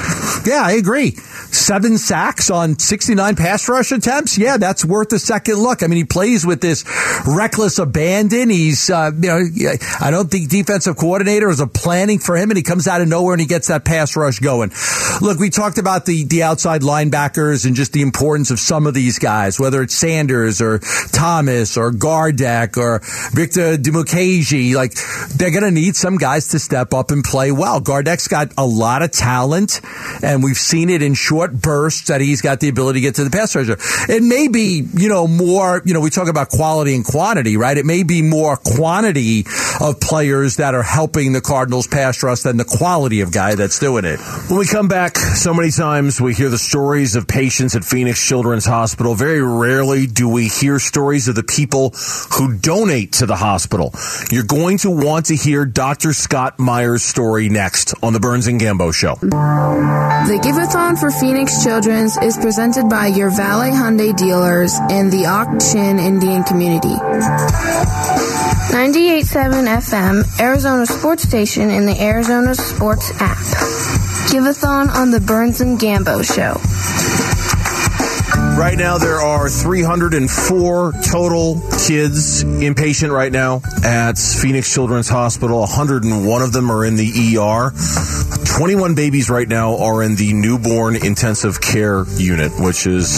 yeah, 0.44 0.62
I 0.64 0.72
agree. 0.72 1.12
Seven 1.52 1.98
sacks 1.98 2.50
on 2.50 2.78
69 2.78 3.36
pass 3.36 3.68
rush 3.68 3.92
attempts. 3.92 4.36
Yeah, 4.36 4.56
that's 4.56 4.84
worth 4.84 5.12
a 5.12 5.20
second 5.20 5.56
look. 5.56 5.84
I 5.84 5.86
mean, 5.86 5.98
he 5.98 6.04
plays 6.04 6.44
with 6.44 6.60
this 6.60 6.84
reckless 7.26 7.78
abandon. 7.78 8.50
He's, 8.50 8.90
uh, 8.90 9.12
you 9.14 9.28
know, 9.28 9.72
I 10.00 10.10
don't 10.10 10.28
think 10.28 10.48
defensive 10.48 10.96
coordinator 10.96 11.48
is 11.48 11.62
planning 11.74 12.18
for 12.18 12.36
him 12.36 12.50
and 12.50 12.56
he 12.56 12.64
comes 12.64 12.88
out 12.88 13.00
of 13.00 13.06
nowhere 13.06 13.34
and 13.34 13.40
he 13.40 13.46
gets 13.46 13.68
that 13.68 13.84
pass 13.84 14.16
rush 14.16 14.40
going. 14.40 14.72
Look, 15.20 15.38
we 15.38 15.50
talked 15.50 15.78
about 15.78 16.06
the, 16.06 16.24
the 16.24 16.42
outside 16.42 16.82
linebackers 16.82 17.66
and 17.66 17.76
just 17.76 17.92
the 17.92 18.02
importance 18.02 18.50
of 18.50 18.58
some 18.58 18.86
of 18.86 18.94
these 18.94 19.18
guys, 19.20 19.60
whether 19.60 19.82
it's 19.82 19.94
Sanders 19.94 20.60
or 20.60 20.80
Thomas 21.12 21.76
or 21.76 21.92
Gardeck 21.92 22.76
or 22.76 23.00
Victor 23.32 23.76
Dimukeje. 23.76 24.74
Like, 24.74 24.94
they're 25.36 25.50
going 25.50 25.62
to 25.62 25.70
need 25.70 25.94
some 25.94 26.16
guys 26.16 26.48
to 26.48 26.58
step 26.58 26.94
up 26.94 27.10
and 27.10 27.22
play 27.22 27.52
well. 27.52 27.80
Gardeck's 27.80 28.28
got 28.28 28.39
a 28.56 28.66
lot 28.66 29.02
of 29.02 29.10
talent, 29.10 29.80
and 30.22 30.42
we've 30.42 30.56
seen 30.56 30.90
it 30.90 31.02
in 31.02 31.14
short 31.14 31.52
bursts 31.52 32.08
that 32.08 32.20
he's 32.20 32.42
got 32.42 32.60
the 32.60 32.68
ability 32.68 33.00
to 33.00 33.02
get 33.02 33.14
to 33.16 33.24
the 33.24 33.30
pass 33.30 33.54
rusher. 33.54 33.76
It 34.08 34.22
may 34.22 34.48
be, 34.48 34.86
you 34.94 35.08
know, 35.08 35.26
more, 35.26 35.82
you 35.84 35.94
know, 35.94 36.00
we 36.00 36.10
talk 36.10 36.28
about 36.28 36.48
quality 36.48 36.94
and 36.94 37.04
quantity, 37.04 37.56
right? 37.56 37.76
It 37.76 37.86
may 37.86 38.02
be 38.02 38.22
more 38.22 38.56
quantity 38.56 39.44
of 39.80 40.00
players 40.00 40.56
that 40.56 40.74
are 40.74 40.82
helping 40.82 41.32
the 41.32 41.40
Cardinals 41.40 41.86
pass 41.86 42.22
rush 42.22 42.40
than 42.40 42.56
the 42.56 42.64
quality 42.64 43.20
of 43.20 43.32
guy 43.32 43.54
that's 43.54 43.78
doing 43.78 44.04
it. 44.04 44.20
When 44.48 44.58
we 44.58 44.66
come 44.66 44.88
back, 44.88 45.16
so 45.16 45.54
many 45.54 45.70
times 45.70 46.20
we 46.20 46.34
hear 46.34 46.48
the 46.48 46.58
stories 46.58 47.16
of 47.16 47.26
patients 47.26 47.74
at 47.76 47.84
Phoenix 47.84 48.24
Children's 48.26 48.66
Hospital. 48.66 49.14
Very 49.14 49.42
rarely 49.42 50.06
do 50.06 50.28
we 50.28 50.48
hear 50.48 50.78
stories 50.78 51.28
of 51.28 51.34
the 51.34 51.42
people 51.42 51.90
who 52.32 52.56
donate 52.56 53.12
to 53.14 53.26
the 53.26 53.36
hospital. 53.36 53.92
You're 54.30 54.44
going 54.44 54.78
to 54.78 54.90
want 54.90 55.26
to 55.26 55.36
hear 55.36 55.64
Dr. 55.64 56.12
Scott 56.12 56.58
Meyer's 56.58 57.02
story 57.02 57.48
next 57.48 57.94
on 58.02 58.12
the 58.12 58.19
Burns 58.20 58.46
and 58.46 58.60
Gambo 58.60 58.92
Show. 58.92 59.14
The 59.20 60.38
Giveathon 60.42 60.98
for 60.98 61.10
Phoenix 61.10 61.64
Children's 61.64 62.16
is 62.18 62.36
presented 62.36 62.88
by 62.88 63.06
your 63.06 63.30
Valley 63.30 63.70
Hyundai 63.70 64.14
dealers 64.16 64.74
and 64.90 65.10
the 65.10 65.24
Ak-Chin 65.24 65.98
Indian 65.98 66.44
community. 66.44 66.94
98.7 68.70 69.66
FM, 69.66 70.40
Arizona 70.40 70.86
Sports 70.86 71.22
Station, 71.22 71.70
and 71.70 71.88
the 71.88 71.98
Arizona 72.00 72.54
Sports 72.54 73.10
app. 73.20 73.38
Giveathon 74.30 74.90
on 74.94 75.10
the 75.10 75.20
Burns 75.20 75.60
and 75.60 75.78
Gambo 75.78 76.22
Show. 76.22 77.19
Right 78.58 78.76
now, 78.76 78.98
there 78.98 79.20
are 79.20 79.48
304 79.48 80.92
total 81.10 81.54
kids 81.86 82.44
inpatient 82.44 83.10
right 83.10 83.32
now 83.32 83.62
at 83.84 84.18
Phoenix 84.18 84.72
Children's 84.72 85.08
Hospital. 85.08 85.60
101 85.60 86.42
of 86.42 86.52
them 86.52 86.70
are 86.70 86.84
in 86.84 86.96
the 86.96 87.38
ER. 87.38 87.72
21 88.56 88.94
babies 88.94 89.30
right 89.30 89.48
now 89.48 89.78
are 89.78 90.02
in 90.02 90.16
the 90.16 90.34
newborn 90.34 90.96
intensive 90.96 91.60
care 91.60 92.04
unit, 92.16 92.52
which 92.58 92.86
is 92.86 93.08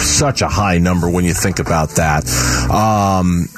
such 0.00 0.40
a 0.40 0.48
high 0.48 0.78
number 0.78 1.08
when 1.10 1.24
you 1.24 1.34
think 1.34 1.58
about 1.58 1.90
that. 1.90 2.24
Um, 2.70 3.48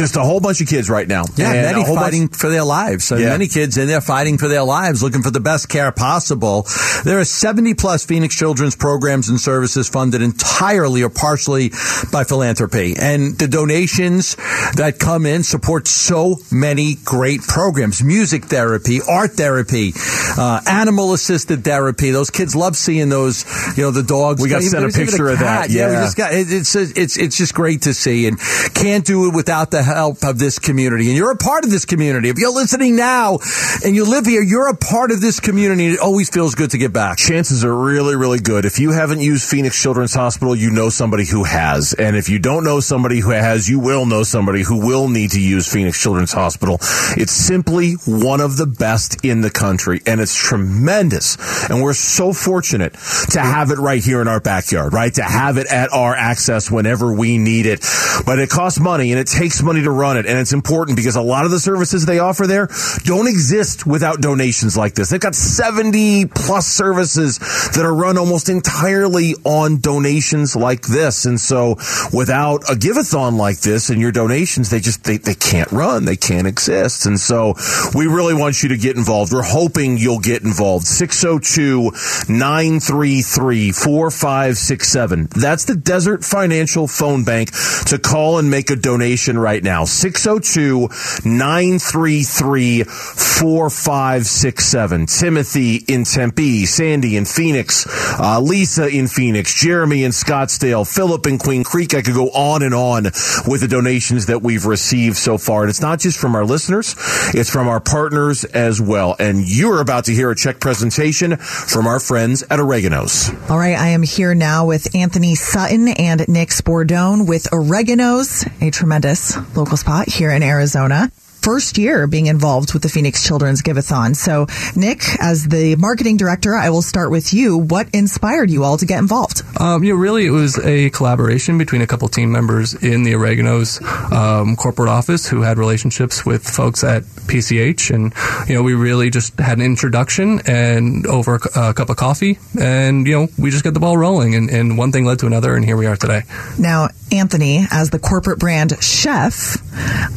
just 0.00 0.16
a 0.16 0.20
whole 0.22 0.40
bunch 0.40 0.60
of 0.60 0.66
kids 0.68 0.88
right 0.88 1.06
now. 1.06 1.24
Yeah, 1.36 1.52
And 1.52 1.62
many 1.66 1.82
a 1.82 1.84
whole 1.84 1.94
bunch- 1.94 2.04
fighting 2.06 2.28
for 2.28 2.48
their 2.48 2.64
lives. 2.64 3.04
So 3.04 3.16
Yeah. 3.16 3.28
many 3.28 3.46
kids 3.48 3.76
in 3.76 3.86
there 3.86 4.00
fighting 4.00 4.38
for 4.38 4.48
their 4.48 4.62
lives, 4.64 5.02
looking 5.02 5.22
for 5.22 5.30
the 5.30 5.40
best 5.40 5.68
care 5.68 5.92
possible. 5.92 6.66
There 7.04 7.20
are 7.20 7.24
70 7.24 7.74
plus 7.74 8.04
Phoenix 8.04 8.34
Children's 8.34 8.74
programs 8.74 9.28
and 9.28 9.38
services 9.38 9.88
funded 9.88 10.22
entirely 10.22 11.02
or 11.02 11.10
partially 11.10 11.70
by 12.10 12.24
philanthropy. 12.24 12.96
And 12.98 13.38
the 13.38 13.46
donations 13.46 14.36
that 14.76 14.98
come 14.98 15.26
in 15.26 15.42
support 15.42 15.86
so 15.86 16.38
many 16.50 16.96
great 17.04 17.42
programs. 17.42 18.02
Music 18.02 18.46
therapy, 18.46 19.00
art 19.06 19.32
therapy, 19.32 19.92
uh, 20.38 20.60
animal 20.66 21.12
assisted 21.12 21.62
therapy. 21.64 22.10
Those 22.10 22.30
kids 22.30 22.56
love 22.56 22.74
seeing 22.76 23.10
those, 23.10 23.44
you 23.76 23.82
know, 23.82 23.90
the 23.90 24.02
dogs. 24.02 24.40
We 24.40 24.48
got 24.48 24.62
sent 24.62 24.84
a 24.84 24.88
picture 24.88 25.28
of 25.28 25.40
that, 25.40 25.68
we 25.68 25.76
yeah. 25.76 26.04
just 26.04 26.16
got, 26.16 26.32
it, 26.32 26.46
it's, 26.50 26.74
it's, 26.74 27.18
it's 27.18 27.36
just 27.36 27.54
great 27.54 27.82
to 27.82 27.92
see 27.92 28.26
and 28.26 28.38
can't 28.74 29.04
do 29.04 29.28
it 29.28 29.34
without 29.34 29.70
the 29.70 29.82
help 29.82 29.89
of 29.90 30.38
this 30.38 30.58
community. 30.58 31.08
And 31.08 31.16
you're 31.16 31.30
a 31.30 31.36
part 31.36 31.64
of 31.64 31.70
this 31.70 31.84
community. 31.84 32.28
If 32.28 32.38
you're 32.38 32.52
listening 32.52 32.96
now 32.96 33.38
and 33.84 33.94
you 33.94 34.04
live 34.04 34.26
here, 34.26 34.42
you're 34.42 34.68
a 34.68 34.76
part 34.76 35.10
of 35.10 35.20
this 35.20 35.40
community. 35.40 35.88
It 35.88 36.00
always 36.00 36.30
feels 36.30 36.54
good 36.54 36.70
to 36.70 36.78
give 36.78 36.92
back. 36.92 37.18
chances 37.18 37.64
are 37.64 37.74
really, 37.74 38.16
really 38.16 38.40
good. 38.40 38.64
If 38.64 38.78
you 38.78 38.92
haven't 38.92 39.20
used 39.20 39.48
Phoenix 39.48 39.80
Children's 39.80 40.14
Hospital, 40.14 40.54
you 40.54 40.70
know 40.70 40.88
somebody 40.88 41.26
who 41.26 41.44
has. 41.44 41.92
And 41.92 42.16
if 42.16 42.28
you 42.28 42.38
don't 42.38 42.64
know 42.64 42.80
somebody 42.80 43.20
who 43.20 43.30
has, 43.30 43.68
you 43.68 43.78
will 43.78 44.06
know 44.06 44.22
somebody 44.22 44.62
who 44.62 44.86
will 44.86 45.08
need 45.08 45.30
to 45.32 45.40
use 45.40 45.70
Phoenix 45.70 46.00
Children's 46.00 46.32
Hospital. 46.32 46.78
It's 47.16 47.32
simply 47.32 47.94
one 48.06 48.40
of 48.40 48.56
the 48.56 48.66
best 48.66 49.24
in 49.24 49.40
the 49.40 49.50
country 49.50 50.00
and 50.06 50.20
it's 50.20 50.34
tremendous. 50.34 51.36
And 51.68 51.82
we're 51.82 51.94
so 51.94 52.32
fortunate 52.32 52.94
to 53.30 53.40
have 53.40 53.70
it 53.70 53.78
right 53.78 54.02
here 54.02 54.20
in 54.20 54.28
our 54.28 54.40
backyard, 54.40 54.92
right? 54.92 55.12
To 55.14 55.22
have 55.22 55.56
it 55.56 55.66
at 55.66 55.92
our 55.92 56.14
access 56.14 56.70
whenever 56.70 57.12
we 57.12 57.38
need 57.38 57.66
it. 57.66 57.80
But 58.26 58.38
it 58.38 58.50
costs 58.50 58.80
money 58.80 59.12
and 59.12 59.20
it 59.20 59.26
takes 59.26 59.62
money 59.62 59.79
to 59.82 59.90
run 59.90 60.16
it. 60.16 60.26
And 60.26 60.38
it's 60.38 60.52
important 60.52 60.96
because 60.96 61.16
a 61.16 61.22
lot 61.22 61.44
of 61.44 61.50
the 61.50 61.60
services 61.60 62.06
they 62.06 62.18
offer 62.18 62.46
there 62.46 62.68
don't 63.04 63.26
exist 63.26 63.86
without 63.86 64.20
donations 64.20 64.76
like 64.76 64.94
this. 64.94 65.10
They've 65.10 65.20
got 65.20 65.34
70 65.34 66.26
plus 66.26 66.66
services 66.66 67.38
that 67.38 67.84
are 67.84 67.94
run 67.94 68.18
almost 68.18 68.48
entirely 68.48 69.34
on 69.44 69.80
donations 69.80 70.56
like 70.56 70.82
this. 70.82 71.24
And 71.24 71.40
so 71.40 71.76
without 72.12 72.62
a 72.70 72.74
giveathon 72.74 73.36
like 73.36 73.60
this 73.60 73.90
and 73.90 74.00
your 74.00 74.12
donations, 74.12 74.70
they 74.70 74.80
just, 74.80 75.04
they, 75.04 75.18
they 75.18 75.34
can't 75.34 75.70
run. 75.72 76.04
They 76.04 76.16
can't 76.16 76.46
exist. 76.46 77.06
And 77.06 77.18
so 77.18 77.54
we 77.94 78.06
really 78.06 78.34
want 78.34 78.62
you 78.62 78.70
to 78.70 78.76
get 78.76 78.96
involved. 78.96 79.32
We're 79.32 79.42
hoping 79.42 79.98
you'll 79.98 80.20
get 80.20 80.42
involved. 80.42 80.86
602 80.86 81.92
933 82.32 83.72
4567. 83.72 85.28
That's 85.36 85.64
the 85.64 85.76
Desert 85.76 86.24
Financial 86.24 86.86
Phone 86.86 87.24
Bank 87.24 87.50
to 87.86 87.98
call 87.98 88.38
and 88.38 88.50
make 88.50 88.70
a 88.70 88.76
donation 88.76 89.38
right 89.38 89.59
now. 89.62 89.84
602 89.84 90.88
933 91.28 92.84
4567. 92.84 95.06
Timothy 95.06 95.76
in 95.88 96.04
Tempe, 96.04 96.66
Sandy 96.66 97.16
in 97.16 97.24
Phoenix, 97.24 97.86
uh, 98.20 98.40
Lisa 98.40 98.88
in 98.88 99.08
Phoenix, 99.08 99.54
Jeremy 99.54 100.04
in 100.04 100.12
Scottsdale, 100.12 100.86
Philip 100.86 101.26
in 101.26 101.38
Queen 101.38 101.64
Creek. 101.64 101.94
I 101.94 102.02
could 102.02 102.14
go 102.14 102.28
on 102.30 102.62
and 102.62 102.74
on 102.74 103.04
with 103.46 103.60
the 103.60 103.68
donations 103.68 104.26
that 104.26 104.42
we've 104.42 104.66
received 104.66 105.16
so 105.16 105.38
far. 105.38 105.62
And 105.62 105.70
it's 105.70 105.80
not 105.80 106.00
just 106.00 106.18
from 106.18 106.34
our 106.34 106.44
listeners, 106.44 106.94
it's 107.34 107.50
from 107.50 107.68
our 107.68 107.80
partners 107.80 108.44
as 108.44 108.80
well. 108.80 109.16
And 109.18 109.48
you're 109.48 109.80
about 109.80 110.04
to 110.06 110.12
hear 110.12 110.30
a 110.30 110.36
check 110.36 110.60
presentation 110.60 111.36
from 111.36 111.86
our 111.86 112.00
friends 112.00 112.42
at 112.50 112.60
Oregano's. 112.60 113.30
All 113.48 113.58
right, 113.58 113.76
I 113.76 113.88
am 113.88 114.02
here 114.02 114.34
now 114.34 114.66
with 114.66 114.94
Anthony 114.94 115.34
Sutton 115.34 115.88
and 115.88 116.28
Nick 116.28 116.50
Spordone 116.50 117.26
with 117.26 117.52
Oregano's, 117.52 118.44
a 118.60 118.70
tremendous 118.70 119.36
local 119.54 119.76
spot 119.76 120.08
here 120.08 120.30
in 120.30 120.42
Arizona. 120.42 121.10
First 121.42 121.78
year 121.78 122.06
being 122.06 122.26
involved 122.26 122.74
with 122.74 122.82
the 122.82 122.90
Phoenix 122.90 123.26
Children's 123.26 123.62
Giveathon. 123.62 124.14
So, 124.14 124.46
Nick, 124.76 125.00
as 125.20 125.48
the 125.48 125.74
marketing 125.76 126.18
director, 126.18 126.54
I 126.54 126.68
will 126.68 126.82
start 126.82 127.10
with 127.10 127.32
you. 127.32 127.56
What 127.56 127.88
inspired 127.94 128.50
you 128.50 128.62
all 128.62 128.76
to 128.76 128.84
get 128.84 128.98
involved? 128.98 129.42
Um, 129.58 129.82
you 129.82 129.94
know, 129.94 129.98
really, 129.98 130.26
it 130.26 130.30
was 130.30 130.58
a 130.58 130.90
collaboration 130.90 131.56
between 131.56 131.80
a 131.80 131.86
couple 131.86 132.08
team 132.08 132.30
members 132.30 132.74
in 132.74 133.04
the 133.04 133.14
Oregano's 133.14 133.80
um, 134.12 134.54
corporate 134.54 134.90
office 134.90 135.26
who 135.26 135.40
had 135.40 135.56
relationships 135.56 136.26
with 136.26 136.46
folks 136.46 136.84
at 136.84 137.04
PCH, 137.04 137.88
and 137.94 138.12
you 138.46 138.54
know, 138.54 138.62
we 138.62 138.74
really 138.74 139.08
just 139.08 139.38
had 139.40 139.56
an 139.56 139.64
introduction 139.64 140.40
and 140.46 141.06
over 141.06 141.36
a, 141.36 141.70
a 141.70 141.74
cup 141.74 141.88
of 141.88 141.96
coffee, 141.96 142.38
and 142.60 143.06
you 143.06 143.18
know, 143.18 143.28
we 143.38 143.50
just 143.50 143.64
got 143.64 143.72
the 143.72 143.80
ball 143.80 143.96
rolling, 143.96 144.34
and, 144.34 144.50
and 144.50 144.76
one 144.76 144.92
thing 144.92 145.06
led 145.06 145.20
to 145.20 145.26
another, 145.26 145.56
and 145.56 145.64
here 145.64 145.78
we 145.78 145.86
are 145.86 145.96
today. 145.96 146.22
Now, 146.58 146.88
Anthony, 147.12 147.66
as 147.70 147.90
the 147.90 147.98
corporate 147.98 148.38
brand 148.38 148.72
chef, 148.82 149.56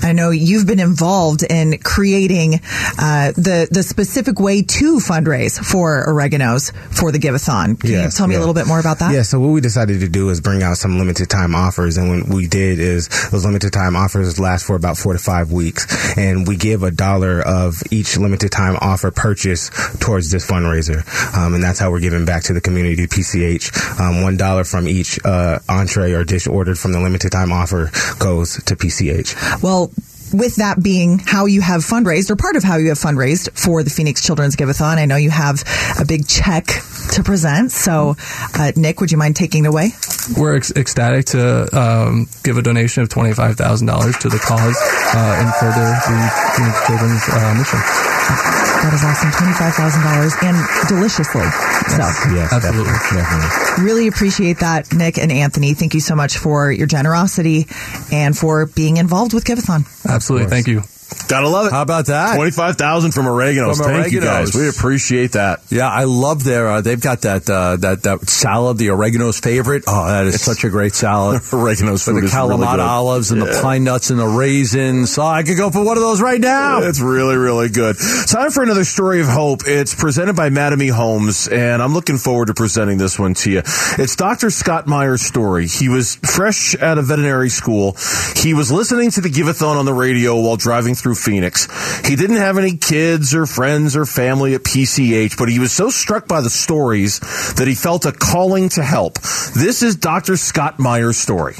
I 0.03 0.13
know 0.13 0.29
you've 0.31 0.67
been 0.67 0.79
involved 0.79 1.43
in 1.43 1.77
creating 1.79 2.55
uh, 2.55 3.31
the 3.33 3.67
the 3.71 3.83
specific 3.83 4.39
way 4.39 4.61
to 4.61 4.97
fundraise 4.97 5.59
for 5.63 6.05
Oregano's 6.07 6.71
for 6.91 7.11
the 7.11 7.19
Giveathon. 7.19 7.79
Can 7.79 7.89
Yes, 7.89 8.13
you 8.13 8.17
tell 8.17 8.27
me 8.27 8.35
a 8.35 8.39
little 8.39 8.53
bit 8.53 8.67
more 8.67 8.79
about 8.79 8.99
that? 8.99 9.13
Yeah, 9.13 9.21
so 9.23 9.39
what 9.39 9.49
we 9.49 9.61
decided 9.61 10.01
to 10.01 10.07
do 10.07 10.29
is 10.29 10.41
bring 10.41 10.63
out 10.63 10.77
some 10.77 10.97
limited 10.97 11.29
time 11.29 11.55
offers, 11.55 11.97
and 11.97 12.09
what 12.09 12.35
we 12.35 12.47
did 12.47 12.79
is 12.79 13.07
those 13.29 13.45
limited 13.45 13.73
time 13.73 13.95
offers 13.95 14.39
last 14.39 14.65
for 14.65 14.75
about 14.75 14.97
four 14.97 15.13
to 15.13 15.19
five 15.19 15.51
weeks, 15.51 16.17
and 16.17 16.47
we 16.47 16.55
give 16.57 16.83
a 16.83 16.91
dollar 16.91 17.41
of 17.41 17.81
each 17.91 18.17
limited 18.17 18.51
time 18.51 18.77
offer 18.81 19.11
purchase 19.11 19.69
towards 19.99 20.31
this 20.31 20.45
fundraiser, 20.45 21.03
um, 21.37 21.53
and 21.53 21.63
that's 21.63 21.79
how 21.79 21.91
we're 21.91 21.99
giving 21.99 22.25
back 22.25 22.43
to 22.43 22.53
the 22.53 22.61
community. 22.61 23.07
PCH, 23.07 23.99
um, 23.99 24.21
one 24.21 24.37
dollar 24.37 24.63
from 24.63 24.87
each 24.87 25.19
uh, 25.25 25.59
entree 25.69 26.13
or 26.13 26.23
dish 26.23 26.47
ordered 26.47 26.77
from 26.83 26.91
the 26.91 26.99
limited 26.99 27.31
time 27.31 27.51
offer 27.51 27.89
goes 28.19 28.61
to 28.65 28.75
PCH. 28.75 29.63
Well, 29.63 29.91
with 30.33 30.57
that 30.57 30.81
being 30.81 31.19
how 31.19 31.45
you 31.45 31.61
have 31.61 31.81
fundraised, 31.81 32.29
or 32.29 32.35
part 32.35 32.55
of 32.55 32.63
how 32.63 32.77
you 32.77 32.89
have 32.89 32.97
fundraised 32.99 33.49
for 33.57 33.83
the 33.83 33.89
Phoenix 33.89 34.25
Children's 34.25 34.55
Giveathon, 34.55 34.97
I 34.97 35.05
know 35.05 35.15
you 35.15 35.29
have 35.29 35.63
a 35.99 36.05
big 36.05 36.27
check 36.27 36.65
to 37.13 37.23
present. 37.23 37.71
So, 37.71 38.15
uh, 38.57 38.71
Nick, 38.75 38.99
would 38.99 39.11
you 39.11 39.17
mind 39.17 39.35
taking 39.35 39.65
it 39.65 39.67
away? 39.67 39.91
We're 40.37 40.55
ec- 40.55 40.75
ecstatic 40.75 41.25
to 41.27 41.69
um, 41.77 42.27
give 42.43 42.57
a 42.57 42.61
donation 42.61 43.03
of 43.03 43.09
twenty 43.09 43.33
five 43.33 43.55
thousand 43.55 43.87
dollars 43.87 44.17
to 44.19 44.29
the 44.29 44.39
cause 44.39 44.75
uh, 45.13 45.37
and 45.39 45.53
further 45.55 45.85
the 45.85 46.19
Phoenix 46.57 46.87
Children's 46.87 47.23
uh, 47.29 47.53
mission. 47.55 47.79
That 48.27 48.91
is 48.93 49.03
awesome. 49.03 49.31
$25,000 49.31 50.43
and 50.43 50.87
deliciously. 50.87 51.47
So, 51.93 52.03
yes, 52.35 52.51
absolutely, 52.51 52.93
definitely. 53.11 53.83
really 53.83 54.07
appreciate 54.07 54.59
that, 54.59 54.93
Nick 54.93 55.17
and 55.17 55.31
Anthony. 55.31 55.73
Thank 55.73 55.93
you 55.93 55.99
so 55.99 56.15
much 56.15 56.37
for 56.37 56.71
your 56.71 56.87
generosity 56.87 57.67
and 58.11 58.37
for 58.37 58.65
being 58.65 58.97
involved 58.97 59.33
with 59.33 59.45
Giveathon. 59.45 59.85
Absolutely, 60.09 60.47
thank 60.49 60.67
you. 60.67 60.81
Gotta 61.27 61.47
love 61.49 61.67
it. 61.67 61.71
How 61.71 61.81
about 61.81 62.07
that? 62.07 62.35
25,000 62.35 63.11
from 63.11 63.27
Oregano's. 63.27 63.77
From 63.77 63.87
Thank 63.87 64.13
you 64.13 64.21
guys. 64.21 64.55
We 64.55 64.69
appreciate 64.69 65.33
that. 65.33 65.61
Yeah, 65.69 65.89
I 65.89 66.03
love 66.03 66.43
their. 66.43 66.67
Uh, 66.67 66.81
they've 66.81 66.99
got 67.01 67.21
that 67.21 67.49
uh, 67.49 67.77
that 67.77 68.03
that 68.03 68.27
salad, 68.29 68.77
the 68.77 68.89
oregano's 68.89 69.39
favorite. 69.39 69.83
Oh, 69.87 70.07
that 70.07 70.25
is 70.27 70.41
such 70.41 70.63
a 70.63 70.69
great 70.69 70.93
salad. 70.93 71.41
Oregano's 71.53 72.05
with 72.07 72.17
the 72.17 72.25
is 72.25 72.33
really 72.33 72.55
Kalamata 72.57 72.71
good. 72.75 72.79
olives 72.79 73.31
and 73.31 73.41
the 73.41 73.59
pine 73.61 73.83
nuts 73.83 74.09
and 74.09 74.19
the 74.19 74.27
raisins. 74.27 75.17
Oh, 75.17 75.23
I 75.23 75.43
could 75.43 75.57
go 75.57 75.69
for 75.69 75.83
one 75.83 75.97
of 75.97 76.03
those 76.03 76.21
right 76.21 76.39
now. 76.39 76.81
It's 76.81 76.99
really, 76.99 77.35
really 77.35 77.69
good. 77.69 77.95
Time 78.27 78.51
for 78.51 78.63
another 78.63 78.83
story 78.83 79.21
of 79.21 79.27
hope. 79.27 79.61
It's 79.65 79.95
presented 79.95 80.35
by 80.35 80.49
Mattamy 80.49 80.91
Homes, 80.91 81.47
and 81.47 81.81
I'm 81.81 81.93
looking 81.93 82.17
forward 82.17 82.47
to 82.47 82.53
presenting 82.53 82.97
this 82.97 83.17
one 83.19 83.33
to 83.35 83.51
you. 83.51 83.61
It's 83.97 84.15
Dr. 84.15 84.49
Scott 84.49 84.87
Meyer's 84.87 85.21
story. 85.21 85.67
He 85.67 85.89
was 85.89 86.15
fresh 86.15 86.75
out 86.81 86.97
of 86.97 87.05
veterinary 87.05 87.49
school. 87.49 87.95
He 88.35 88.53
was 88.53 88.71
listening 88.71 89.11
to 89.11 89.21
the 89.21 89.29
Giveathon 89.29 89.77
on 89.77 89.85
the 89.85 89.93
radio 89.93 90.39
while 90.39 90.57
driving 90.57 90.95
through 91.03 91.15
Phoenix. 91.15 91.67
He 92.07 92.15
didn't 92.15 92.37
have 92.37 92.57
any 92.57 92.77
kids 92.77 93.35
or 93.35 93.45
friends 93.45 93.95
or 93.95 94.05
family 94.05 94.55
at 94.55 94.63
PCH, 94.63 95.37
but 95.37 95.49
he 95.49 95.59
was 95.59 95.73
so 95.73 95.89
struck 95.89 96.27
by 96.27 96.41
the 96.41 96.49
stories 96.49 97.19
that 97.57 97.67
he 97.67 97.75
felt 97.75 98.05
a 98.05 98.13
calling 98.13 98.69
to 98.69 98.83
help. 98.83 99.19
This 99.53 99.83
is 99.83 99.97
Dr. 99.97 100.37
Scott 100.37 100.79
Meyer's 100.79 101.17
story. 101.17 101.55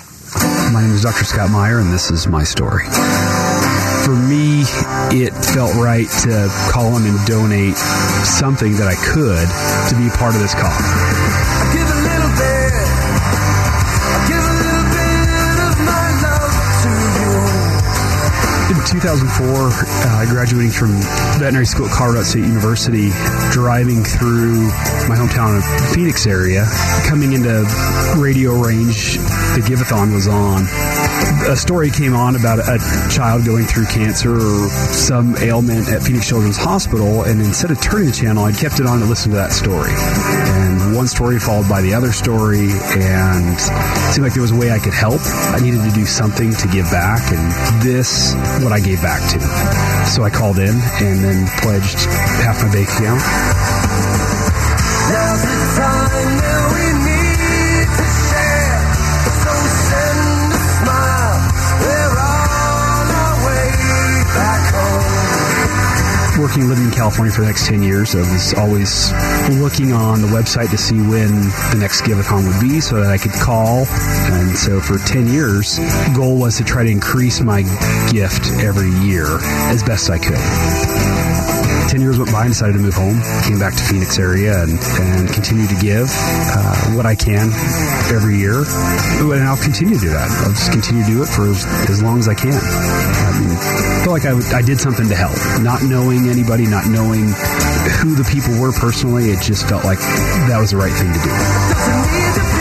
My 0.73 0.81
name 0.81 0.95
is 0.95 1.03
Dr. 1.03 1.25
Scott 1.25 1.51
Meyer, 1.51 1.79
and 1.79 1.93
this 1.93 2.09
is 2.09 2.25
my 2.25 2.43
story. 2.43 2.85
For 4.03 4.15
me, 4.15 4.63
it 5.13 5.31
felt 5.53 5.75
right 5.75 6.07
to 6.23 6.49
call 6.71 6.97
in 6.97 7.05
and 7.05 7.27
donate 7.27 7.75
something 8.25 8.73
that 8.77 8.87
I 8.87 8.95
could 8.95 9.47
to 9.89 9.95
be 9.95 10.09
part 10.17 10.33
of 10.33 10.41
this 10.41 10.55
cause. 18.75 18.91
2004, 18.91 19.45
uh, 19.45 20.25
graduating 20.29 20.71
from 20.71 20.91
veterinary 21.39 21.65
school 21.65 21.87
at 21.87 21.91
Colorado 21.91 22.23
State 22.23 22.45
University, 22.45 23.09
driving 23.51 24.03
through 24.03 24.67
my 25.09 25.15
hometown 25.15 25.57
of 25.57 25.63
Phoenix 25.93 26.25
area, 26.25 26.65
coming 27.07 27.33
into 27.33 27.65
radio 28.17 28.53
range, 28.53 29.17
the 29.55 29.63
Giveathon 29.65 30.13
was 30.13 30.27
on. 30.27 30.65
A 31.49 31.55
story 31.55 31.91
came 31.91 32.13
on 32.15 32.35
about 32.35 32.59
a 32.59 32.79
child 33.11 33.45
going 33.45 33.65
through 33.65 33.85
cancer 33.87 34.33
or 34.33 34.69
some 34.69 35.35
ailment 35.37 35.89
at 35.89 36.01
Phoenix 36.01 36.27
Children's 36.27 36.57
Hospital, 36.57 37.23
and 37.23 37.41
instead 37.41 37.69
of 37.69 37.81
turning 37.81 38.07
the 38.07 38.13
channel, 38.13 38.45
I 38.45 38.51
kept 38.51 38.79
it 38.79 38.85
on 38.85 38.99
to 38.99 39.05
listen 39.05 39.31
to 39.31 39.37
that 39.37 39.51
story. 39.51 39.91
And 39.91 40.95
one 40.95 41.07
story 41.07 41.39
followed 41.39 41.67
by 41.69 41.81
the 41.81 41.93
other 41.93 42.11
story, 42.11 42.71
and 42.95 43.55
it 43.59 44.13
seemed 44.13 44.23
like 44.23 44.33
there 44.33 44.41
was 44.41 44.51
a 44.51 44.55
way 44.55 44.71
I 44.71 44.79
could 44.79 44.93
help. 44.93 45.21
I 45.51 45.59
needed 45.59 45.83
to 45.83 45.91
do 45.91 46.05
something 46.05 46.53
to 46.53 46.67
give 46.69 46.89
back, 46.91 47.31
and 47.31 47.83
this, 47.83 48.33
what 48.63 48.71
I 48.71 48.79
gave 48.79 49.01
back 49.01 49.21
to. 49.33 49.39
So 50.09 50.23
I 50.23 50.29
called 50.29 50.59
in 50.59 50.75
and 51.01 51.23
then 51.23 51.47
pledged 51.59 52.07
half 52.43 52.63
my 52.63 52.71
bank 52.71 52.87
account. 52.89 53.21
Working, 66.53 66.69
living 66.69 66.85
in 66.85 66.91
California 66.91 67.33
for 67.33 67.41
the 67.41 67.47
next 67.47 67.67
10 67.67 67.81
years, 67.81 68.15
I 68.15 68.19
was 68.19 68.53
always 68.53 69.11
looking 69.59 69.91
on 69.91 70.21
the 70.21 70.27
website 70.27 70.69
to 70.71 70.77
see 70.77 70.97
when 70.97 71.31
the 71.71 71.77
next 71.79 72.01
Giveathon 72.01 72.47
would 72.47 72.61
be 72.61 72.79
so 72.79 73.01
that 73.01 73.09
I 73.09 73.17
could 73.17 73.31
call. 73.31 73.85
And 73.87 74.55
so 74.55 74.79
for 74.79 74.97
10 74.97 75.27
years, 75.27 75.79
goal 76.15 76.37
was 76.37 76.57
to 76.57 76.63
try 76.63 76.83
to 76.83 76.89
increase 76.89 77.41
my 77.41 77.61
gift 78.11 78.45
every 78.61 78.91
year 79.05 79.39
as 79.41 79.83
best 79.83 80.09
I 80.09 80.19
could. 80.19 81.52
10 81.89 82.01
years 82.01 82.17
went 82.17 82.31
by 82.31 82.45
and 82.45 82.53
decided 82.53 82.73
to 82.73 82.79
move 82.79 82.93
home, 82.93 83.19
came 83.43 83.59
back 83.59 83.75
to 83.75 83.83
Phoenix 83.83 84.17
area 84.19 84.63
and, 84.63 84.79
and 84.99 85.29
continue 85.33 85.67
to 85.67 85.75
give 85.81 86.07
uh, 86.09 86.93
what 86.95 87.05
I 87.05 87.15
can 87.15 87.51
every 88.13 88.37
year. 88.37 88.63
And 88.63 89.43
I'll 89.43 89.61
continue 89.61 89.95
to 89.95 90.01
do 90.01 90.09
that. 90.09 90.29
I'll 90.43 90.51
just 90.51 90.71
continue 90.71 91.03
to 91.03 91.09
do 91.09 91.23
it 91.23 91.27
for 91.27 91.47
as, 91.49 91.65
as 91.89 92.01
long 92.01 92.19
as 92.19 92.27
I 92.27 92.35
can. 92.35 92.53
I 92.53 93.39
mean, 93.39 94.03
feel 94.03 94.13
like 94.13 94.25
I, 94.25 94.57
I 94.57 94.61
did 94.61 94.79
something 94.79 95.07
to 95.09 95.15
help. 95.15 95.35
Not 95.61 95.83
knowing 95.83 96.29
anybody, 96.29 96.65
not 96.65 96.87
knowing 96.87 97.33
who 97.99 98.15
the 98.15 98.27
people 98.31 98.59
were 98.59 98.71
personally, 98.71 99.29
it 99.31 99.41
just 99.41 99.67
felt 99.67 99.83
like 99.83 99.99
that 99.99 100.57
was 100.59 100.71
the 100.71 100.77
right 100.77 100.93
thing 100.93 101.11
to 101.11 101.19
do. 101.19 102.52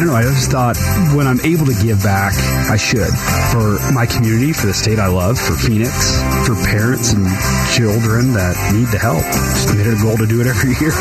Don't 0.00 0.08
know. 0.08 0.16
I 0.16 0.22
just 0.22 0.50
thought 0.50 0.76
when 1.12 1.26
I'm 1.26 1.40
able 1.44 1.66
to 1.66 1.76
give 1.76 2.02
back, 2.02 2.32
I 2.72 2.76
should. 2.76 3.12
For 3.52 3.76
my 3.92 4.06
community, 4.06 4.52
for 4.52 4.66
the 4.66 4.74
state 4.74 4.98
I 4.98 5.08
love, 5.08 5.38
for 5.38 5.52
Phoenix, 5.52 5.92
for 6.48 6.56
parents 6.64 7.12
and 7.12 7.28
children 7.76 8.32
that 8.32 8.56
need 8.72 8.88
the 8.88 8.98
help. 8.98 9.20
Just 9.20 9.68
made 9.76 9.84
it 9.84 9.92
a 9.92 10.00
goal 10.00 10.16
to 10.16 10.24
do 10.26 10.40
it 10.40 10.48
every 10.48 10.72
year. 10.80 10.96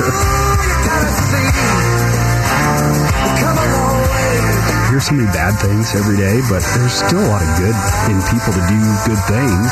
I 4.60 4.92
hear 4.92 5.00
so 5.00 5.16
many 5.16 5.32
bad 5.32 5.56
things 5.64 5.96
every 5.96 6.18
day, 6.20 6.44
but 6.52 6.60
there's 6.76 7.00
still 7.00 7.24
a 7.24 7.30
lot 7.32 7.40
of 7.40 7.52
good 7.56 7.76
in 8.12 8.20
people 8.28 8.52
to 8.52 8.64
do 8.68 8.80
good 9.08 9.22
things. 9.32 9.72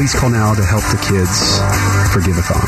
Please 0.00 0.16
call 0.16 0.30
now 0.30 0.54
to 0.54 0.64
help 0.64 0.80
the 0.88 0.96
kids 0.96 1.60
for 2.08 2.24
Give 2.24 2.32
a 2.32 2.40
you. 2.40 2.64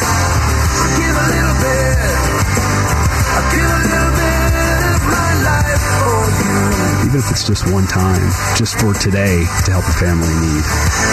Even 7.08 7.16
if 7.16 7.30
it's 7.32 7.48
just 7.48 7.64
one 7.72 7.86
time, 7.86 8.28
just 8.54 8.78
for 8.78 8.92
today 8.92 9.48
to 9.64 9.70
help 9.72 9.88
a 9.88 9.96
family 9.96 10.28
need. 10.44 10.60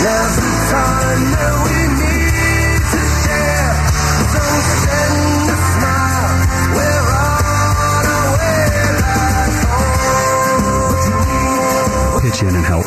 Now's 0.03 0.35
the 0.35 0.51
time 0.67 1.23
that 1.39 1.55
we 1.63 1.87
need 1.87 2.83
to 2.83 2.99
share. 3.23 3.79
So 4.35 4.43
send 4.91 5.47
a 5.47 5.57
smile. 5.71 6.35
We're 6.75 7.15
on 7.15 8.03
our 8.11 8.35
way. 12.19 12.27
Pitch 12.27 12.43
in 12.43 12.59
and 12.59 12.65
help. 12.67 12.83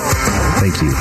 Thank 0.60 0.84
you. 0.84 0.92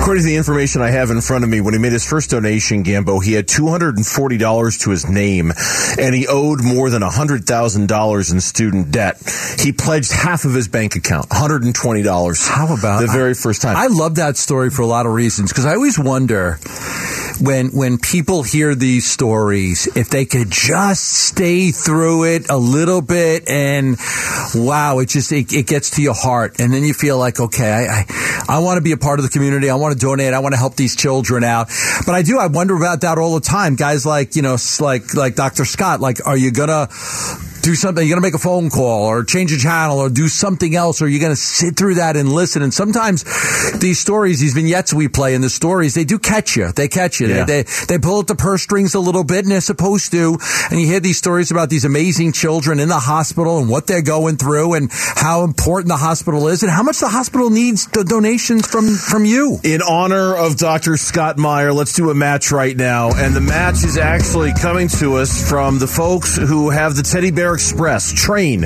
According 0.00 0.22
to 0.22 0.28
the 0.30 0.36
information 0.36 0.80
I 0.80 0.90
have 0.90 1.10
in 1.10 1.20
front 1.20 1.44
of 1.44 1.50
me, 1.50 1.60
when 1.60 1.74
he 1.74 1.80
made 1.80 1.92
his 1.92 2.08
first 2.08 2.30
donation, 2.30 2.82
Gambo, 2.82 3.22
he 3.22 3.34
had 3.34 3.46
$240 3.46 4.80
to 4.80 4.90
his 4.90 5.06
name 5.08 5.52
and 5.98 6.14
he 6.14 6.26
owed 6.26 6.64
more 6.64 6.88
than 6.88 7.02
$100,000 7.02 8.32
in 8.32 8.40
student 8.40 8.90
debt. 8.90 9.20
He 9.58 9.72
pledged 9.72 10.12
half 10.12 10.46
of 10.46 10.54
his 10.54 10.66
bank 10.66 10.96
account, 10.96 11.28
$120. 11.28 12.48
How 12.48 12.74
about 12.74 13.00
the 13.00 13.06
very 13.08 13.34
first 13.34 13.60
time? 13.60 13.76
I 13.76 13.88
love 13.88 14.14
that 14.14 14.38
story 14.38 14.70
for 14.70 14.80
a 14.82 14.86
lot 14.86 15.04
of 15.04 15.12
reasons 15.12 15.52
because 15.52 15.66
I 15.66 15.74
always 15.74 15.98
wonder 15.98 16.58
when 17.40 17.68
when 17.68 17.98
people 17.98 18.42
hear 18.42 18.74
these 18.74 19.06
stories 19.06 19.86
if 19.96 20.08
they 20.08 20.24
could 20.24 20.50
just 20.50 21.04
stay 21.04 21.70
through 21.70 22.24
it 22.24 22.50
a 22.50 22.56
little 22.56 23.00
bit 23.00 23.48
and 23.48 23.96
wow 24.54 24.98
it 24.98 25.08
just 25.08 25.30
it, 25.32 25.52
it 25.52 25.66
gets 25.66 25.90
to 25.90 26.02
your 26.02 26.14
heart. 26.14 26.60
And 26.60 26.72
then 26.72 26.84
you 26.84 26.94
feel 26.94 27.18
like 27.18 27.40
okay 27.40 27.70
I 27.70 27.98
I, 27.98 28.56
I 28.56 28.58
want 28.60 28.78
to 28.78 28.82
be 28.82 28.92
a 28.92 28.96
part 28.96 29.18
of 29.18 29.24
the 29.24 29.30
community. 29.30 29.70
I 29.70 29.76
want 29.76 29.94
to 29.94 30.00
donate. 30.00 30.34
I 30.34 30.40
want 30.40 30.54
to 30.54 30.58
help 30.58 30.76
these 30.76 30.96
children 30.96 31.44
out. 31.44 31.68
But 32.06 32.14
I 32.14 32.22
do 32.22 32.38
I 32.38 32.46
wonder 32.46 32.76
about 32.76 33.02
that 33.02 33.18
all 33.18 33.34
the 33.34 33.40
time. 33.40 33.76
Guys 33.76 34.04
like 34.04 34.36
you 34.36 34.42
know 34.42 34.56
like 34.80 35.14
like 35.14 35.34
Dr. 35.34 35.64
Scott 35.64 36.00
like 36.00 36.26
are 36.26 36.36
you 36.36 36.50
gonna 36.50 36.88
do 37.68 37.74
something. 37.74 38.06
You're 38.06 38.14
going 38.14 38.22
to 38.22 38.26
make 38.26 38.34
a 38.34 38.42
phone 38.42 38.70
call 38.70 39.04
or 39.06 39.24
change 39.24 39.52
a 39.52 39.58
channel 39.58 39.98
or 39.98 40.08
do 40.08 40.26
something 40.28 40.74
else, 40.74 41.02
or 41.02 41.08
you're 41.08 41.20
going 41.20 41.32
to 41.32 41.36
sit 41.36 41.76
through 41.76 41.96
that 41.96 42.16
and 42.16 42.32
listen. 42.32 42.62
And 42.62 42.72
sometimes 42.72 43.24
these 43.78 43.98
stories, 43.98 44.40
these 44.40 44.54
vignettes 44.54 44.94
we 44.94 45.08
play 45.08 45.34
in 45.34 45.42
the 45.42 45.50
stories, 45.50 45.94
they 45.94 46.04
do 46.04 46.18
catch 46.18 46.56
you. 46.56 46.72
They 46.72 46.88
catch 46.88 47.20
you. 47.20 47.28
Yeah. 47.28 47.44
They, 47.44 47.62
they 47.64 47.98
they 47.98 47.98
pull 47.98 48.20
at 48.20 48.26
the 48.26 48.34
purse 48.34 48.62
strings 48.62 48.94
a 48.94 49.00
little 49.00 49.24
bit, 49.24 49.44
and 49.44 49.50
they're 49.52 49.60
supposed 49.60 50.12
to. 50.12 50.38
And 50.70 50.80
you 50.80 50.86
hear 50.86 51.00
these 51.00 51.18
stories 51.18 51.50
about 51.50 51.68
these 51.68 51.84
amazing 51.84 52.32
children 52.32 52.78
in 52.80 52.88
the 52.88 52.98
hospital 52.98 53.58
and 53.58 53.68
what 53.68 53.86
they're 53.86 54.02
going 54.02 54.36
through, 54.36 54.74
and 54.74 54.88
how 54.92 55.44
important 55.44 55.88
the 55.88 55.96
hospital 55.96 56.48
is, 56.48 56.62
and 56.62 56.70
how 56.70 56.82
much 56.82 57.00
the 57.00 57.08
hospital 57.08 57.50
needs 57.50 57.86
the 57.88 58.04
donations 58.04 58.66
from 58.66 58.94
from 58.94 59.24
you. 59.24 59.58
In 59.64 59.82
honor 59.82 60.36
of 60.36 60.56
Dr. 60.56 60.96
Scott 60.96 61.38
Meyer, 61.38 61.72
let's 61.72 61.92
do 61.92 62.10
a 62.10 62.14
match 62.14 62.52
right 62.52 62.76
now. 62.76 63.10
And 63.14 63.34
the 63.34 63.40
match 63.40 63.84
is 63.84 63.98
actually 63.98 64.52
coming 64.54 64.88
to 65.00 65.16
us 65.16 65.48
from 65.48 65.78
the 65.78 65.86
folks 65.86 66.36
who 66.36 66.70
have 66.70 66.96
the 66.96 67.02
Teddy 67.02 67.30
Bear 67.30 67.57
Express 67.58 68.12
Train. 68.12 68.60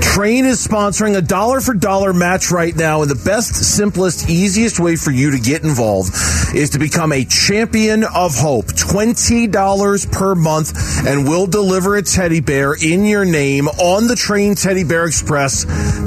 Train 0.00 0.46
is 0.46 0.66
sponsoring 0.66 1.16
a 1.16 1.22
dollar 1.22 1.60
for 1.60 1.74
dollar 1.74 2.12
match 2.12 2.50
right 2.50 2.74
now. 2.74 3.02
And 3.02 3.08
the 3.10 3.22
best, 3.24 3.54
simplest, 3.54 4.28
easiest 4.28 4.80
way 4.80 4.96
for 4.96 5.12
you 5.12 5.30
to 5.30 5.38
get 5.38 5.62
involved 5.62 6.10
is 6.52 6.70
to 6.70 6.80
become 6.80 7.12
a 7.12 7.24
champion 7.24 8.02
of 8.02 8.34
hope. 8.34 8.66
$20 8.66 10.10
per 10.10 10.34
month, 10.34 11.06
and 11.06 11.22
we'll 11.28 11.46
deliver 11.46 11.94
a 11.94 12.02
teddy 12.02 12.40
bear 12.40 12.74
in 12.74 13.04
your 13.04 13.24
name 13.24 13.68
on 13.68 14.08
the 14.08 14.16
Train 14.16 14.56
Teddy 14.56 14.82
Bear 14.82 15.06
Express 15.06 15.62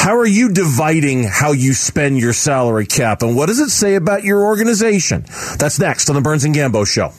how 0.00 0.16
are 0.16 0.26
you 0.26 0.52
dividing 0.52 1.24
how 1.24 1.52
you 1.52 1.72
spend 1.72 2.18
your 2.18 2.34
salary 2.34 2.86
cap? 2.86 3.22
And 3.22 3.34
what 3.34 3.46
does 3.46 3.58
it 3.58 3.70
say 3.70 3.94
about 3.94 4.22
your 4.22 4.44
organization? 4.44 5.24
That's 5.58 5.78
next 5.78 6.10
on 6.10 6.16
the 6.16 6.22
Burns 6.22 6.44
and 6.44 6.54
Gambo 6.54 6.86
Show. 6.86 7.12